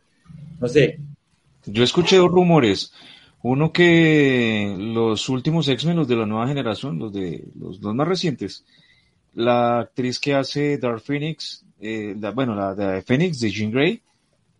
No 0.60 0.68
sé, 0.68 0.98
Yo 1.66 1.82
escuché 1.82 2.16
dos 2.16 2.30
rumores. 2.30 2.92
Uno 3.42 3.72
que 3.72 4.74
los 4.78 5.28
últimos 5.28 5.68
X-Men, 5.68 5.96
los 5.96 6.08
de 6.08 6.16
la 6.16 6.26
nueva 6.26 6.46
generación, 6.48 6.98
los 6.98 7.12
de 7.12 7.44
los 7.58 7.80
dos 7.80 7.94
más 7.94 8.06
recientes, 8.08 8.64
la 9.34 9.80
actriz 9.80 10.18
que 10.18 10.34
hace 10.34 10.78
Dark 10.78 11.00
Phoenix, 11.00 11.64
eh, 11.80 12.16
la- 12.18 12.30
bueno, 12.30 12.54
la 12.54 12.74
de 12.74 13.02
Phoenix 13.02 13.38
de 13.40 13.50
Jean 13.50 13.70
Grey, 13.70 14.00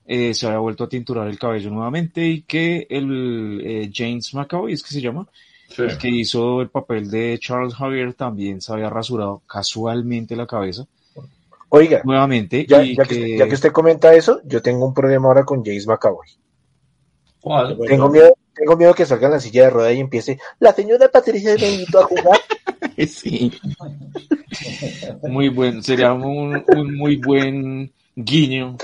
eh, 0.07 0.35
se 0.35 0.47
había 0.47 0.59
vuelto 0.59 0.85
a 0.85 0.89
tinturar 0.89 1.27
el 1.29 1.39
cabello 1.39 1.71
nuevamente 1.71 2.27
y 2.29 2.43
que 2.43 2.87
el 2.91 3.61
eh, 3.65 3.91
James 3.93 4.35
McAvoy, 4.35 4.73
es 4.73 4.83
que 4.83 4.91
se 4.91 5.01
llama, 5.01 5.27
Sí. 5.69 5.83
el 5.83 5.99
que 5.99 6.09
hizo 6.09 6.61
el 6.61 6.69
papel 6.69 7.11
de 7.11 7.39
Charles 7.41 7.75
Javier 7.75 8.15
también 8.15 8.61
se 8.61 8.73
había 8.73 8.89
rasurado 8.91 9.43
casualmente 9.49 10.37
la 10.37 10.47
cabeza 10.47 10.87
Oiga, 11.69 12.01
nuevamente 12.05 12.65
ya, 12.67 12.83
y 12.83 12.97
ya 12.97 13.05
que, 13.05 13.37
ya 13.37 13.49
que 13.49 13.55
usted 13.55 13.73
comenta 13.73 14.15
eso, 14.15 14.41
yo 14.45 14.63
tengo 14.63 14.87
un 14.87 14.95
problema 14.95 15.29
ahora 15.29 15.45
con 15.45 15.65
James 15.65 15.87
McAvoy. 15.87 16.29
Tengo 17.87 18.09
miedo, 18.09 18.35
tengo 18.55 18.77
miedo 18.77 18.95
que 18.95 19.07
salga 19.07 19.27
en 19.27 19.33
la 19.35 19.41
silla 19.41 19.65
de 19.65 19.71
rueda 19.71 19.93
y 19.93 20.01
empiece, 20.01 20.39
la 20.59 20.73
señora 20.73 21.09
Patricia 21.09 21.55
me 21.59 21.71
invitó 21.71 22.01
a 22.01 22.05
jugar. 22.05 22.41
Sí. 23.09 23.53
Muy 25.23 25.51
buen, 25.51 25.83
sería 25.83 26.15
un, 26.15 26.65
un 26.75 26.97
muy 26.97 27.17
buen 27.17 27.93
guiño. 28.15 28.77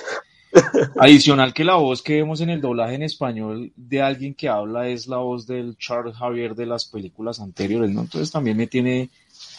Adicional 0.98 1.54
que 1.54 1.64
la 1.64 1.76
voz 1.76 2.02
que 2.02 2.16
vemos 2.16 2.42
en 2.42 2.50
el 2.50 2.60
doblaje 2.60 2.94
en 2.94 3.02
español 3.02 3.72
de 3.74 4.02
alguien 4.02 4.34
que 4.34 4.50
habla 4.50 4.88
es 4.88 5.08
la 5.08 5.16
voz 5.16 5.46
del 5.46 5.76
Charles 5.78 6.16
Javier 6.16 6.54
de 6.54 6.66
las 6.66 6.84
películas 6.84 7.40
anteriores, 7.40 7.90
¿no? 7.90 8.02
Entonces 8.02 8.30
también 8.30 8.56
me 8.58 8.66
tiene 8.66 9.08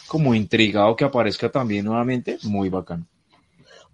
como 0.06 0.34
intrigado 0.34 0.94
que 0.94 1.04
aparezca 1.04 1.50
también 1.50 1.84
nuevamente. 1.84 2.38
Muy 2.44 2.68
bacano. 2.68 3.06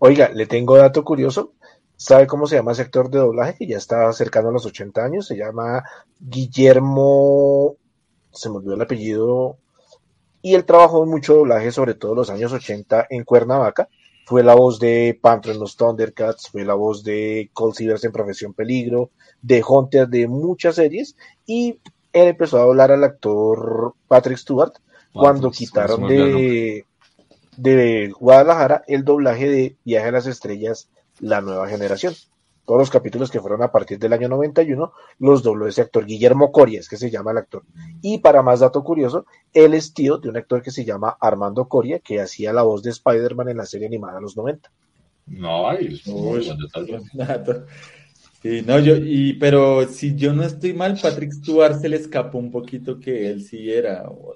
Oiga, 0.02 0.30
le 0.30 0.46
tengo 0.46 0.78
dato 0.78 1.04
curioso. 1.04 1.52
¿Sabe 1.94 2.26
cómo 2.26 2.46
se 2.46 2.56
llama 2.56 2.72
ese 2.72 2.80
actor 2.80 3.10
de 3.10 3.18
doblaje 3.18 3.54
que 3.58 3.66
ya 3.66 3.76
está 3.76 4.10
cercano 4.14 4.48
a 4.48 4.52
los 4.52 4.64
80 4.64 5.04
años? 5.04 5.26
Se 5.26 5.36
llama 5.36 5.84
Guillermo, 6.18 7.76
se 8.32 8.48
me 8.48 8.56
olvidó 8.56 8.76
el 8.76 8.80
apellido, 8.80 9.58
y 10.40 10.54
él 10.54 10.64
trabajó 10.64 11.04
en 11.04 11.10
mucho 11.10 11.34
doblaje, 11.34 11.70
sobre 11.70 11.92
todo 11.92 12.12
en 12.12 12.16
los 12.16 12.30
años 12.30 12.50
80 12.50 13.08
en 13.10 13.24
Cuernavaca. 13.24 13.90
Fue 14.24 14.42
la 14.42 14.54
voz 14.54 14.80
de 14.80 15.18
Panther 15.20 15.52
en 15.52 15.60
los 15.60 15.76
Thundercats, 15.76 16.48
fue 16.48 16.64
la 16.64 16.72
voz 16.72 17.04
de 17.04 17.50
Cold 17.52 17.74
Seavers 17.74 18.04
en 18.04 18.12
Profesión 18.12 18.54
Peligro, 18.54 19.10
de 19.42 19.62
Hunter, 19.68 20.08
de 20.08 20.26
muchas 20.28 20.76
series, 20.76 21.14
y 21.44 21.78
él 22.14 22.28
empezó 22.28 22.56
a 22.56 22.62
hablar 22.62 22.90
al 22.90 23.04
actor 23.04 23.92
Patrick 24.08 24.38
Stewart 24.38 24.72
cuando 25.12 25.48
Patrick, 25.48 25.68
quitaron 25.68 26.08
de, 26.08 26.86
de 27.60 28.12
Guadalajara 28.18 28.84
el 28.86 29.04
doblaje 29.04 29.48
de 29.48 29.76
Viaje 29.84 30.08
a 30.08 30.12
las 30.12 30.26
Estrellas, 30.26 30.88
la 31.18 31.40
nueva 31.40 31.68
generación. 31.68 32.14
Todos 32.64 32.80
los 32.80 32.90
capítulos 32.90 33.30
que 33.30 33.40
fueron 33.40 33.62
a 33.62 33.72
partir 33.72 33.98
del 33.98 34.12
año 34.12 34.28
91 34.28 34.92
los 35.18 35.42
dobló 35.42 35.66
ese 35.66 35.82
actor 35.82 36.06
Guillermo 36.06 36.52
Coria, 36.52 36.80
es 36.80 36.88
que 36.88 36.96
se 36.96 37.10
llama 37.10 37.32
el 37.32 37.38
actor. 37.38 37.64
Y 38.00 38.18
para 38.18 38.42
más 38.42 38.60
dato 38.60 38.82
curioso, 38.84 39.26
él 39.52 39.74
es 39.74 39.92
tío 39.92 40.18
de 40.18 40.28
un 40.28 40.36
actor 40.36 40.62
que 40.62 40.70
se 40.70 40.84
llama 40.84 41.16
Armando 41.20 41.68
Coria, 41.68 41.98
que 41.98 42.20
hacía 42.20 42.52
la 42.52 42.62
voz 42.62 42.82
de 42.82 42.90
Spider-Man 42.90 43.48
en 43.48 43.56
la 43.56 43.66
serie 43.66 43.88
animada 43.88 44.16
de 44.16 44.22
los 44.22 44.36
90. 44.36 44.70
No, 45.26 45.70
es 45.72 46.06
muy 46.06 46.38
Uy. 46.38 46.46
buen 46.46 46.58
detalle. 47.26 47.64
Sí, 48.42 48.62
no, 48.62 48.78
yo, 48.80 48.94
y, 48.96 49.34
pero 49.34 49.86
si 49.86 50.16
yo 50.16 50.32
no 50.32 50.42
estoy 50.44 50.72
mal, 50.72 50.98
Patrick 51.00 51.30
Stewart 51.32 51.74
se 51.78 51.90
le 51.90 51.96
escapó 51.96 52.38
un 52.38 52.50
poquito 52.50 52.98
que 52.98 53.28
él 53.30 53.42
sí 53.42 53.70
era, 53.70 54.04
o. 54.08 54.34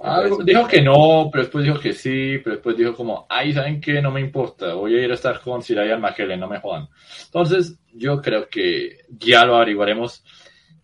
Algo- 0.00 0.42
dijo 0.44 0.66
que 0.68 0.82
no, 0.82 1.28
pero 1.32 1.44
después 1.44 1.64
dijo 1.64 1.80
que 1.80 1.92
sí, 1.94 2.38
pero 2.44 2.56
después 2.56 2.76
dijo 2.76 2.94
como, 2.94 3.26
ay, 3.30 3.52
¿saben 3.54 3.80
qué? 3.80 4.02
No 4.02 4.10
me 4.10 4.20
importa, 4.20 4.74
voy 4.74 4.96
a 4.96 5.02
ir 5.04 5.10
a 5.10 5.14
estar 5.14 5.40
con 5.40 5.62
Sir 5.62 5.78
Ian 5.78 6.00
McKellen, 6.02 6.40
no 6.40 6.48
me 6.48 6.60
jodan. 6.60 6.88
Entonces, 7.26 7.78
yo 7.94 8.20
creo 8.20 8.48
que 8.48 8.98
ya 9.18 9.46
lo 9.46 9.56
averiguaremos. 9.56 10.22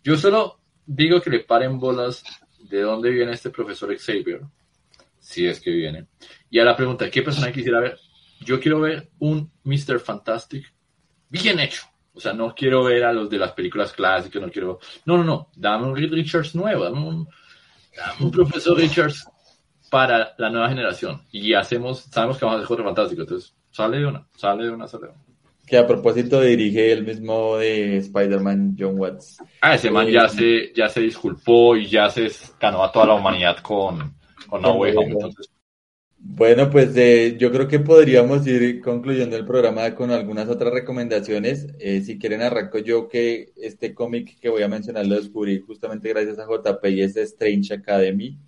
Yo 0.04 0.16
solo 0.16 0.60
digo 0.86 1.20
que 1.20 1.30
le 1.30 1.40
paren 1.40 1.78
bolas 1.78 2.24
de 2.70 2.80
dónde 2.82 3.10
viene 3.10 3.32
este 3.32 3.50
profesor 3.50 3.94
Xavier, 3.98 4.42
si 5.20 5.46
es 5.46 5.60
que 5.60 5.70
viene. 5.70 6.06
Y 6.50 6.58
a 6.60 6.64
la 6.64 6.76
pregunta, 6.76 7.10
¿qué 7.10 7.22
personaje 7.22 7.52
quisiera 7.54 7.80
ver? 7.80 7.98
Yo 8.40 8.60
quiero 8.60 8.80
ver 8.80 9.10
un 9.18 9.50
Mr. 9.64 10.00
Fantastic 10.00 10.66
bien 11.30 11.60
hecho. 11.60 11.82
O 12.20 12.22
sea, 12.22 12.34
no 12.34 12.54
quiero 12.54 12.84
ver 12.84 13.02
a 13.04 13.14
los 13.14 13.30
de 13.30 13.38
las 13.38 13.52
películas 13.52 13.94
clásicas, 13.94 14.42
no 14.42 14.50
quiero... 14.50 14.78
No, 15.06 15.16
no, 15.16 15.24
no, 15.24 15.48
dame 15.56 15.86
un 15.86 15.96
Reed 15.96 16.12
Richards 16.12 16.54
nuevo, 16.54 16.84
dame 16.84 16.98
un, 16.98 17.26
dame 17.96 18.26
un 18.26 18.30
profesor 18.30 18.76
Richards 18.76 19.26
para 19.90 20.34
la 20.36 20.50
nueva 20.50 20.68
generación. 20.68 21.22
Y 21.32 21.54
hacemos, 21.54 22.00
sabemos 22.10 22.36
que 22.36 22.44
vamos 22.44 22.56
a 22.56 22.58
hacer 22.58 22.68
Cuatro 22.68 22.84
Fantásticos, 22.84 23.22
entonces 23.22 23.54
sale 23.70 24.00
de 24.00 24.06
una, 24.06 24.26
sale 24.36 24.64
de 24.64 24.70
una, 24.70 24.86
sale 24.86 25.06
de 25.06 25.12
una. 25.12 25.22
Que 25.66 25.78
a 25.78 25.86
propósito 25.86 26.42
dirige 26.42 26.92
el 26.92 27.06
mismo 27.06 27.56
de 27.56 27.96
Spider-Man, 27.96 28.76
John 28.78 28.98
Watts. 28.98 29.42
Ah, 29.62 29.76
ese 29.76 29.90
man 29.90 30.08
ya 30.08 30.28
se, 30.28 30.74
ya 30.74 30.90
se 30.90 31.00
disculpó 31.00 31.74
y 31.74 31.86
ya 31.86 32.10
se 32.10 32.30
ganó 32.60 32.84
a 32.84 32.92
toda 32.92 33.06
la 33.06 33.14
humanidad 33.14 33.56
con, 33.62 34.14
con 34.46 34.60
No 34.60 34.74
Way 34.74 34.94
Home. 34.94 35.12
Entonces, 35.12 35.50
Bueno, 36.22 36.68
pues 36.68 36.94
eh, 36.96 37.36
yo 37.38 37.50
creo 37.50 37.66
que 37.66 37.80
podríamos 37.80 38.46
ir 38.46 38.82
concluyendo 38.82 39.36
el 39.36 39.46
programa 39.46 39.94
con 39.94 40.10
algunas 40.10 40.50
otras 40.50 40.70
recomendaciones. 40.70 41.66
Eh, 41.78 42.02
si 42.02 42.18
quieren 42.18 42.42
arranco 42.42 42.78
yo 42.78 43.08
que 43.08 43.52
este 43.56 43.94
cómic 43.94 44.38
que 44.38 44.50
voy 44.50 44.62
a 44.62 44.68
mencionar 44.68 45.06
lo 45.06 45.14
descubrí 45.14 45.60
justamente 45.60 46.10
gracias 46.10 46.38
a 46.38 46.46
JP 46.46 46.84
y 46.90 47.02
es 47.02 47.14
de 47.14 47.22
Strange 47.22 47.72
Academy. 47.72 48.38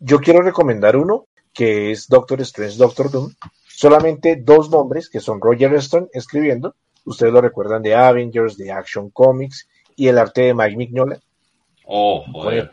Yo 0.00 0.18
quiero 0.18 0.40
recomendar 0.40 0.96
uno 0.96 1.26
que 1.52 1.90
es 1.90 2.08
Doctor 2.08 2.40
Strange, 2.40 2.78
Doctor 2.78 3.10
Doom. 3.10 3.32
Solamente 3.68 4.36
dos 4.36 4.70
nombres 4.70 5.10
que 5.10 5.20
son 5.20 5.42
Roger 5.42 5.74
Stone 5.74 6.08
escribiendo. 6.14 6.74
Ustedes 7.04 7.34
lo 7.34 7.42
recuerdan 7.42 7.82
de 7.82 7.94
Avengers, 7.94 8.56
de 8.56 8.72
Action 8.72 9.10
Comics 9.10 9.68
y 9.94 10.08
el 10.08 10.16
arte 10.16 10.42
de 10.42 10.54
Mike 10.54 10.76
Mignola. 10.76 11.20
oh, 11.84 12.24
joder, 12.32 12.70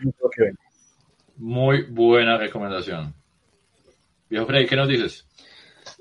muy 1.36 1.84
buena 1.84 2.38
recomendación. 2.38 3.19
Viejo 4.30 4.46
Freddy, 4.46 4.68
¿qué 4.68 4.76
nos 4.76 4.88
dices? 4.88 5.26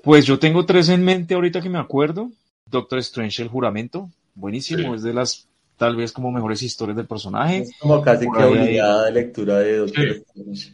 Pues 0.03 0.25
yo 0.25 0.39
tengo 0.39 0.65
tres 0.65 0.89
en 0.89 1.03
mente 1.03 1.33
ahorita 1.33 1.61
que 1.61 1.69
me 1.69 1.79
acuerdo. 1.79 2.31
Doctor 2.65 2.99
Strange, 2.99 3.41
el 3.41 3.47
juramento. 3.49 4.09
Buenísimo, 4.35 4.89
Sí. 4.89 4.95
es 4.97 5.03
de 5.03 5.13
las 5.13 5.47
tal 5.77 5.95
vez 5.95 6.11
como 6.11 6.31
mejores 6.31 6.61
historias 6.61 6.97
del 6.97 7.07
personaje. 7.07 7.59
Es 7.59 7.71
como 7.79 8.01
casi 8.01 8.25
Por 8.25 8.37
que 8.37 8.43
obligada 8.43 9.05
de 9.05 9.11
lectura 9.11 9.59
de 9.59 9.77
Doctor 9.77 10.03
Sí. 10.03 10.23
Strange. 10.45 10.73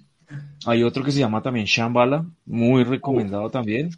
Hay 0.66 0.84
otro 0.84 1.04
que 1.04 1.12
se 1.12 1.20
llama 1.20 1.42
también 1.42 1.66
Shambhala, 1.68 2.26
muy 2.46 2.84
recomendado 2.84 3.50
también. 3.50 3.92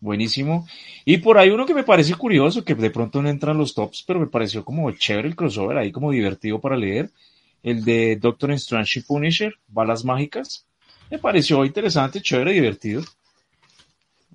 Buenísimo. 0.00 0.66
Y 1.04 1.18
por 1.18 1.38
ahí 1.38 1.50
uno 1.50 1.66
que 1.66 1.74
me 1.74 1.82
parece 1.82 2.14
curioso, 2.14 2.64
que 2.64 2.74
de 2.74 2.90
pronto 2.90 3.20
no 3.22 3.28
entra 3.28 3.52
en 3.52 3.58
los 3.58 3.74
tops, 3.74 4.04
pero 4.06 4.20
me 4.20 4.26
pareció 4.26 4.64
como 4.64 4.90
chévere 4.92 5.28
el 5.28 5.34
crossover, 5.36 5.76
ahí 5.78 5.90
como 5.90 6.10
divertido 6.12 6.60
para 6.60 6.76
leer. 6.76 7.10
El 7.62 7.84
de 7.84 8.16
Doctor 8.16 8.52
Strange 8.52 9.00
y 9.00 9.02
Punisher, 9.02 9.54
Balas 9.68 10.04
Mágicas. 10.04 10.66
Me 11.14 11.20
pareció 11.20 11.64
interesante, 11.64 12.20
chévere, 12.20 12.50
divertido. 12.50 13.00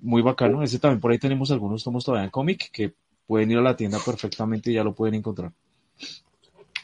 Muy 0.00 0.22
bacano. 0.22 0.62
Ese 0.62 0.78
también 0.78 0.98
por 0.98 1.12
ahí 1.12 1.18
tenemos 1.18 1.50
algunos 1.50 1.84
tomos 1.84 2.02
todavía 2.02 2.24
en 2.24 2.30
cómic 2.30 2.70
que 2.72 2.94
pueden 3.26 3.50
ir 3.50 3.58
a 3.58 3.60
la 3.60 3.76
tienda 3.76 3.98
perfectamente 4.02 4.70
y 4.70 4.74
ya 4.76 4.82
lo 4.82 4.94
pueden 4.94 5.16
encontrar. 5.16 5.52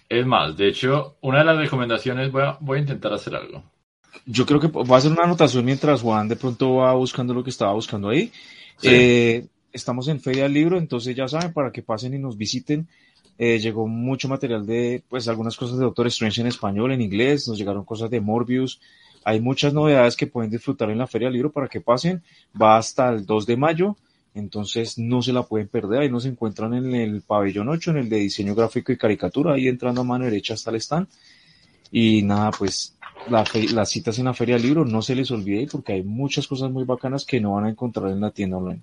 Es 0.07 0.26
más, 0.26 0.55
de 0.55 0.68
hecho, 0.68 1.16
una 1.22 1.38
de 1.38 1.47
las 1.47 1.57
recomendaciones, 1.57 2.30
voy 2.30 2.42
a, 2.42 2.59
voy 2.61 2.76
a 2.76 2.80
intentar 2.82 3.11
hacer 3.14 3.36
algo. 3.36 3.62
Yo 4.26 4.44
creo 4.44 4.61
que 4.61 4.68
va 4.68 4.99
a 4.99 5.01
ser 5.01 5.12
una 5.12 5.22
anotación 5.22 5.64
mientras 5.64 6.03
Juan 6.03 6.28
de 6.28 6.36
pronto 6.36 6.74
va 6.74 6.92
buscando 6.92 7.32
lo 7.32 7.42
que 7.42 7.49
estaba 7.49 7.72
buscando 7.72 8.11
ahí. 8.11 8.30
Sí. 8.76 8.88
Eh, 8.90 9.47
estamos 9.72 10.09
en 10.09 10.20
Feria 10.20 10.42
del 10.42 10.53
Libro, 10.53 10.76
entonces 10.76 11.16
ya 11.16 11.26
saben, 11.26 11.55
para 11.55 11.72
que 11.72 11.80
pasen 11.80 12.12
y 12.12 12.18
nos 12.18 12.36
visiten. 12.36 12.86
Eh, 13.38 13.59
llegó 13.61 13.88
mucho 13.88 14.28
material 14.28 14.66
de, 14.66 15.03
pues, 15.09 15.26
algunas 15.26 15.57
cosas 15.57 15.78
de 15.78 15.84
Doctor 15.84 16.07
Strange 16.09 16.42
en 16.42 16.49
español, 16.49 16.92
en 16.92 17.01
inglés, 17.01 17.49
nos 17.49 17.57
llegaron 17.57 17.86
cosas 17.86 18.11
de 18.11 18.20
Morbius. 18.20 18.78
Hay 19.29 19.41
muchas 19.41 19.74
novedades 19.74 20.14
que 20.14 20.29
pueden 20.29 20.53
disfrutar 20.53 20.89
en 20.89 20.99
la 20.99 21.09
Feria 21.09 21.27
del 21.27 21.35
Libro 21.35 21.51
para 21.51 21.66
que 21.66 21.81
pasen. 21.81 22.22
Va 22.62 22.77
hasta 22.77 23.09
el 23.09 23.27
2 23.27 23.45
de 23.45 23.57
mayo, 23.57 23.97
entonces 24.37 24.99
no 24.99 25.20
se 25.20 25.33
la 25.33 25.43
pueden 25.43 25.66
perder. 25.66 26.03
Ahí 26.03 26.09
nos 26.09 26.27
encuentran 26.27 26.74
en 26.74 26.95
el 26.95 27.22
pabellón 27.22 27.68
8, 27.68 27.91
en 27.91 27.97
el 27.97 28.09
de 28.09 28.18
diseño 28.18 28.55
gráfico 28.55 28.93
y 28.93 28.97
caricatura, 28.97 29.55
ahí 29.55 29.66
entrando 29.66 30.03
a 30.03 30.05
mano 30.05 30.27
derecha 30.27 30.55
hasta 30.55 30.70
el 30.70 30.77
stand. 30.77 31.09
Y 31.91 32.22
nada, 32.22 32.53
pues 32.53 32.97
la 33.29 33.43
las 33.72 33.91
citas 33.91 34.16
en 34.20 34.27
la 34.27 34.33
Feria 34.33 34.55
del 34.55 34.62
Libro 34.62 34.85
no 34.85 35.03
se 35.03 35.16
les 35.16 35.29
olvide 35.33 35.66
porque 35.72 35.95
hay 35.95 36.05
muchas 36.05 36.47
cosas 36.47 36.70
muy 36.70 36.85
bacanas 36.85 37.24
que 37.24 37.41
no 37.41 37.55
van 37.55 37.64
a 37.64 37.70
encontrar 37.70 38.12
en 38.12 38.20
la 38.20 38.31
tienda 38.31 38.59
online. 38.59 38.83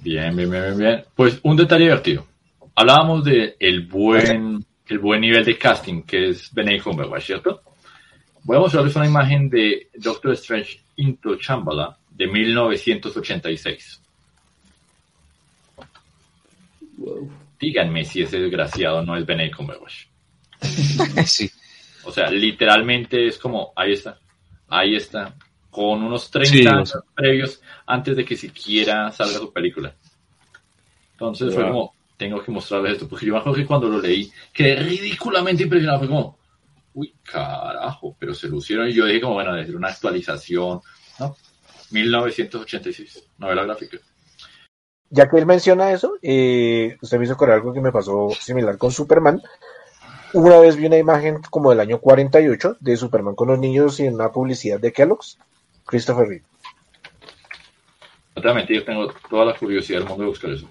Bien, 0.00 0.34
bien, 0.34 0.50
bien, 0.50 0.62
bien, 0.62 0.78
bien. 0.78 1.04
Pues 1.14 1.38
un 1.42 1.58
detalle 1.58 1.84
divertido. 1.84 2.26
Hablábamos 2.74 3.24
de 3.24 3.56
el 3.60 3.86
buen, 3.86 4.64
el 4.86 4.98
buen 5.00 5.20
nivel 5.20 5.44
de 5.44 5.58
casting 5.58 6.00
que 6.00 6.30
es 6.30 6.50
Benedict 6.50 6.84
Cumberbatch, 6.84 7.24
¿cierto? 7.24 7.60
Voy 8.44 8.58
a 8.58 8.60
mostrarles 8.60 8.94
una 8.96 9.06
imagen 9.06 9.48
de 9.48 9.88
Doctor 9.94 10.32
Strange 10.32 10.80
Into 10.96 11.36
Shambhala 11.36 11.96
de 12.10 12.26
1986. 12.26 14.00
Wow. 16.98 17.30
Díganme 17.58 18.04
si 18.04 18.22
ese 18.22 18.38
desgraciado 18.38 19.02
no 19.02 19.16
es 19.16 19.24
Benedict 19.24 19.56
Cumberbatch. 19.56 20.06
sí. 21.26 21.50
O 22.04 22.12
sea, 22.12 22.30
literalmente 22.30 23.26
es 23.26 23.38
como, 23.38 23.72
ahí 23.74 23.92
está, 23.92 24.18
ahí 24.68 24.94
está, 24.94 25.34
con 25.70 26.02
unos 26.02 26.30
30 26.30 26.50
Sí, 26.50 26.66
o 26.66 26.70
años 26.70 26.98
previos 27.14 27.62
antes 27.86 28.14
de 28.14 28.24
que 28.26 28.36
siquiera 28.36 29.10
salga 29.10 29.38
su 29.38 29.52
película. 29.52 29.94
Entonces 31.12 31.54
fue 31.54 31.64
como, 31.64 31.94
tengo 32.18 32.42
que 32.42 32.52
mostrarles 32.52 32.92
esto, 32.92 33.08
porque 33.08 33.24
yo 33.24 33.32
me 33.32 33.38
acuerdo 33.38 33.56
que 33.56 33.66
cuando 33.66 33.88
lo 33.88 34.00
leí, 34.00 34.30
quedé 34.52 34.76
ridículamente 34.76 35.62
impresionado, 35.62 36.00
fue 36.00 36.08
como, 36.08 36.38
uy, 36.94 37.14
carajo, 37.22 38.16
pero 38.18 38.34
se 38.34 38.48
lucieron 38.48 38.88
y 38.88 38.94
yo 38.94 39.04
dije 39.06 39.20
como, 39.20 39.34
bueno, 39.34 39.52
debe 39.52 39.66
ser 39.66 39.76
una 39.76 39.88
actualización, 39.88 40.80
¿no? 41.18 41.36
1986, 41.90 43.24
novela 43.38 43.64
gráfica. 43.64 43.98
Ya 45.10 45.28
que 45.28 45.36
él 45.36 45.46
menciona 45.46 45.92
eso, 45.92 46.14
eh, 46.22 46.96
usted 47.00 47.18
me 47.18 47.24
hizo 47.24 47.36
correr 47.36 47.56
algo 47.56 47.72
que 47.72 47.80
me 47.80 47.92
pasó 47.92 48.30
similar 48.30 48.78
con 48.78 48.90
Superman. 48.90 49.42
Una 50.32 50.58
vez 50.58 50.76
vi 50.76 50.86
una 50.86 50.98
imagen 50.98 51.40
como 51.50 51.70
del 51.70 51.80
año 51.80 52.00
48 52.00 52.78
de 52.80 52.96
Superman 52.96 53.36
con 53.36 53.48
los 53.48 53.58
niños 53.58 54.00
en 54.00 54.14
una 54.14 54.32
publicidad 54.32 54.80
de 54.80 54.92
Kellogg's. 54.92 55.38
Christopher 55.86 56.26
Reeve. 56.26 56.44
No 58.34 58.42
te 58.42 58.48
voy 58.48 58.50
a 58.50 58.54
mentir, 58.54 58.84
tengo 58.84 59.12
toda 59.30 59.44
la 59.44 59.54
curiosidad 59.56 60.00
del 60.00 60.08
mundo 60.08 60.24
de 60.24 60.30
buscar 60.30 60.50
eso. 60.50 60.68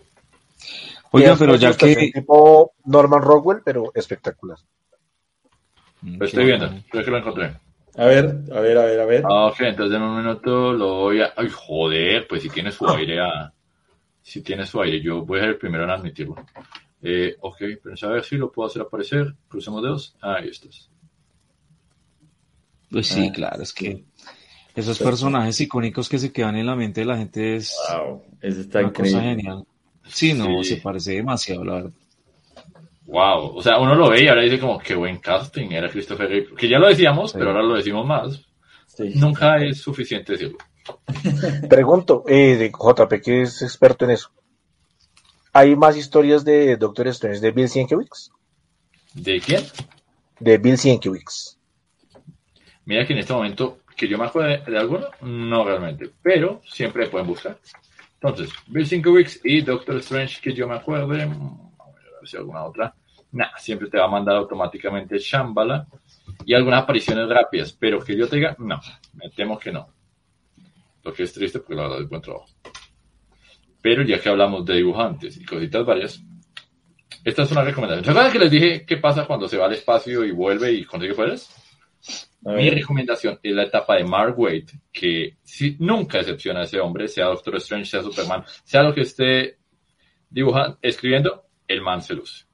Oiga, 1.12 1.34
Y 1.34 1.38
pero 1.38 1.56
ya 1.56 1.74
que... 1.78 2.12
Tipo 2.14 2.74
Norman 2.86 3.22
Rockwell, 3.22 3.62
pero 3.64 3.92
espectacular. 3.94 4.58
Mm, 6.04 6.18
Lo 6.20 6.26
estoy 6.26 6.46
viendo, 6.46 6.70
creo 6.90 7.06
que 7.06 7.12
lo 7.12 7.18
encontré. 7.18 7.54
A 7.96 8.06
ver, 8.06 8.26
a 8.52 8.60
ver, 8.60 8.78
a 8.78 8.86
ver, 8.86 9.00
a 9.00 9.06
ver. 9.06 9.24
Ah, 9.26 9.46
Ok, 9.48 9.62
entonces 9.62 9.96
en 9.96 10.02
un 10.04 10.18
minuto 10.18 10.74
lo 10.74 10.96
voy 10.96 11.22
a... 11.22 11.34
Ay, 11.38 11.48
joder, 11.50 12.28
pues 12.28 12.42
si 12.44 12.50
tiene 12.50 12.72
su 12.72 12.88
aire 12.90 13.20
a... 13.22 13.54
Si 14.22 14.42
tiene 14.42 14.66
su 14.66 14.82
aire, 14.82 15.00
yo 15.02 15.24
voy 15.26 15.40
a 15.40 15.42
ser 15.44 15.50
el 15.52 15.58
primero 15.58 15.84
en 15.84 15.90
admitirlo. 15.92 16.36
Eh, 17.02 17.36
ok, 17.42 17.58
pero 17.84 17.96
a 18.02 18.08
ver 18.14 18.24
si 18.24 18.36
lo 18.38 18.52
puedo 18.52 18.68
hacer 18.68 18.82
aparecer. 18.82 19.34
Crucemos 19.48 19.84
dedos. 19.84 20.16
Ahí 20.22 20.48
estás. 20.50 20.90
Pues 22.90 23.08
sí, 23.08 23.28
Ah, 23.30 23.34
claro, 23.34 23.64
es 23.64 23.74
que 23.74 24.04
esos 24.76 25.00
personajes 25.00 25.60
icónicos 25.62 26.08
que 26.10 26.20
se 26.20 26.32
quedan 26.32 26.56
en 26.56 26.66
la 26.66 26.76
mente 26.76 27.02
de 27.02 27.06
la 27.06 27.18
gente 27.18 27.56
es 27.58 27.76
Wow, 27.92 28.24
eso 28.42 28.62
está 28.62 28.80
una 28.80 28.94
cosa 28.94 29.22
genial. 29.22 29.66
Sí, 30.06 30.34
no, 30.34 30.64
Sí. 30.64 30.76
se 30.76 30.82
parece 30.82 31.14
demasiado, 31.14 31.64
la 31.64 31.74
verdad. 31.76 31.92
Wow. 33.14 33.58
O 33.58 33.62
sea, 33.62 33.80
uno 33.80 33.94
lo 33.94 34.10
ve 34.10 34.24
y 34.24 34.28
ahora 34.28 34.42
dice 34.42 34.60
como 34.60 34.80
qué 34.80 34.96
buen 34.96 35.20
casting 35.20 35.70
era 35.72 35.88
Christopher 35.88 36.28
Reeve. 36.28 36.56
Que 36.58 36.68
ya 36.68 36.80
lo 36.80 36.88
decíamos, 36.88 37.30
Sí. 37.32 37.38
pero 37.38 37.52
ahora 37.52 37.62
lo 37.62 37.76
decimos 37.76 38.08
más. 38.08 38.42
Sí. 38.88 39.12
Nunca 39.16 39.58
es 39.58 39.80
suficiente 39.82 40.32
decirlo. 40.32 40.58
Pregunto, 41.70 42.24
eh, 42.28 42.58
de 42.58 42.72
JP, 42.72 43.22
que 43.24 43.44
es 43.44 43.62
experto 43.62 44.06
en 44.06 44.12
eso. 44.12 44.30
¿Hay 45.54 45.76
más 45.76 45.96
historias 45.96 46.44
de 46.44 46.76
Doctor 46.78 47.08
Strange 47.10 47.40
de 47.40 47.52
Bill 47.52 47.70
Sienkiewicz? 47.70 48.32
¿De 49.14 49.40
quién? 49.40 49.62
De 50.40 50.58
Bill 50.58 50.80
Sienkiewicz. 50.80 51.60
Mira 52.86 53.06
que 53.06 53.14
en 53.14 53.20
este 53.20 53.34
momento, 53.34 53.78
que 53.96 54.08
yo 54.08 54.18
me 54.18 54.26
acuerdo 54.26 54.50
de, 54.50 54.72
de 54.72 54.78
alguno, 54.80 55.08
no 55.22 55.64
realmente, 55.64 56.10
pero 56.24 56.62
siempre 56.66 57.08
pueden 57.10 57.28
buscar. 57.28 57.60
Entonces, 58.20 58.50
Bill 58.66 58.88
Sienkiewicz 58.88 59.40
y 59.44 59.62
Doctor 59.62 59.98
Strange, 59.98 60.42
que 60.42 60.54
yo 60.54 60.68
me 60.68 60.76
acuerde, 60.76 61.28
mm, 61.28 61.30
vamos 61.78 61.96
a 61.98 62.20
ver 62.20 62.28
si 62.28 62.38
alguna 62.38 62.64
otra. 62.66 62.96
Nah, 63.34 63.58
siempre 63.58 63.90
te 63.90 63.98
va 63.98 64.06
a 64.06 64.10
mandar 64.10 64.36
automáticamente 64.36 65.18
Shambhala 65.18 65.88
y 66.46 66.54
algunas 66.54 66.84
apariciones 66.84 67.28
rápidas, 67.28 67.74
pero 67.74 68.00
que 68.00 68.16
yo 68.16 68.28
te 68.28 68.36
diga, 68.36 68.56
no, 68.60 68.80
me 69.14 69.30
temo 69.32 69.58
que 69.58 69.72
no. 69.72 69.90
Lo 71.04 71.12
que 71.12 71.24
es 71.24 71.34
triste 71.34 71.60
porque 71.60 71.76
la 71.76 71.84
verdad 71.84 72.02
es 72.02 72.10
buen 72.10 72.22
trabajo. 72.22 72.46
Pero 73.82 74.04
ya 74.04 74.20
que 74.20 74.30
hablamos 74.30 74.64
de 74.66 74.76
dibujantes 74.76 75.36
y 75.38 75.46
cositas 75.46 75.84
varias, 75.84 76.24
esta 77.24 77.42
es 77.42 77.52
una 77.52 77.64
recomendación. 77.64 78.06
¿Se 78.06 78.12
acuerdan 78.12 78.32
que 78.32 78.40
les 78.40 78.52
dije 78.52 78.86
qué 78.86 78.98
pasa 78.98 79.26
cuando 79.26 79.48
se 79.48 79.58
va 79.58 79.66
al 79.66 79.74
espacio 79.74 80.24
y 80.24 80.32
vuelve 80.32 80.72
y 80.72 80.86
consigue 80.86 81.16
poderes? 81.16 81.50
Mi 82.42 82.70
recomendación 82.70 83.40
es 83.42 83.54
la 83.54 83.64
etapa 83.64 83.96
de 83.96 84.04
Mark 84.04 84.38
Waid, 84.38 84.70
que 84.92 85.38
si, 85.42 85.76
nunca 85.80 86.20
decepciona 86.20 86.60
a 86.60 86.64
ese 86.64 86.80
hombre, 86.80 87.08
sea 87.08 87.26
Doctor 87.26 87.56
Strange, 87.56 87.86
sea 87.86 88.04
Superman, 88.04 88.44
sea 88.64 88.84
lo 88.84 88.94
que 88.94 89.02
esté 89.02 89.58
dibujando, 90.30 90.78
escribiendo, 90.82 91.46
el 91.68 91.82
man 91.82 92.02
se 92.02 92.14
luce. 92.14 92.46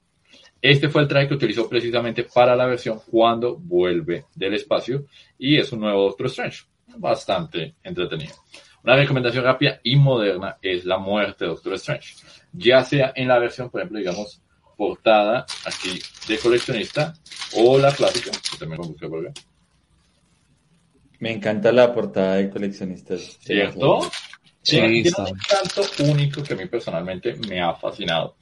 Este 0.61 0.89
fue 0.89 1.01
el 1.01 1.07
traje 1.07 1.27
que 1.27 1.35
utilizó 1.35 1.69
precisamente 1.69 2.23
para 2.23 2.55
la 2.55 2.65
versión 2.65 2.99
cuando 3.09 3.55
vuelve 3.55 4.25
del 4.35 4.55
espacio 4.55 5.05
y 5.37 5.57
es 5.57 5.71
un 5.71 5.81
nuevo 5.81 6.03
Doctor 6.03 6.27
Strange. 6.27 6.63
Bastante 6.97 7.75
entretenido. 7.83 8.35
Una 8.83 8.95
recomendación 8.95 9.43
rápida 9.43 9.79
y 9.83 9.95
moderna 9.95 10.57
es 10.61 10.85
la 10.85 10.97
muerte 10.97 11.45
de 11.45 11.51
Doctor 11.51 11.73
Strange. 11.75 12.15
Ya 12.53 12.83
sea 12.83 13.13
en 13.15 13.27
la 13.27 13.39
versión, 13.39 13.69
por 13.69 13.81
ejemplo, 13.81 13.99
digamos, 13.99 14.41
portada 14.75 15.45
aquí 15.65 15.99
de 16.27 16.37
coleccionista 16.39 17.13
o 17.55 17.77
la 17.77 17.91
clásica, 17.91 18.31
que 18.31 18.57
también 18.57 18.81
por 18.81 19.27
acá. 19.27 19.41
Me 21.19 21.33
encanta 21.33 21.71
la 21.71 21.93
portada 21.93 22.35
de 22.35 22.49
coleccionistas. 22.49 23.37
¿Cierto? 23.41 24.01
Sí, 24.61 24.77
tiene 24.77 25.11
un 25.17 25.27
encanto 25.27 25.81
único 26.03 26.43
que 26.43 26.53
a 26.53 26.57
mí 26.57 26.65
personalmente 26.65 27.35
me 27.47 27.61
ha 27.61 27.73
fascinado. 27.73 28.37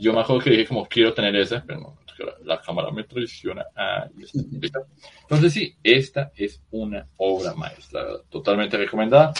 Yo 0.00 0.12
me 0.12 0.20
acuerdo 0.20 0.42
que 0.42 0.50
dije 0.50 0.66
como 0.66 0.86
quiero 0.86 1.12
tener 1.12 1.34
esa, 1.36 1.64
pero 1.66 1.80
no, 1.80 1.98
la, 2.24 2.34
la 2.44 2.60
cámara 2.60 2.90
me 2.90 3.04
traiciona. 3.04 3.66
Ah. 3.76 4.08
Entonces 5.22 5.52
sí, 5.52 5.74
esta 5.82 6.32
es 6.36 6.60
una 6.70 7.06
obra 7.16 7.54
maestra, 7.54 8.04
totalmente 8.28 8.76
recomendada. 8.76 9.32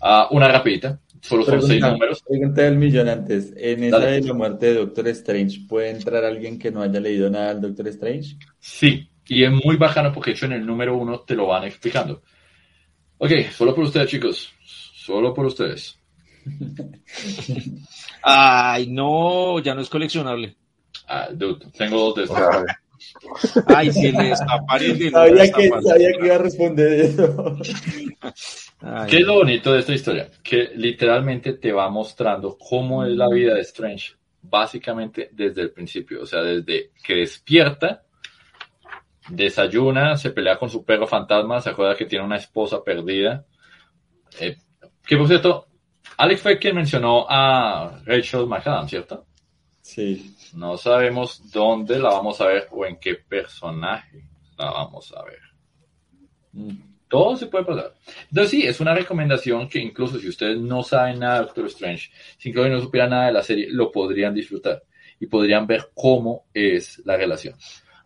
Ah, 0.00 0.28
una 0.30 0.48
rapidita, 0.48 1.00
solo 1.20 1.44
son 1.44 1.62
seis 1.62 1.80
números. 1.82 2.22
pregunta 2.22 2.62
del 2.62 2.76
millón 2.76 3.08
antes. 3.08 3.52
En 3.56 3.84
esa 3.84 3.98
Dale. 3.98 4.20
de 4.20 4.28
la 4.28 4.34
muerte 4.34 4.66
de 4.66 4.74
Doctor 4.74 5.08
Strange, 5.08 5.60
¿puede 5.68 5.90
entrar 5.90 6.24
alguien 6.24 6.58
que 6.58 6.70
no 6.70 6.82
haya 6.82 7.00
leído 7.00 7.28
nada 7.28 7.54
del 7.54 7.62
Doctor 7.62 7.88
Strange? 7.88 8.36
Sí, 8.58 9.08
y 9.26 9.44
es 9.44 9.50
muy 9.50 9.76
bacano 9.76 10.12
porque 10.12 10.32
hecho 10.32 10.46
en 10.46 10.52
el 10.52 10.64
número 10.64 10.96
uno 10.96 11.20
te 11.20 11.34
lo 11.34 11.46
van 11.46 11.64
explicando. 11.64 12.22
Ok, 13.18 13.32
solo 13.50 13.74
por 13.74 13.84
ustedes 13.84 14.08
chicos, 14.08 14.52
solo 14.64 15.34
por 15.34 15.46
ustedes. 15.46 15.97
Ay, 18.22 18.86
no, 18.88 19.58
ya 19.60 19.74
no 19.74 19.80
es 19.80 19.88
coleccionable. 19.88 20.56
Ah, 21.06 21.28
dude, 21.32 21.66
tengo 21.76 21.98
dos 21.98 22.14
de 22.16 22.22
estos. 22.24 22.38
Ay, 23.66 23.92
si 23.92 24.06
el 24.06 24.16
destapar 24.16 24.82
y 24.82 24.86
el 24.86 24.98
de 24.98 25.10
no 25.10 25.18
Sabía 25.18 25.52
que, 25.52 25.68
sabía 25.82 26.12
que 26.18 26.26
iba 26.26 26.34
a 26.34 26.38
responder 26.38 26.92
eso. 27.00 27.56
Ay, 28.80 29.10
¿Qué 29.10 29.16
es 29.18 29.26
lo 29.26 29.34
bonito 29.34 29.72
de 29.72 29.80
esta 29.80 29.94
historia? 29.94 30.28
Que 30.42 30.70
literalmente 30.74 31.54
te 31.54 31.72
va 31.72 31.88
mostrando 31.88 32.56
cómo 32.58 33.04
es 33.04 33.16
la 33.16 33.28
vida 33.28 33.54
de 33.54 33.60
Strange, 33.62 34.14
básicamente 34.42 35.30
desde 35.32 35.62
el 35.62 35.70
principio, 35.70 36.22
o 36.22 36.26
sea, 36.26 36.42
desde 36.42 36.90
que 37.02 37.14
despierta, 37.14 38.02
desayuna, 39.28 40.16
se 40.16 40.30
pelea 40.30 40.58
con 40.58 40.70
su 40.70 40.84
perro 40.84 41.06
fantasma, 41.06 41.60
se 41.60 41.70
acuerda 41.70 41.96
que 41.96 42.06
tiene 42.06 42.24
una 42.24 42.36
esposa 42.36 42.82
perdida. 42.82 43.46
Eh, 44.40 44.56
que 45.06 45.16
por 45.16 45.26
cierto, 45.26 45.67
Alex 46.18 46.42
fue 46.42 46.58
quien 46.58 46.74
mencionó 46.74 47.26
a 47.28 48.00
Rachel 48.04 48.46
McAdams, 48.46 48.90
¿cierto? 48.90 49.24
Sí. 49.80 50.34
No 50.52 50.76
sabemos 50.76 51.50
dónde 51.52 52.00
la 52.00 52.10
vamos 52.10 52.40
a 52.40 52.46
ver 52.46 52.66
o 52.72 52.84
en 52.84 52.96
qué 52.96 53.14
personaje 53.14 54.24
la 54.58 54.70
vamos 54.70 55.14
a 55.16 55.22
ver. 55.22 55.38
Mm. 56.52 56.88
Todo 57.08 57.36
se 57.36 57.46
puede 57.46 57.64
pasar. 57.64 57.94
Entonces 58.30 58.50
sí, 58.50 58.66
es 58.66 58.80
una 58.80 58.94
recomendación 58.94 59.68
que 59.68 59.78
incluso 59.78 60.18
si 60.18 60.28
ustedes 60.28 60.58
no 60.58 60.82
saben 60.82 61.20
nada 61.20 61.36
de 61.36 61.46
Doctor 61.46 61.66
Strange, 61.66 62.10
sin 62.36 62.52
que 62.52 62.68
no 62.68 62.80
supieran 62.80 63.10
nada 63.10 63.26
de 63.26 63.32
la 63.32 63.42
serie, 63.42 63.68
lo 63.70 63.92
podrían 63.92 64.34
disfrutar 64.34 64.82
y 65.20 65.26
podrían 65.26 65.68
ver 65.68 65.90
cómo 65.94 66.46
es 66.52 67.00
la 67.04 67.16
relación. 67.16 67.54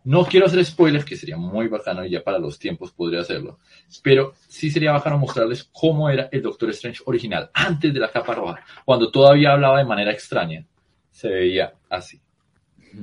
No 0.05 0.25
quiero 0.25 0.47
hacer 0.47 0.63
spoilers, 0.65 1.05
que 1.05 1.15
sería 1.15 1.37
muy 1.37 1.67
bacano 1.67 2.05
y 2.05 2.09
ya 2.09 2.23
para 2.23 2.39
los 2.39 2.59
tiempos 2.59 2.91
podría 2.91 3.21
hacerlo, 3.21 3.59
pero 4.01 4.33
sí 4.47 4.69
sería 4.69 4.91
bacano 4.91 5.17
mostrarles 5.17 5.69
cómo 5.71 6.09
era 6.09 6.27
el 6.31 6.41
Doctor 6.41 6.69
Strange 6.71 7.01
original, 7.05 7.49
antes 7.53 7.93
de 7.93 7.99
la 7.99 8.11
capa 8.11 8.33
roja, 8.35 8.65
cuando 8.83 9.09
todavía 9.09 9.53
hablaba 9.53 9.77
de 9.77 9.85
manera 9.85 10.11
extraña, 10.11 10.65
se 11.11 11.29
veía 11.29 11.73
así. 11.89 12.19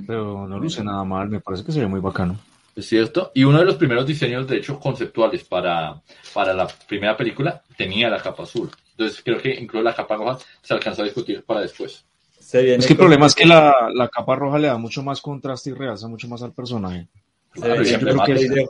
Pero 0.07 0.47
no 0.47 0.59
luce 0.59 0.85
nada 0.85 1.05
mal, 1.05 1.29
me 1.29 1.41
parece 1.41 1.65
que 1.65 1.73
sería 1.73 1.89
muy 1.89 2.01
bacano. 2.01 2.39
¿Es 2.77 2.87
cierto? 2.87 3.33
Y 3.35 3.45
uno 3.45 3.59
de 3.59 3.65
los 3.65 3.75
primeros 3.75 4.07
diseños, 4.07 4.47
de 4.47 4.59
hecho, 4.59 4.79
conceptuales 4.79 5.45
para, 5.45 6.01
para 6.33 6.55
la 6.55 6.69
primera 6.87 7.17
película 7.17 7.63
tenía 7.77 8.09
la 8.09 8.23
capa 8.23 8.45
azul. 8.45 8.71
Entonces 8.93 9.23
creo 9.25 9.39
que 9.39 9.55
incluso 9.55 9.83
la 9.83 9.95
capa 9.95 10.17
roja 10.17 10.39
se 10.63 10.75
alcanzó 10.75 11.03
a 11.03 11.07
discutir 11.07 11.43
para 11.45 11.61
después. 11.61 12.05
Se 12.41 12.62
viene 12.62 12.78
Es 12.78 12.86
que 12.86 12.95
el 12.95 12.99
problema 12.99 13.26
es 13.26 13.34
que 13.34 13.47
la, 13.47 13.72
la 13.95 14.09
capa 14.09 14.34
roja 14.34 14.59
le 14.59 14.66
da 14.66 14.78
mucho 14.78 15.03
más 15.05 15.20
contraste 15.20 15.70
y 15.70 15.74
realza 15.74 16.09
mucho 16.09 16.26
más 16.26 16.43
al 16.43 16.53
personaje. 16.53 17.07
se 17.55 17.61
Claro, 17.61 17.74
viene 17.74 17.86
siempre 17.86 18.09
con 18.11 18.16
mata. 18.18 18.32
cosplay 18.32 18.49
de 18.49 18.66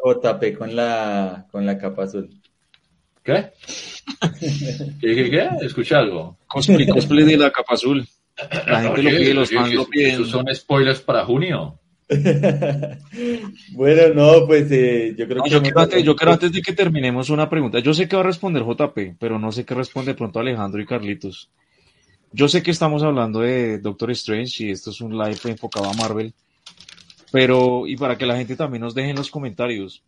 JP 0.52 0.58
con 0.58 0.76
la, 0.76 1.46
con 1.50 1.64
la 1.66 1.78
capa 1.78 2.04
azul. 2.04 2.28
¿Qué? 3.22 3.50
¿Qué, 5.00 5.14
qué, 5.14 5.30
qué? 5.30 5.48
Escuché 5.62 5.94
algo. 5.94 6.36
Cosplay, 6.46 6.86
cosplay 6.88 7.24
de 7.24 7.36
la 7.38 7.50
capa 7.50 7.74
azul. 7.74 8.06
La 8.66 8.80
gente 8.82 9.02
lo 9.02 9.10
pide, 9.10 9.34
los 9.34 9.50
fans 9.50 9.68
que 9.68 9.74
lo 9.76 9.86
piden. 9.86 10.24
Son 10.24 10.46
spoilers 10.54 11.00
para 11.00 11.24
junio. 11.24 11.78
bueno, 13.72 14.14
no, 14.14 14.46
pues 14.46 14.70
eh, 14.72 15.14
yo 15.16 15.26
creo 15.26 15.38
No, 15.38 15.44
que... 15.44 15.50
yo, 15.50 15.62
quiero 15.62 15.80
antes, 15.80 16.02
yo 16.02 16.16
quiero 16.16 16.32
antes 16.32 16.52
de 16.52 16.62
que 16.62 16.72
terminemos 16.72 17.30
una 17.30 17.48
pregunta. 17.48 17.78
Yo 17.80 17.94
sé 17.94 18.08
que 18.08 18.16
va 18.16 18.22
a 18.22 18.26
responder 18.26 18.62
JP, 18.64 19.16
pero 19.18 19.38
no 19.38 19.52
sé 19.52 19.64
qué 19.64 19.74
responde 19.74 20.14
pronto 20.14 20.40
Alejandro 20.40 20.80
y 20.80 20.86
Carlitos. 20.86 21.50
Yo 22.32 22.48
sé 22.48 22.62
que 22.62 22.70
estamos 22.70 23.02
hablando 23.02 23.40
de 23.40 23.78
Doctor 23.78 24.10
Strange 24.12 24.64
y 24.64 24.70
esto 24.70 24.90
es 24.90 25.00
un 25.00 25.18
live 25.18 25.38
enfocado 25.44 25.86
a 25.86 25.94
Marvel, 25.94 26.32
pero 27.32 27.86
y 27.86 27.96
para 27.96 28.16
que 28.16 28.26
la 28.26 28.36
gente 28.36 28.56
también 28.56 28.82
nos 28.82 28.94
deje 28.94 29.10
en 29.10 29.16
los 29.16 29.30
comentarios, 29.30 30.02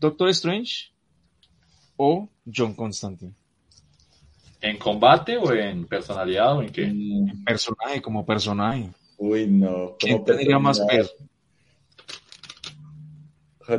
Doctor 0.00 0.28
Strange 0.30 0.92
o 1.96 2.28
John 2.52 2.74
Constantine, 2.74 3.34
¿En 4.60 4.76
combate 4.76 5.36
o 5.36 5.52
en 5.52 5.86
personalidad 5.86 6.56
o 6.56 6.62
en 6.62 6.70
qué? 6.70 6.92
Personaje 7.44 8.02
como 8.02 8.26
personaje. 8.26 8.90
Uy, 9.16 9.46
no. 9.46 9.96
¿Quién 9.98 10.14
como 10.14 10.24
tendría 10.24 10.58
más 10.58 10.80
peso? 10.80 11.12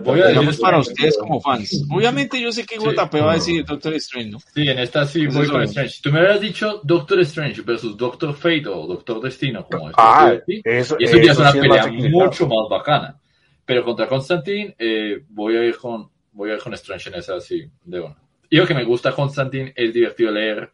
Voy 0.03 0.21
a 0.21 0.27
decir 0.27 0.49
eso, 0.49 0.61
para 0.61 0.77
ustedes 0.79 1.17
como 1.17 1.41
fans. 1.41 1.83
Obviamente 1.89 2.39
yo 2.39 2.51
sé 2.51 2.63
que 2.65 2.75
Sí. 2.79 2.85
JP 2.85 3.13
va 3.21 3.31
a 3.31 3.35
decir 3.35 3.65
Doctor 3.65 3.93
Strange, 3.95 4.29
¿no? 4.29 4.39
Sí, 4.39 4.67
en 4.69 4.77
esta 4.77 5.05
sí 5.07 5.25
voy 5.25 5.43
eso 5.43 5.51
con. 5.53 5.63
Strange. 5.63 5.89
Si 5.89 6.01
tú 6.03 6.11
me 6.11 6.19
hubieras 6.19 6.39
dicho 6.41 6.79
Doctor 6.83 7.19
Strange 7.21 7.61
versus 7.61 7.97
Doctor 7.97 8.35
Fate 8.35 8.67
o 8.67 8.85
Doctor 8.85 9.19
Destino, 9.21 9.65
como 9.65 9.89
es 9.89 9.95
Ah, 9.97 10.35
sí, 10.45 10.61
eso, 10.63 10.95
y 10.99 11.05
eso 11.05 11.17
ya 11.17 11.23
es 11.23 11.29
eso 11.31 11.41
una 11.41 11.51
sí 11.51 11.59
pelea 11.59 11.87
más 11.87 12.11
mucho 12.11 12.47
más 12.47 12.69
bacana. 12.69 13.19
Pero 13.65 13.83
contra 13.83 14.07
Constantine, 14.07 14.75
eh, 14.77 15.23
voy 15.29 15.55
a 15.57 15.63
ir 15.65 15.75
con 15.77 16.09
voy 16.33 16.51
a 16.51 16.53
ir 16.53 16.59
con 16.59 16.73
Strange 16.75 17.09
en 17.09 17.15
esa 17.15 17.35
así 17.37 17.67
de 17.83 17.99
una. 17.99 18.15
Y 18.49 18.57
lo 18.57 18.67
que 18.67 18.73
me 18.75 18.83
gusta 18.83 19.11
Constantine 19.11 19.73
es 19.75 19.93
divertido 19.93 20.31
leer, 20.31 20.71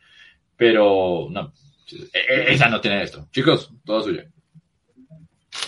pero 0.57 1.27
no, 1.29 1.53
e- 1.91 2.33
e- 2.33 2.53
esa 2.53 2.69
no 2.69 2.79
tiene 2.81 3.01
esto. 3.03 3.27
Chicos, 3.31 3.71
todo 3.85 4.01
suyo. 4.01 4.23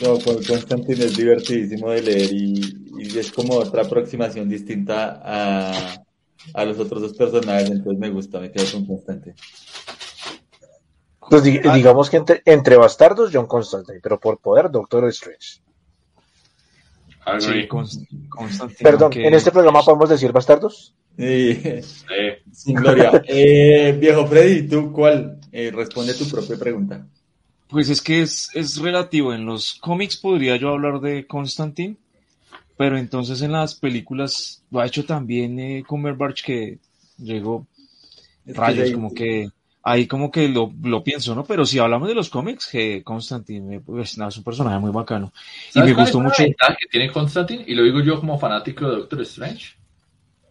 No, 0.02 0.20
con 0.20 0.44
Constantine 0.44 1.06
es 1.06 1.18
divertidísimo 1.18 1.90
de 1.92 2.02
leer 2.04 2.32
y, 2.32 2.86
y 3.00 3.18
es 3.18 3.32
como 3.32 3.56
otra 3.56 3.82
aproximación 3.84 4.48
distinta 4.48 5.20
a, 5.24 6.04
a 6.54 6.66
los 6.66 6.78
otros 6.80 7.02
dos 7.02 7.14
personajes, 7.14 7.70
entonces 7.72 8.00
me 8.00 8.10
gusta, 8.12 8.40
me 8.40 8.52
quedo 8.52 8.66
con 8.72 8.86
Constantine. 8.86 9.36
Pues 11.30 11.44
di- 11.44 11.60
digamos 11.74 12.10
que 12.10 12.18
entre, 12.18 12.42
entre 12.46 12.78
bastardos, 12.78 13.32
John 13.34 13.48
Constantine, 13.48 14.00
pero 14.02 14.20
por 14.20 14.40
poder, 14.40 14.70
Doctor 14.72 15.06
Strange. 15.10 15.62
Algo 17.26 17.42
Sí, 17.42 17.52
ahí. 17.52 17.68
Const- 17.68 18.30
Constantine. 18.30 18.80
Perdón, 18.84 19.12
¿en 19.16 19.34
este 19.34 19.52
programa 19.52 19.84
podemos 19.84 20.10
decir 20.10 20.32
bastardos? 20.32 20.96
Eh, 21.18 21.82
sin 22.54 22.76
gloria. 22.76 23.22
Eh, 23.28 23.98
viejo 24.00 24.26
Freddy, 24.28 24.68
¿tú 24.68 24.94
cuál? 24.94 25.40
Eh, 25.52 25.72
responde 25.74 26.14
tu 26.14 26.30
propia 26.30 26.56
pregunta. 26.58 27.06
Pues 27.70 27.90
es 27.90 28.02
que 28.02 28.22
es, 28.22 28.50
es 28.54 28.78
relativo. 28.78 29.34
En 29.34 29.46
los 29.46 29.76
cómics 29.76 30.18
podría 30.18 30.56
yo 30.56 30.70
hablar 30.70 31.02
de 31.02 31.28
Constantine, 31.28 31.98
pero 32.78 32.98
entonces 32.98 33.42
en 33.42 33.52
las 33.52 33.76
películas 33.76 34.64
lo 34.72 34.80
ha 34.80 34.86
hecho 34.86 35.06
también 35.06 35.60
eh, 35.60 35.84
Cumberbatch 35.86 36.44
que 36.44 36.80
llegó 37.18 37.68
Es 38.46 38.56
rayos, 38.56 38.92
como 38.92 39.14
que 39.14 39.50
ahí 39.84 40.06
como 40.06 40.30
que 40.30 40.50
lo, 40.50 40.74
lo 40.84 41.04
pienso, 41.04 41.34
¿no? 41.34 41.46
Pero 41.46 41.66
si 41.66 41.80
hablamos 41.80 42.10
de 42.10 42.16
los 42.16 42.30
cómics, 42.30 42.68
que 42.68 43.04
Constantine 43.04 43.80
pues, 43.80 44.18
nada, 44.18 44.30
es 44.30 44.38
un 44.38 44.44
personaje 44.44 44.80
muy 44.80 44.92
bacano. 44.92 45.32
Y 45.70 45.74
¿Sabes 45.74 45.96
me 45.96 46.02
gustó 46.02 46.18
es 46.18 46.24
la 46.24 46.30
mucho. 46.30 46.44
que 46.78 46.88
tiene 46.92 47.12
Constantine? 47.12 47.64
Y 47.68 47.74
lo 47.74 47.84
digo 47.84 48.02
yo 48.02 48.20
como 48.20 48.38
fanático 48.38 48.90
de 48.90 48.98
Doctor 48.98 49.22
Strange. 49.22 49.76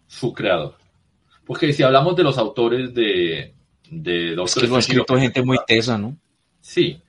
Su 0.07 0.33
creador. 0.33 0.77
Porque 1.45 1.73
si 1.73 1.83
hablamos 1.83 2.17
de 2.17 2.23
los 2.23 2.39
autores 2.39 2.95
de, 2.95 3.55
de 3.91 4.31
Es 4.31 4.37
Doctor 4.37 4.63
que 4.63 4.69
lo 4.69 4.77
ha 4.77 4.79
Strange, 4.79 5.03
escrito 5.03 5.21
gente 5.21 5.43
muy 5.43 5.59
tesa, 5.67 5.99
¿no? 5.99 6.17
Sí. 6.61 7.01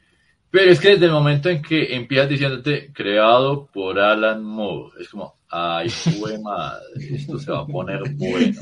Pero 0.50 0.72
es 0.72 0.80
que 0.80 0.90
desde 0.90 1.06
el 1.08 1.12
momento 1.12 1.50
en 1.50 1.62
que 1.62 1.96
empiezas 1.96 2.30
diciéndote 2.30 2.92
creado 2.94 3.66
por 3.74 4.00
Alan 4.00 4.44
Moore, 4.44 4.92
es 5.02 5.10
como, 5.10 5.36
ay, 5.50 5.90
fue 5.90 6.38
madre, 6.40 6.84
esto 7.12 7.38
se 7.38 7.52
va 7.52 7.60
a 7.62 7.66
poner 7.68 8.00
bueno. 8.16 8.54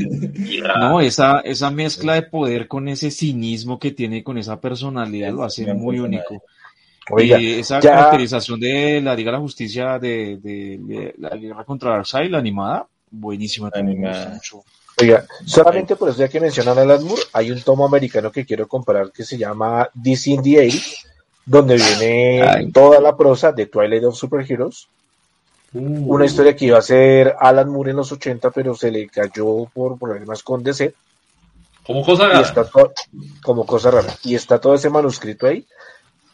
No, 0.79 0.99
esa, 0.99 1.39
esa 1.41 1.69
mezcla 1.69 2.15
de 2.15 2.23
poder 2.23 2.67
con 2.67 2.87
ese 2.87 3.11
cinismo 3.11 3.77
que 3.79 3.91
tiene, 3.91 4.23
con 4.23 4.37
esa 4.37 4.59
personalidad, 4.59 5.31
lo 5.31 5.43
hace 5.43 5.71
muy 5.73 5.99
único. 5.99 6.43
Oiga, 7.11 7.39
y 7.39 7.51
esa 7.59 7.79
ya- 7.79 7.91
caracterización 7.91 8.59
de 8.59 8.99
la 8.99 9.13
Liga 9.15 9.29
de 9.31 9.37
la 9.37 9.41
Justicia 9.41 9.99
de, 9.99 10.37
de- 10.41 10.79
de 10.81 11.15
la 11.19 11.29
guerra 11.37 11.63
contra 11.63 11.91
Darkseid, 11.91 12.31
la 12.31 12.39
animada, 12.39 12.87
Buenísima, 13.11 13.69
también 13.69 14.01
mucho. 14.01 14.63
Oiga, 14.99 15.23
solamente 15.45 15.95
por 15.95 16.09
eso 16.09 16.17
ya 16.19 16.27
que 16.27 16.39
mencionan 16.39 16.77
a 16.79 16.81
Alan 16.81 17.03
Moore, 17.03 17.21
hay 17.31 17.51
un 17.51 17.61
tomo 17.61 17.85
americano 17.85 18.31
que 18.31 18.43
quiero 18.45 18.67
comprar 18.67 19.11
que 19.11 19.23
se 19.23 19.37
llama 19.37 19.87
DC 19.93 20.31
in 20.31 20.41
the 20.41 20.59
80 20.59 20.79
donde 21.45 21.75
viene 21.75 22.71
toda 22.73 22.99
la 22.99 23.15
prosa 23.15 23.51
de 23.51 23.65
Twilight 23.67 24.03
of 24.03 24.15
Superheroes. 24.17 24.87
Uh. 25.73 26.13
Una 26.13 26.25
historia 26.25 26.55
que 26.55 26.65
iba 26.65 26.77
a 26.77 26.81
ser 26.81 27.35
Alan 27.39 27.69
Moore 27.69 27.91
en 27.91 27.97
los 27.97 28.11
80, 28.11 28.49
pero 28.51 28.75
se 28.75 28.91
le 28.91 29.07
cayó 29.09 29.65
por 29.73 29.97
problemas 29.99 30.41
con 30.43 30.63
DC. 30.63 30.93
Como 31.85 32.03
cosa 32.03 32.23
Y 32.25 32.27
rara. 32.29 32.41
está 32.41 32.63
todo, 32.65 32.93
como 33.43 33.65
cosa 33.65 33.91
rara. 33.91 34.15
Y 34.23 34.35
está 34.35 34.59
todo 34.59 34.73
ese 34.73 34.89
manuscrito 34.89 35.45
ahí. 35.47 35.65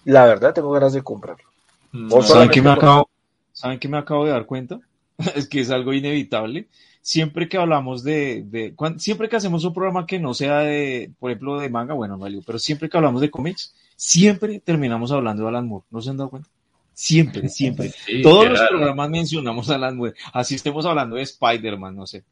La 0.06 0.26
verdad, 0.26 0.54
tengo 0.54 0.72
ganas 0.72 0.94
de 0.94 1.02
comprarlo. 1.02 1.44
No, 1.92 2.16
O 2.16 2.24
¿Saben 2.24 2.50
qué 2.50 2.62
me 2.62 2.70
por- 2.70 2.78
acabo, 2.78 3.10
¿Saben 3.52 3.80
qué 3.80 3.88
me 3.90 3.98
acabo 3.98 4.26
de 4.26 4.32
dar 4.32 4.46
cuenta? 4.46 4.80
es 5.36 5.48
que 5.50 5.60
es 5.62 5.70
algo 5.72 5.92
inevitable. 5.94 6.68
Siempre 7.02 7.50
que 7.50 7.58
hablamos 7.58 8.04
de, 8.04 8.44
de 8.46 8.74
cuan- 8.76 9.00
siempre 9.00 9.28
que 9.28 9.36
hacemos 9.36 9.66
un 9.66 9.74
programa 9.74 10.06
que 10.06 10.20
no 10.20 10.34
sea 10.36 10.60
de, 10.60 11.12
por 11.20 11.32
ejemplo, 11.32 11.60
de 11.60 11.68
manga, 11.70 11.96
bueno, 11.96 12.16
no 12.16 12.26
digo, 12.28 12.44
pero 12.46 12.60
siempre 12.60 12.90
que 12.90 12.96
hablamos 12.98 13.22
de 13.22 13.32
cómics, 13.32 13.74
siempre 14.02 14.60
terminamos 14.60 15.12
hablando 15.12 15.44
de 15.44 15.50
Alan 15.50 15.68
Moore. 15.68 15.86
¿No 15.92 16.02
se 16.02 16.10
han 16.10 16.18
dado 16.18 16.32
cuenta? 16.32 16.50
Siempre, 16.92 17.48
siempre. 17.50 17.94
Sí, 18.06 18.22
Todos 18.24 18.50
los 18.50 18.60
raro. 18.60 18.70
programas 18.70 19.10
mencionamos 19.12 19.70
a 19.70 19.76
Alan 19.76 19.96
Moore. 19.96 20.16
Así 20.34 20.56
estemos 20.56 20.86
hablando 20.88 21.18
de 21.18 21.22
Spider-Man, 21.22 21.96
no 21.96 22.08
sé. 22.08 22.24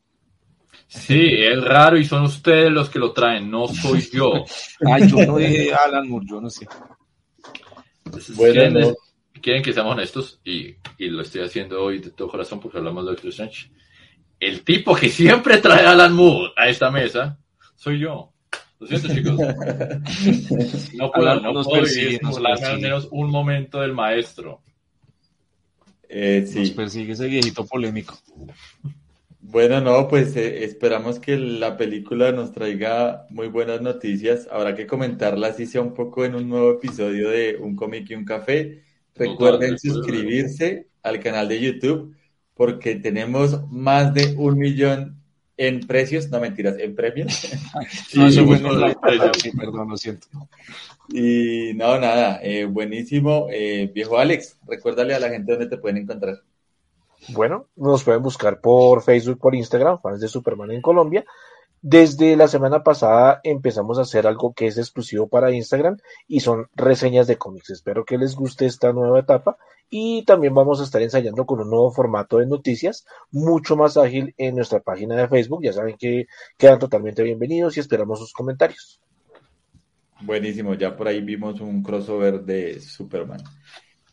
Sí, 0.88 1.28
es 1.30 1.63
raro 1.63 1.99
y 1.99 2.05
son 2.05 2.24
ustedes 2.24 2.72
los 2.72 2.89
que 2.89 2.97
lo 2.97 3.13
traen, 3.13 3.51
no 3.51 3.67
soy 3.67 4.01
yo. 4.11 4.43
Ay, 4.84 5.07
yo 5.11 5.24
no 5.28 5.38
dije 5.38 5.72
Alan 5.72 6.09
Moore, 6.09 6.26
yo 6.28 6.41
no 6.41 6.49
sé. 6.49 6.67
Bueno, 8.36 8.53
¿quieren, 8.53 8.74
no. 8.74 8.95
quieren 9.39 9.61
que 9.61 9.72
seamos 9.72 9.93
honestos? 9.93 10.41
Y, 10.43 10.76
y 10.97 11.09
lo 11.09 11.22
estoy 11.22 11.41
haciendo 11.41 11.84
hoy 11.84 11.99
de 11.99 12.09
todo 12.09 12.30
corazón 12.30 12.59
porque 12.59 12.80
hablamos 12.80 13.05
de 13.05 13.11
Doctor 13.11 13.30
Strange. 13.30 13.70
El 14.39 14.63
tipo 14.63 14.95
que 14.95 15.09
siempre 15.09 15.59
trae 15.59 15.86
a 15.86 15.91
Alan 15.91 16.13
Moore 16.15 16.51
a 16.57 16.67
esta 16.67 16.89
mesa 16.89 17.38
soy 17.76 17.99
yo. 17.99 18.29
Lo 18.80 18.88
siento, 18.88 19.08
chicos. 19.14 19.36
No 20.96 21.12
puedo, 21.12 21.30
Alan 21.30 21.44
no 21.44 21.54
nos 21.54 21.68
puedo 21.68 21.82
persigue, 21.84 22.20
vivir 22.20 22.66
al 22.66 22.80
menos 22.80 23.08
un 23.12 23.30
momento 23.30 23.82
del 23.82 23.94
maestro. 23.94 24.62
Eh, 26.08 26.42
Nos 26.42 26.68
sí. 26.68 26.74
persigue 26.74 27.14
ese 27.14 27.28
viejito 27.28 27.66
polémico. 27.66 28.18
Bueno, 29.42 29.82
no, 29.82 30.08
pues 30.08 30.36
eh, 30.36 30.64
esperamos 30.64 31.20
que 31.20 31.38
la 31.38 31.76
película 31.78 32.32
nos 32.32 32.52
traiga 32.52 33.26
muy 33.30 33.48
buenas 33.48 33.82
noticias. 33.82 34.48
Habrá 34.52 34.76
que 34.76 34.88
comentarla 34.88 35.48
así 35.48 35.66
sea 35.66 35.82
un 35.82 35.94
poco 35.94 36.26
en 36.26 36.36
un 36.36 36.50
nuevo 36.50 36.72
episodio 36.72 37.30
de 37.30 37.58
Un 37.58 37.76
cómic 37.76 38.10
y 38.10 38.16
un 38.16 38.26
café. 38.26 38.84
Recuerden 39.16 39.78
suscribirse 39.78 40.88
al 41.04 41.20
canal 41.20 41.48
de 41.48 41.60
YouTube 41.60 42.16
porque 42.54 42.96
tenemos 42.96 43.68
más 43.70 44.14
de 44.14 44.36
un 44.38 44.58
millón 44.58 45.18
en 45.60 45.82
precios, 45.82 46.30
no 46.30 46.39
mentiras, 46.39 46.78
en 46.80 46.95
premios. 46.95 47.47
No, 48.16 48.28
eso 48.28 48.45
fue 48.45 48.60
perdón, 49.57 49.89
lo 49.89 49.97
siento. 49.97 50.28
Y 51.10 51.74
no, 51.76 51.99
nada, 51.99 52.39
eh, 52.41 52.66
buenísimo. 52.66 53.47
Eh, 53.51 53.91
viejo 53.93 54.18
Alex, 54.18 54.57
recuérdale 54.66 55.14
a 55.14 55.20
la 55.20 55.30
gente 55.30 55.51
dónde 55.51 55.68
te 55.68 55.78
pueden 55.78 55.97
encontrar. 55.97 56.41
Bueno, 57.30 57.68
nos 57.76 58.03
pueden 58.05 58.24
buscar 58.24 58.62
por 58.62 59.03
Facebook, 59.03 59.39
por 59.39 59.53
Instagram, 59.53 59.99
fans 60.01 60.22
de 60.22 60.30
Superman 60.30 60.72
en 60.72 60.82
Colombia. 60.82 61.26
Desde 61.82 62.36
la 62.36 62.50
semana 62.50 62.84
pasada 62.84 63.40
empezamos 63.44 63.98
a 63.98 64.02
hacer 64.02 64.28
algo 64.28 64.54
que 64.54 64.68
es 64.68 64.78
exclusivo 64.78 65.28
para 65.28 65.52
Instagram 65.52 65.98
y 66.28 66.42
son 66.42 66.68
reseñas 66.76 67.26
de 67.28 67.38
cómics. 67.38 67.70
Espero 67.70 68.04
que 68.04 68.18
les 68.18 68.36
guste 68.36 68.66
esta 68.66 68.92
nueva 68.92 69.20
etapa 69.20 69.58
y 69.90 70.24
también 70.24 70.54
vamos 70.54 70.82
a 70.82 70.84
estar 70.84 71.02
ensayando 71.02 71.46
con 71.46 71.62
un 71.62 71.70
nuevo 71.70 71.92
formato 71.92 72.38
de 72.38 72.48
noticias 72.48 73.06
mucho 73.32 73.78
más 73.78 73.96
ágil 73.98 74.36
en 74.38 74.56
nuestra 74.56 74.82
página 74.82 75.16
de 75.16 75.28
Facebook. 75.30 75.64
Ya 75.64 75.74
saben 75.74 75.96
que 75.98 76.28
quedan 76.58 76.80
totalmente 76.80 77.24
bienvenidos 77.24 77.78
y 77.78 77.80
esperamos 77.80 78.20
sus 78.20 78.34
comentarios. 78.34 79.00
Buenísimo, 80.22 80.74
ya 80.74 80.96
por 80.98 81.08
ahí 81.08 81.22
vimos 81.22 81.62
un 81.62 81.82
crossover 81.82 82.42
de 82.42 82.82
Superman. 82.82 83.42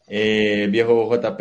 Eh, 0.06 0.68
viejo 0.70 1.12
JP, 1.12 1.40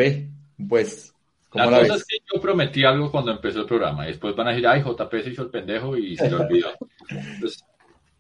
pues, 0.68 1.14
¿cómo 1.14 1.15
La 1.56 1.66
la, 1.66 1.80
cosa 1.80 1.94
ves? 1.94 2.02
es 2.02 2.06
que 2.08 2.18
yo 2.34 2.42
prometí 2.42 2.84
algo 2.84 3.12
cuando 3.12 3.32
empezó 3.32 3.62
el 3.62 3.66
programa 3.66 4.06
y 4.06 4.10
después 4.10 4.36
van 4.36 4.48
a 4.48 4.52
decir, 4.52 4.68
ay, 4.68 4.82
JP 4.82 5.12
se 5.24 5.30
hizo 5.30 5.42
el 5.44 5.50
pendejo 5.50 5.98
y 5.98 6.16
se 6.18 6.30
le 6.30 6.36
olvidó. 6.36 6.70
Entonces, 7.10 7.64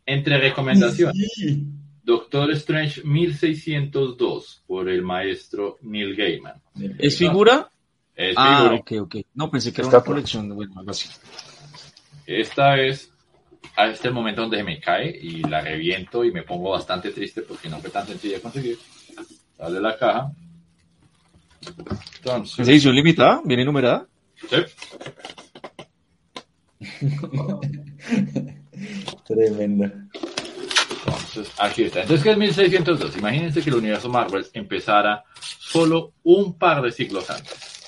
entre 0.05 0.38
recomendaciones, 0.38 1.31
Sí. 1.36 1.63
Doctor 2.03 2.51
Strange 2.51 3.01
1602 3.03 4.63
por 4.67 4.89
el 4.89 5.01
maestro 5.01 5.77
Neil 5.81 6.15
Gaiman. 6.15 6.61
¿Es 6.99 7.17
figura? 7.17 7.67
Es 8.15 8.36
Ah, 8.38 8.57
figura. 8.69 8.75
ok, 8.81 8.91
ok. 9.01 9.25
No, 9.33 9.49
pensé 9.49 9.73
que 9.73 9.81
era 9.81 9.89
una 9.89 10.01
colección, 10.01 10.49
bueno, 10.55 10.73
algo 10.77 10.91
así. 10.91 11.09
Esta 12.27 12.79
es 12.79 13.11
a 13.75 13.88
este 13.88 14.09
momento 14.11 14.41
donde 14.41 14.57
se 14.57 14.63
me 14.63 14.79
cae 14.79 15.09
y 15.19 15.41
la 15.41 15.61
reviento 15.61 16.23
y 16.23 16.31
me 16.31 16.43
pongo 16.43 16.71
bastante 16.71 17.09
triste 17.11 17.41
porque 17.41 17.69
no 17.69 17.79
fue 17.79 17.89
tan 17.89 18.05
sencilla 18.07 18.36
de 18.36 18.41
conseguir. 18.41 18.77
Sale 19.57 19.79
la 19.81 19.97
caja. 19.97 20.31
¿Es 21.68 22.18
Entonces, 22.18 22.68
edición 22.68 22.95
limitada? 22.95 23.41
¿Viene 23.43 23.66
numerada? 23.66 24.07
sí, 24.49 24.57
Tremendo. 29.28 29.86
entonces 29.86 31.51
aquí 31.57 31.84
está. 31.84 32.01
Entonces, 32.01 32.24
¿qué 32.24 32.32
es 32.32 32.38
1602? 32.38 33.18
Imagínense 33.18 33.61
que 33.61 33.70
el 33.70 33.76
universo 33.78 34.09
Marvel 34.09 34.45
empezara 34.53 35.24
solo 35.39 36.13
un 36.24 36.57
par 36.57 36.82
de 36.82 36.91
siglos 36.91 37.30
antes. 37.30 37.82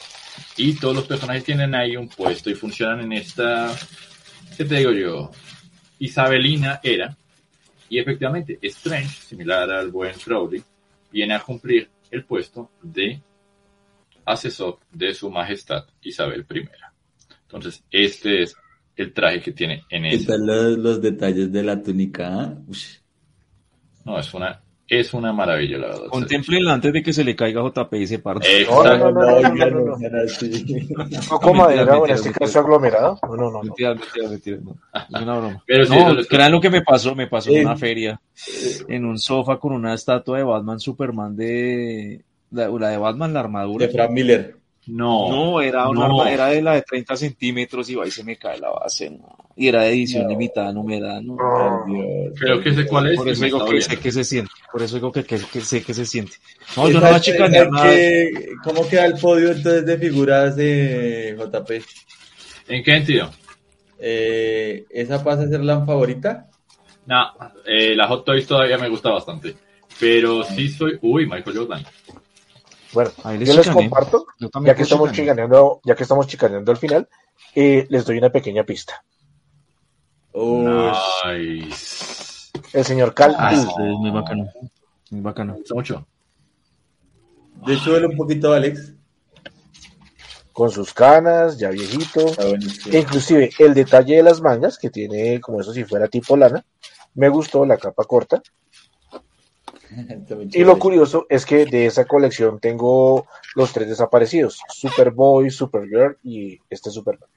Y 0.55 0.73
todos 0.73 0.95
los 0.95 1.05
personajes 1.05 1.43
tienen 1.43 1.75
ahí 1.75 1.95
un 1.95 2.09
puesto 2.09 2.49
y 2.49 2.55
funcionan 2.55 3.01
en 3.01 3.13
esta, 3.13 3.73
¿qué 4.55 4.65
te 4.65 4.75
digo 4.75 4.91
yo? 4.91 5.32
Isabelina 5.99 6.80
era. 6.82 7.15
Y 7.89 7.99
efectivamente, 7.99 8.57
Strange, 8.61 9.21
similar 9.21 9.69
al 9.71 9.91
buen 9.91 10.13
Crowley, 10.17 10.63
viene 11.11 11.36
a 11.36 11.39
cumplir 11.39 11.89
el 12.11 12.23
puesto 12.23 12.71
de 12.82 13.21
asesor 14.28 14.78
de 14.91 15.13
su 15.13 15.32
majestad 15.32 15.86
Isabel 16.01 16.45
I. 16.53 16.67
Entonces, 17.43 17.84
este 17.89 18.43
es 18.43 18.55
el 18.95 19.13
traje 19.13 19.41
que 19.41 19.51
tiene 19.53 19.84
en 19.89 20.03
¿Qué 20.03 20.15
ese. 20.15 20.25
tal 20.28 20.45
los, 20.45 20.78
los 20.78 21.01
detalles 21.01 21.51
de 21.51 21.63
la 21.63 21.82
túnica? 21.82 22.55
No, 24.03 24.19
es 24.19 24.34
una, 24.34 24.61
es 24.88 25.13
una 25.13 25.32
maravilla, 25.34 25.78
la 25.78 25.88
verdad. 25.88 26.07
Contemplenla 26.09 26.73
antes 26.73 26.93
de 26.93 27.03
que 27.03 27.13
se 27.13 27.23
le 27.23 27.36
caiga 27.36 27.61
JP 27.61 27.93
y 27.93 28.07
se 28.07 28.19
parta. 28.19 28.47
Exacto. 28.47 28.84
No, 28.84 29.11
no, 29.11 29.11
no, 29.11 29.41
no, 29.41 29.49
no, 29.49 29.65
no, 29.69 29.86
no. 29.86 29.93
oigan, 29.95 30.15
así. 30.15 30.49
Poco 31.30 31.53
mentira, 31.53 31.65
madera, 31.65 31.86
mentira, 31.86 31.97
o 31.99 32.05
en 32.05 32.11
este 32.13 32.32
caso 32.32 32.59
aglomerado. 32.59 33.19
No, 33.23 33.30
no, 33.30 33.36
no. 33.36 33.51
no. 33.51 33.63
Mentira, 33.63 33.95
mentira, 33.95 34.30
mentira. 34.30 34.57
No, 34.61 34.71
es 35.17 35.23
una 35.23 35.38
broma. 35.39 35.63
Pero 35.65 35.86
sí, 35.86 35.93
no, 35.95 36.15
crean 36.28 36.51
lo 36.51 36.61
que 36.61 36.69
me 36.69 36.82
pasó. 36.82 37.15
Me 37.15 37.28
pasó 37.28 37.49
en 37.51 37.57
Eh, 37.57 37.61
una 37.65 37.75
feria, 37.78 38.19
en 38.88 39.05
un 39.05 39.17
sofá 39.19 39.57
con 39.59 39.73
una 39.73 39.93
estatua 39.93 40.38
de 40.38 40.43
Batman, 40.43 40.80
Superman 40.80 41.36
de... 41.36 42.23
La, 42.51 42.69
la 42.69 42.89
de 42.89 42.97
Batman, 42.97 43.33
la 43.33 43.39
armadura. 43.41 43.87
De 43.87 43.91
Frank 43.93 44.11
Miller. 44.11 44.55
No, 44.87 45.29
No, 45.29 45.61
era 45.61 45.89
una 45.89 46.07
No. 46.07 46.21
arma- 46.21 46.31
era 46.31 46.47
de 46.47 46.61
la 46.61 46.73
de 46.75 46.81
30 46.81 47.17
centímetros 47.17 47.89
y 47.89 47.95
va 47.95 48.07
y 48.07 48.11
se 48.11 48.23
me 48.23 48.37
cae 48.37 48.57
la 48.57 48.69
base, 48.69 49.09
no. 49.09 49.35
Y 49.57 49.67
era 49.67 49.81
de 49.81 49.89
edición 49.89 50.23
No. 50.23 50.29
limitada, 50.29 50.71
numerada, 50.71 51.19
no. 51.21 51.35
Dios. 51.85 52.33
creo 52.39 52.61
que 52.61 52.73
sé 52.73 52.85
cuál 52.87 53.07
es. 53.11 53.17
Por 53.17 53.27
eso 53.27 53.41
me 53.41 53.47
digo 53.47 53.65
que 53.65 53.81
sé 53.81 53.99
que 53.99 54.11
se 54.13 54.23
siente. 54.23 54.51
Por 54.71 54.81
eso 54.81 54.95
digo 54.95 55.11
que, 55.11 55.25
que, 55.25 55.39
que 55.51 55.59
sé 55.61 55.83
que 55.83 55.93
se 55.93 56.05
siente. 56.05 56.33
No, 56.77 56.87
yo 56.89 57.01
no 57.01 57.07
voy 57.07 57.15
a 57.15 57.19
chicanear 57.19 57.69
nada. 57.69 57.89
que- 57.91 58.49
¿Cómo 58.63 58.87
queda 58.87 59.05
el 59.07 59.15
podio 59.15 59.49
entonces 59.51 59.85
de 59.85 59.97
figuras 59.97 60.55
de 60.55 61.35
JP? 61.37 61.81
¿En 62.69 62.83
qué 62.83 62.91
sentido? 62.91 63.29
Eh, 63.99 64.85
¿Esa 64.89 65.23
pasa 65.23 65.43
a 65.43 65.47
ser 65.47 65.61
la 65.65 65.83
favorita? 65.85 66.47
No, 67.07 67.25
eh, 67.65 67.95
la 67.95 68.07
Hot 68.07 68.23
Toys 68.25 68.45
todavía 68.47 68.77
me 68.77 68.89
gusta 68.89 69.09
bastante. 69.09 69.55
Pero 69.99 70.43
sí 70.43 70.69
soy. 70.69 70.97
Uy, 71.01 71.25
Michael 71.25 71.57
Jordan. 71.57 71.83
Bueno, 72.97 73.11
Ahí 73.25 73.37
les 73.37 73.49
yo 73.49 73.57
les 73.57 73.69
comparto, 73.69 74.25
Yo 74.39 74.49
ya 74.65 74.73
que 74.73 74.81
estamos 74.81 75.11
chicaneando, 75.11 75.81
ya 75.83 75.93
que 75.93 76.01
estamos 76.01 76.25
chicaneando 76.25 76.71
al 76.71 76.79
final, 76.79 77.07
eh, 77.53 77.85
les 77.91 78.03
doy 78.03 78.17
una 78.17 78.31
pequeña 78.31 78.63
pista. 78.63 79.03
Nice. 80.33 82.49
El 82.73 82.85
señor 82.85 83.13
Cal 83.13 83.35
Ah, 83.37 83.51
Ul, 83.53 83.59
sí, 83.59 83.67
es 83.67 83.99
muy 83.99 84.09
bacano. 84.09 84.49
Muy 85.11 85.21
bacano. 85.21 85.57
Mucho. 85.75 86.07
De 87.67 87.75
hecho, 87.75 87.95
un 87.97 88.17
poquito, 88.17 88.51
Alex. 88.51 88.93
con 90.51 90.71
sus 90.71 90.91
canas, 90.91 91.59
ya 91.59 91.69
viejito. 91.69 92.33
Buenísimo. 92.33 92.95
E 92.95 92.99
inclusive 93.01 93.51
el 93.59 93.75
detalle 93.75 94.15
de 94.15 94.23
las 94.23 94.41
mangas, 94.41 94.79
que 94.79 94.89
tiene 94.89 95.39
como 95.39 95.61
eso 95.61 95.71
si 95.71 95.83
fuera 95.83 96.07
tipo 96.07 96.35
lana, 96.35 96.65
me 97.13 97.29
gustó 97.29 97.63
la 97.63 97.77
capa 97.77 98.05
corta. 98.05 98.41
Y 100.51 100.63
lo 100.63 100.77
curioso 100.77 101.25
es 101.29 101.45
que 101.45 101.65
de 101.65 101.85
esa 101.85 102.05
colección 102.05 102.59
tengo 102.59 103.27
los 103.55 103.73
tres 103.73 103.89
desaparecidos, 103.89 104.59
Superboy, 104.69 105.49
Supergirl 105.49 106.17
y 106.23 106.59
este 106.69 106.89
Superman. 106.89 107.29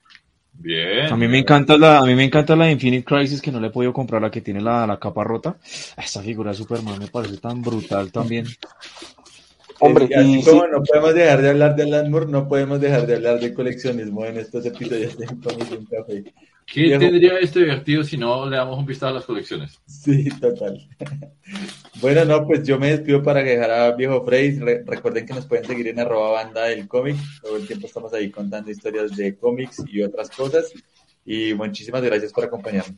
Bien. 0.53 1.11
A 1.11 1.17
mí 1.17 1.27
me 1.27 1.39
encanta 1.39 1.79
la, 1.79 2.01
a 2.01 2.05
mí 2.05 2.15
me 2.15 2.25
encanta 2.25 2.55
la 2.55 2.71
Infinite 2.71 3.05
Crisis 3.05 3.41
que 3.41 3.51
no 3.51 3.61
le 3.61 3.69
he 3.69 3.71
podido 3.71 3.93
comprar 3.93 4.21
la 4.21 4.31
que 4.31 4.43
tiene 4.43 4.61
la, 4.61 4.87
la 4.87 4.99
capa 4.99 5.25
rota. 5.25 5.57
Esta 5.97 6.21
figura 6.21 6.51
de 6.51 6.57
Superman 6.57 6.99
me 6.99 7.07
parece 7.07 7.39
tan 7.39 7.63
brutal 7.63 8.13
también. 8.13 8.47
Hombre, 9.81 10.09
y 10.25 10.43
como 10.43 10.67
no 10.67 10.83
podemos 10.83 11.15
dejar 11.15 11.43
de 11.43 11.49
hablar 11.49 11.75
de 11.75 11.83
Alan 11.85 12.11
Moore, 12.11 12.27
no 12.27 12.47
podemos 12.47 12.81
dejar 12.81 13.07
de 13.07 13.17
hablar 13.17 13.41
de 13.41 13.55
coleccionismo 13.55 14.25
en 14.27 14.37
estos 14.37 14.65
episodios 14.67 15.17
de 15.17 15.27
Comic 15.27 15.89
Café. 15.91 16.25
¿Qué 16.67 16.97
tendría 16.99 17.39
este 17.39 17.61
divertido 17.61 18.05
si 18.05 18.17
no 18.17 18.49
le 18.49 18.57
damos 18.57 18.79
un 18.79 18.87
vistazo 18.87 19.11
a 19.11 19.15
las 19.15 19.25
colecciones? 19.25 19.81
Sí, 19.87 20.29
total. 20.39 20.87
bueno, 22.01 22.25
no, 22.25 22.47
pues 22.47 22.63
yo 22.63 22.79
me 22.79 22.91
despido 22.91 23.23
para 23.23 23.43
dejar 23.43 23.71
a 23.71 23.91
Viejo 23.93 24.25
Frey. 24.25 24.59
recuerden 24.87 25.27
que 25.27 25.35
nos 25.35 25.47
pueden 25.47 25.65
seguir 25.65 25.89
en 25.89 25.99
arroba 25.99 26.31
banda 26.31 26.67
del 26.67 26.87
cómic. 26.87 27.17
Todo 27.43 27.57
el 27.57 27.67
tiempo 27.67 27.87
estamos 27.87 28.13
ahí 28.13 28.31
contando 28.31 28.71
historias 28.71 29.17
de 29.17 29.37
cómics 29.37 29.83
y 29.87 30.03
otras 30.03 30.31
cosas. 30.31 30.73
Y 31.25 31.55
muchísimas 31.55 32.03
gracias 32.03 32.33
por 32.33 32.45
acompañarnos. 32.45 32.97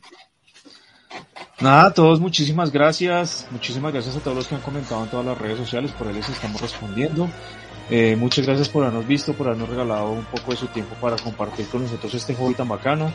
Nada, 1.59 1.85
a 1.87 1.93
todos 1.93 2.19
muchísimas 2.19 2.71
gracias. 2.71 3.47
Muchísimas 3.51 3.93
gracias 3.93 4.15
a 4.15 4.19
todos 4.19 4.35
los 4.35 4.47
que 4.47 4.55
han 4.55 4.61
comentado 4.61 5.03
en 5.03 5.09
todas 5.09 5.25
las 5.25 5.37
redes 5.37 5.57
sociales. 5.57 5.91
Por 5.91 6.07
ahí 6.07 6.13
les 6.13 6.29
estamos 6.29 6.61
respondiendo. 6.61 7.29
Eh, 7.89 8.15
muchas 8.15 8.45
gracias 8.45 8.69
por 8.69 8.83
habernos 8.83 9.07
visto, 9.07 9.33
por 9.33 9.47
habernos 9.47 9.69
regalado 9.69 10.11
un 10.11 10.25
poco 10.25 10.51
de 10.51 10.57
su 10.57 10.67
tiempo 10.67 10.95
para 11.01 11.17
compartir 11.17 11.67
con 11.67 11.83
nosotros 11.83 12.13
este 12.13 12.33
hobby 12.33 12.53
tan 12.53 12.69
bacano 12.69 13.11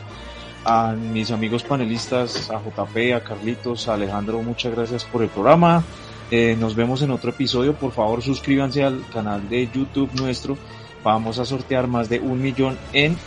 a 0.65 0.91
mis 0.91 1.31
amigos 1.31 1.63
panelistas, 1.63 2.49
a 2.49 2.61
JP, 2.61 3.15
a 3.15 3.21
Carlitos, 3.21 3.87
a 3.87 3.93
Alejandro, 3.93 4.41
muchas 4.41 4.73
gracias 4.75 5.03
por 5.05 5.23
el 5.23 5.29
programa. 5.29 5.83
Eh, 6.31 6.55
nos 6.59 6.75
vemos 6.75 7.01
en 7.01 7.11
otro 7.11 7.31
episodio. 7.31 7.73
Por 7.73 7.91
favor, 7.91 8.21
suscríbanse 8.21 8.83
al 8.83 9.03
canal 9.11 9.47
de 9.49 9.67
YouTube 9.73 10.11
nuestro. 10.13 10.57
Vamos 11.03 11.39
a 11.39 11.45
sortear 11.45 11.87
más 11.87 12.09
de 12.09 12.19
un 12.19 12.41
millón 12.41 12.77
en 12.93 13.17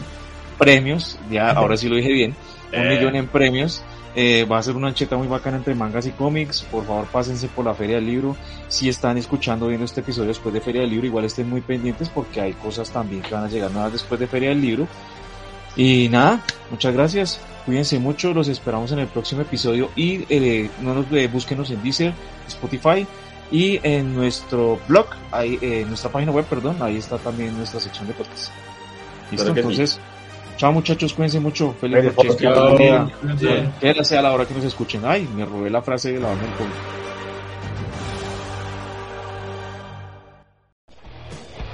premios. 0.58 1.18
Ya, 1.30 1.50
ahora 1.50 1.76
sí 1.76 1.88
lo 1.88 1.96
dije 1.96 2.12
bien. 2.12 2.36
Un 2.72 2.86
eh. 2.86 2.96
millón 2.96 3.16
en 3.16 3.26
premios. 3.26 3.82
Eh, 4.14 4.44
va 4.44 4.58
a 4.58 4.62
ser 4.62 4.76
una 4.76 4.88
ancheta 4.88 5.16
muy 5.16 5.26
bacana 5.26 5.56
entre 5.56 5.74
mangas 5.74 6.06
y 6.06 6.10
cómics. 6.10 6.62
Por 6.62 6.84
favor, 6.86 7.06
pásense 7.06 7.48
por 7.48 7.64
la 7.64 7.74
Feria 7.74 7.96
del 7.96 8.06
Libro. 8.06 8.36
Si 8.68 8.88
están 8.88 9.16
escuchando, 9.18 9.68
viendo 9.68 9.84
este 9.84 10.00
episodio 10.00 10.28
después 10.28 10.52
de 10.52 10.60
Feria 10.60 10.82
del 10.82 10.90
Libro, 10.90 11.06
igual 11.06 11.24
estén 11.24 11.48
muy 11.48 11.60
pendientes 11.60 12.08
porque 12.08 12.40
hay 12.40 12.52
cosas 12.52 12.90
también 12.90 13.22
que 13.22 13.34
van 13.34 13.44
a 13.44 13.48
llegar 13.48 13.70
nuevas 13.70 13.92
después 13.92 14.20
de 14.20 14.26
Feria 14.26 14.50
del 14.50 14.60
Libro. 14.60 14.86
Y 15.76 16.08
nada, 16.10 16.42
muchas 16.70 16.92
gracias. 16.92 17.40
Cuídense 17.64 17.98
mucho, 17.98 18.34
los 18.34 18.48
esperamos 18.48 18.92
en 18.92 18.98
el 18.98 19.06
próximo 19.06 19.42
episodio 19.42 19.90
y 19.94 20.24
eh, 20.28 20.68
no 20.80 20.94
nos 20.94 21.06
eh, 21.12 21.28
búsquenos 21.28 21.70
en 21.70 21.82
Deezer, 21.82 22.12
Spotify 22.48 23.06
y 23.52 23.78
en 23.82 24.14
nuestro 24.14 24.80
blog, 24.88 25.06
ahí, 25.30 25.58
eh, 25.60 25.84
nuestra 25.86 26.10
página 26.10 26.32
web, 26.32 26.44
perdón, 26.46 26.76
ahí 26.80 26.96
está 26.96 27.18
también 27.18 27.56
nuestra 27.56 27.78
sección 27.78 28.08
de 28.08 28.14
podcast. 28.14 28.50
Listo, 29.30 29.54
entonces, 29.54 30.00
chao 30.62 30.72
muchachos, 30.72 31.12
cuídense 31.12 31.40
mucho, 31.40 31.74
feliz 31.80 32.04
noche, 32.04 32.36
que 32.36 34.04
sea 34.04 34.22
la 34.22 34.32
hora 34.32 34.46
que 34.46 34.54
nos 34.54 34.62
escuchen. 34.62 35.00
Ay, 35.04 35.28
me 35.34 35.44
robé 35.44 35.68
la 35.68 35.82
frase 35.82 36.12
de 36.12 36.20
la 36.20 36.28
banda 36.28 37.01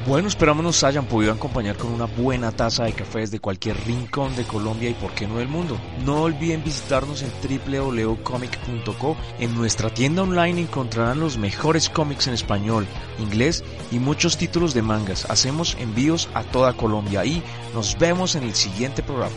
Bueno, 0.07 0.29
esperamos 0.29 0.65
nos 0.65 0.85
hayan 0.85 1.05
podido 1.07 1.33
acompañar 1.33 1.77
con 1.77 1.93
una 1.93 2.07
buena 2.07 2.51
taza 2.53 2.85
de 2.85 2.93
café 2.93 3.21
desde 3.21 3.41
cualquier 3.41 3.77
rincón 3.85 4.35
de 4.37 4.45
Colombia 4.45 4.89
y 4.89 4.95
por 4.95 5.13
qué 5.13 5.27
no 5.27 5.37
del 5.39 5.49
mundo. 5.49 5.79
No 6.05 6.23
olviden 6.23 6.65
visitarnos 6.65 7.23
en 7.23 7.31
www.comic.co. 7.43 9.17
En 9.39 9.55
nuestra 9.55 9.91
tienda 9.91 10.23
online 10.23 10.63
encontrarán 10.63 11.21
los 11.21 11.37
mejores 11.37 11.91
cómics 11.91 12.27
en 12.27 12.35
español, 12.35 12.87
inglés 13.19 13.65
y 13.91 13.99
muchos 13.99 14.39
títulos 14.39 14.73
de 14.73 14.83
mangas. 14.83 15.29
Hacemos 15.29 15.77
envíos 15.79 16.29
a 16.33 16.43
toda 16.43 16.73
Colombia 16.73 17.25
y 17.25 17.43
nos 17.75 17.99
vemos 17.99 18.35
en 18.35 18.45
el 18.45 18.55
siguiente 18.55 19.03
programa. 19.03 19.35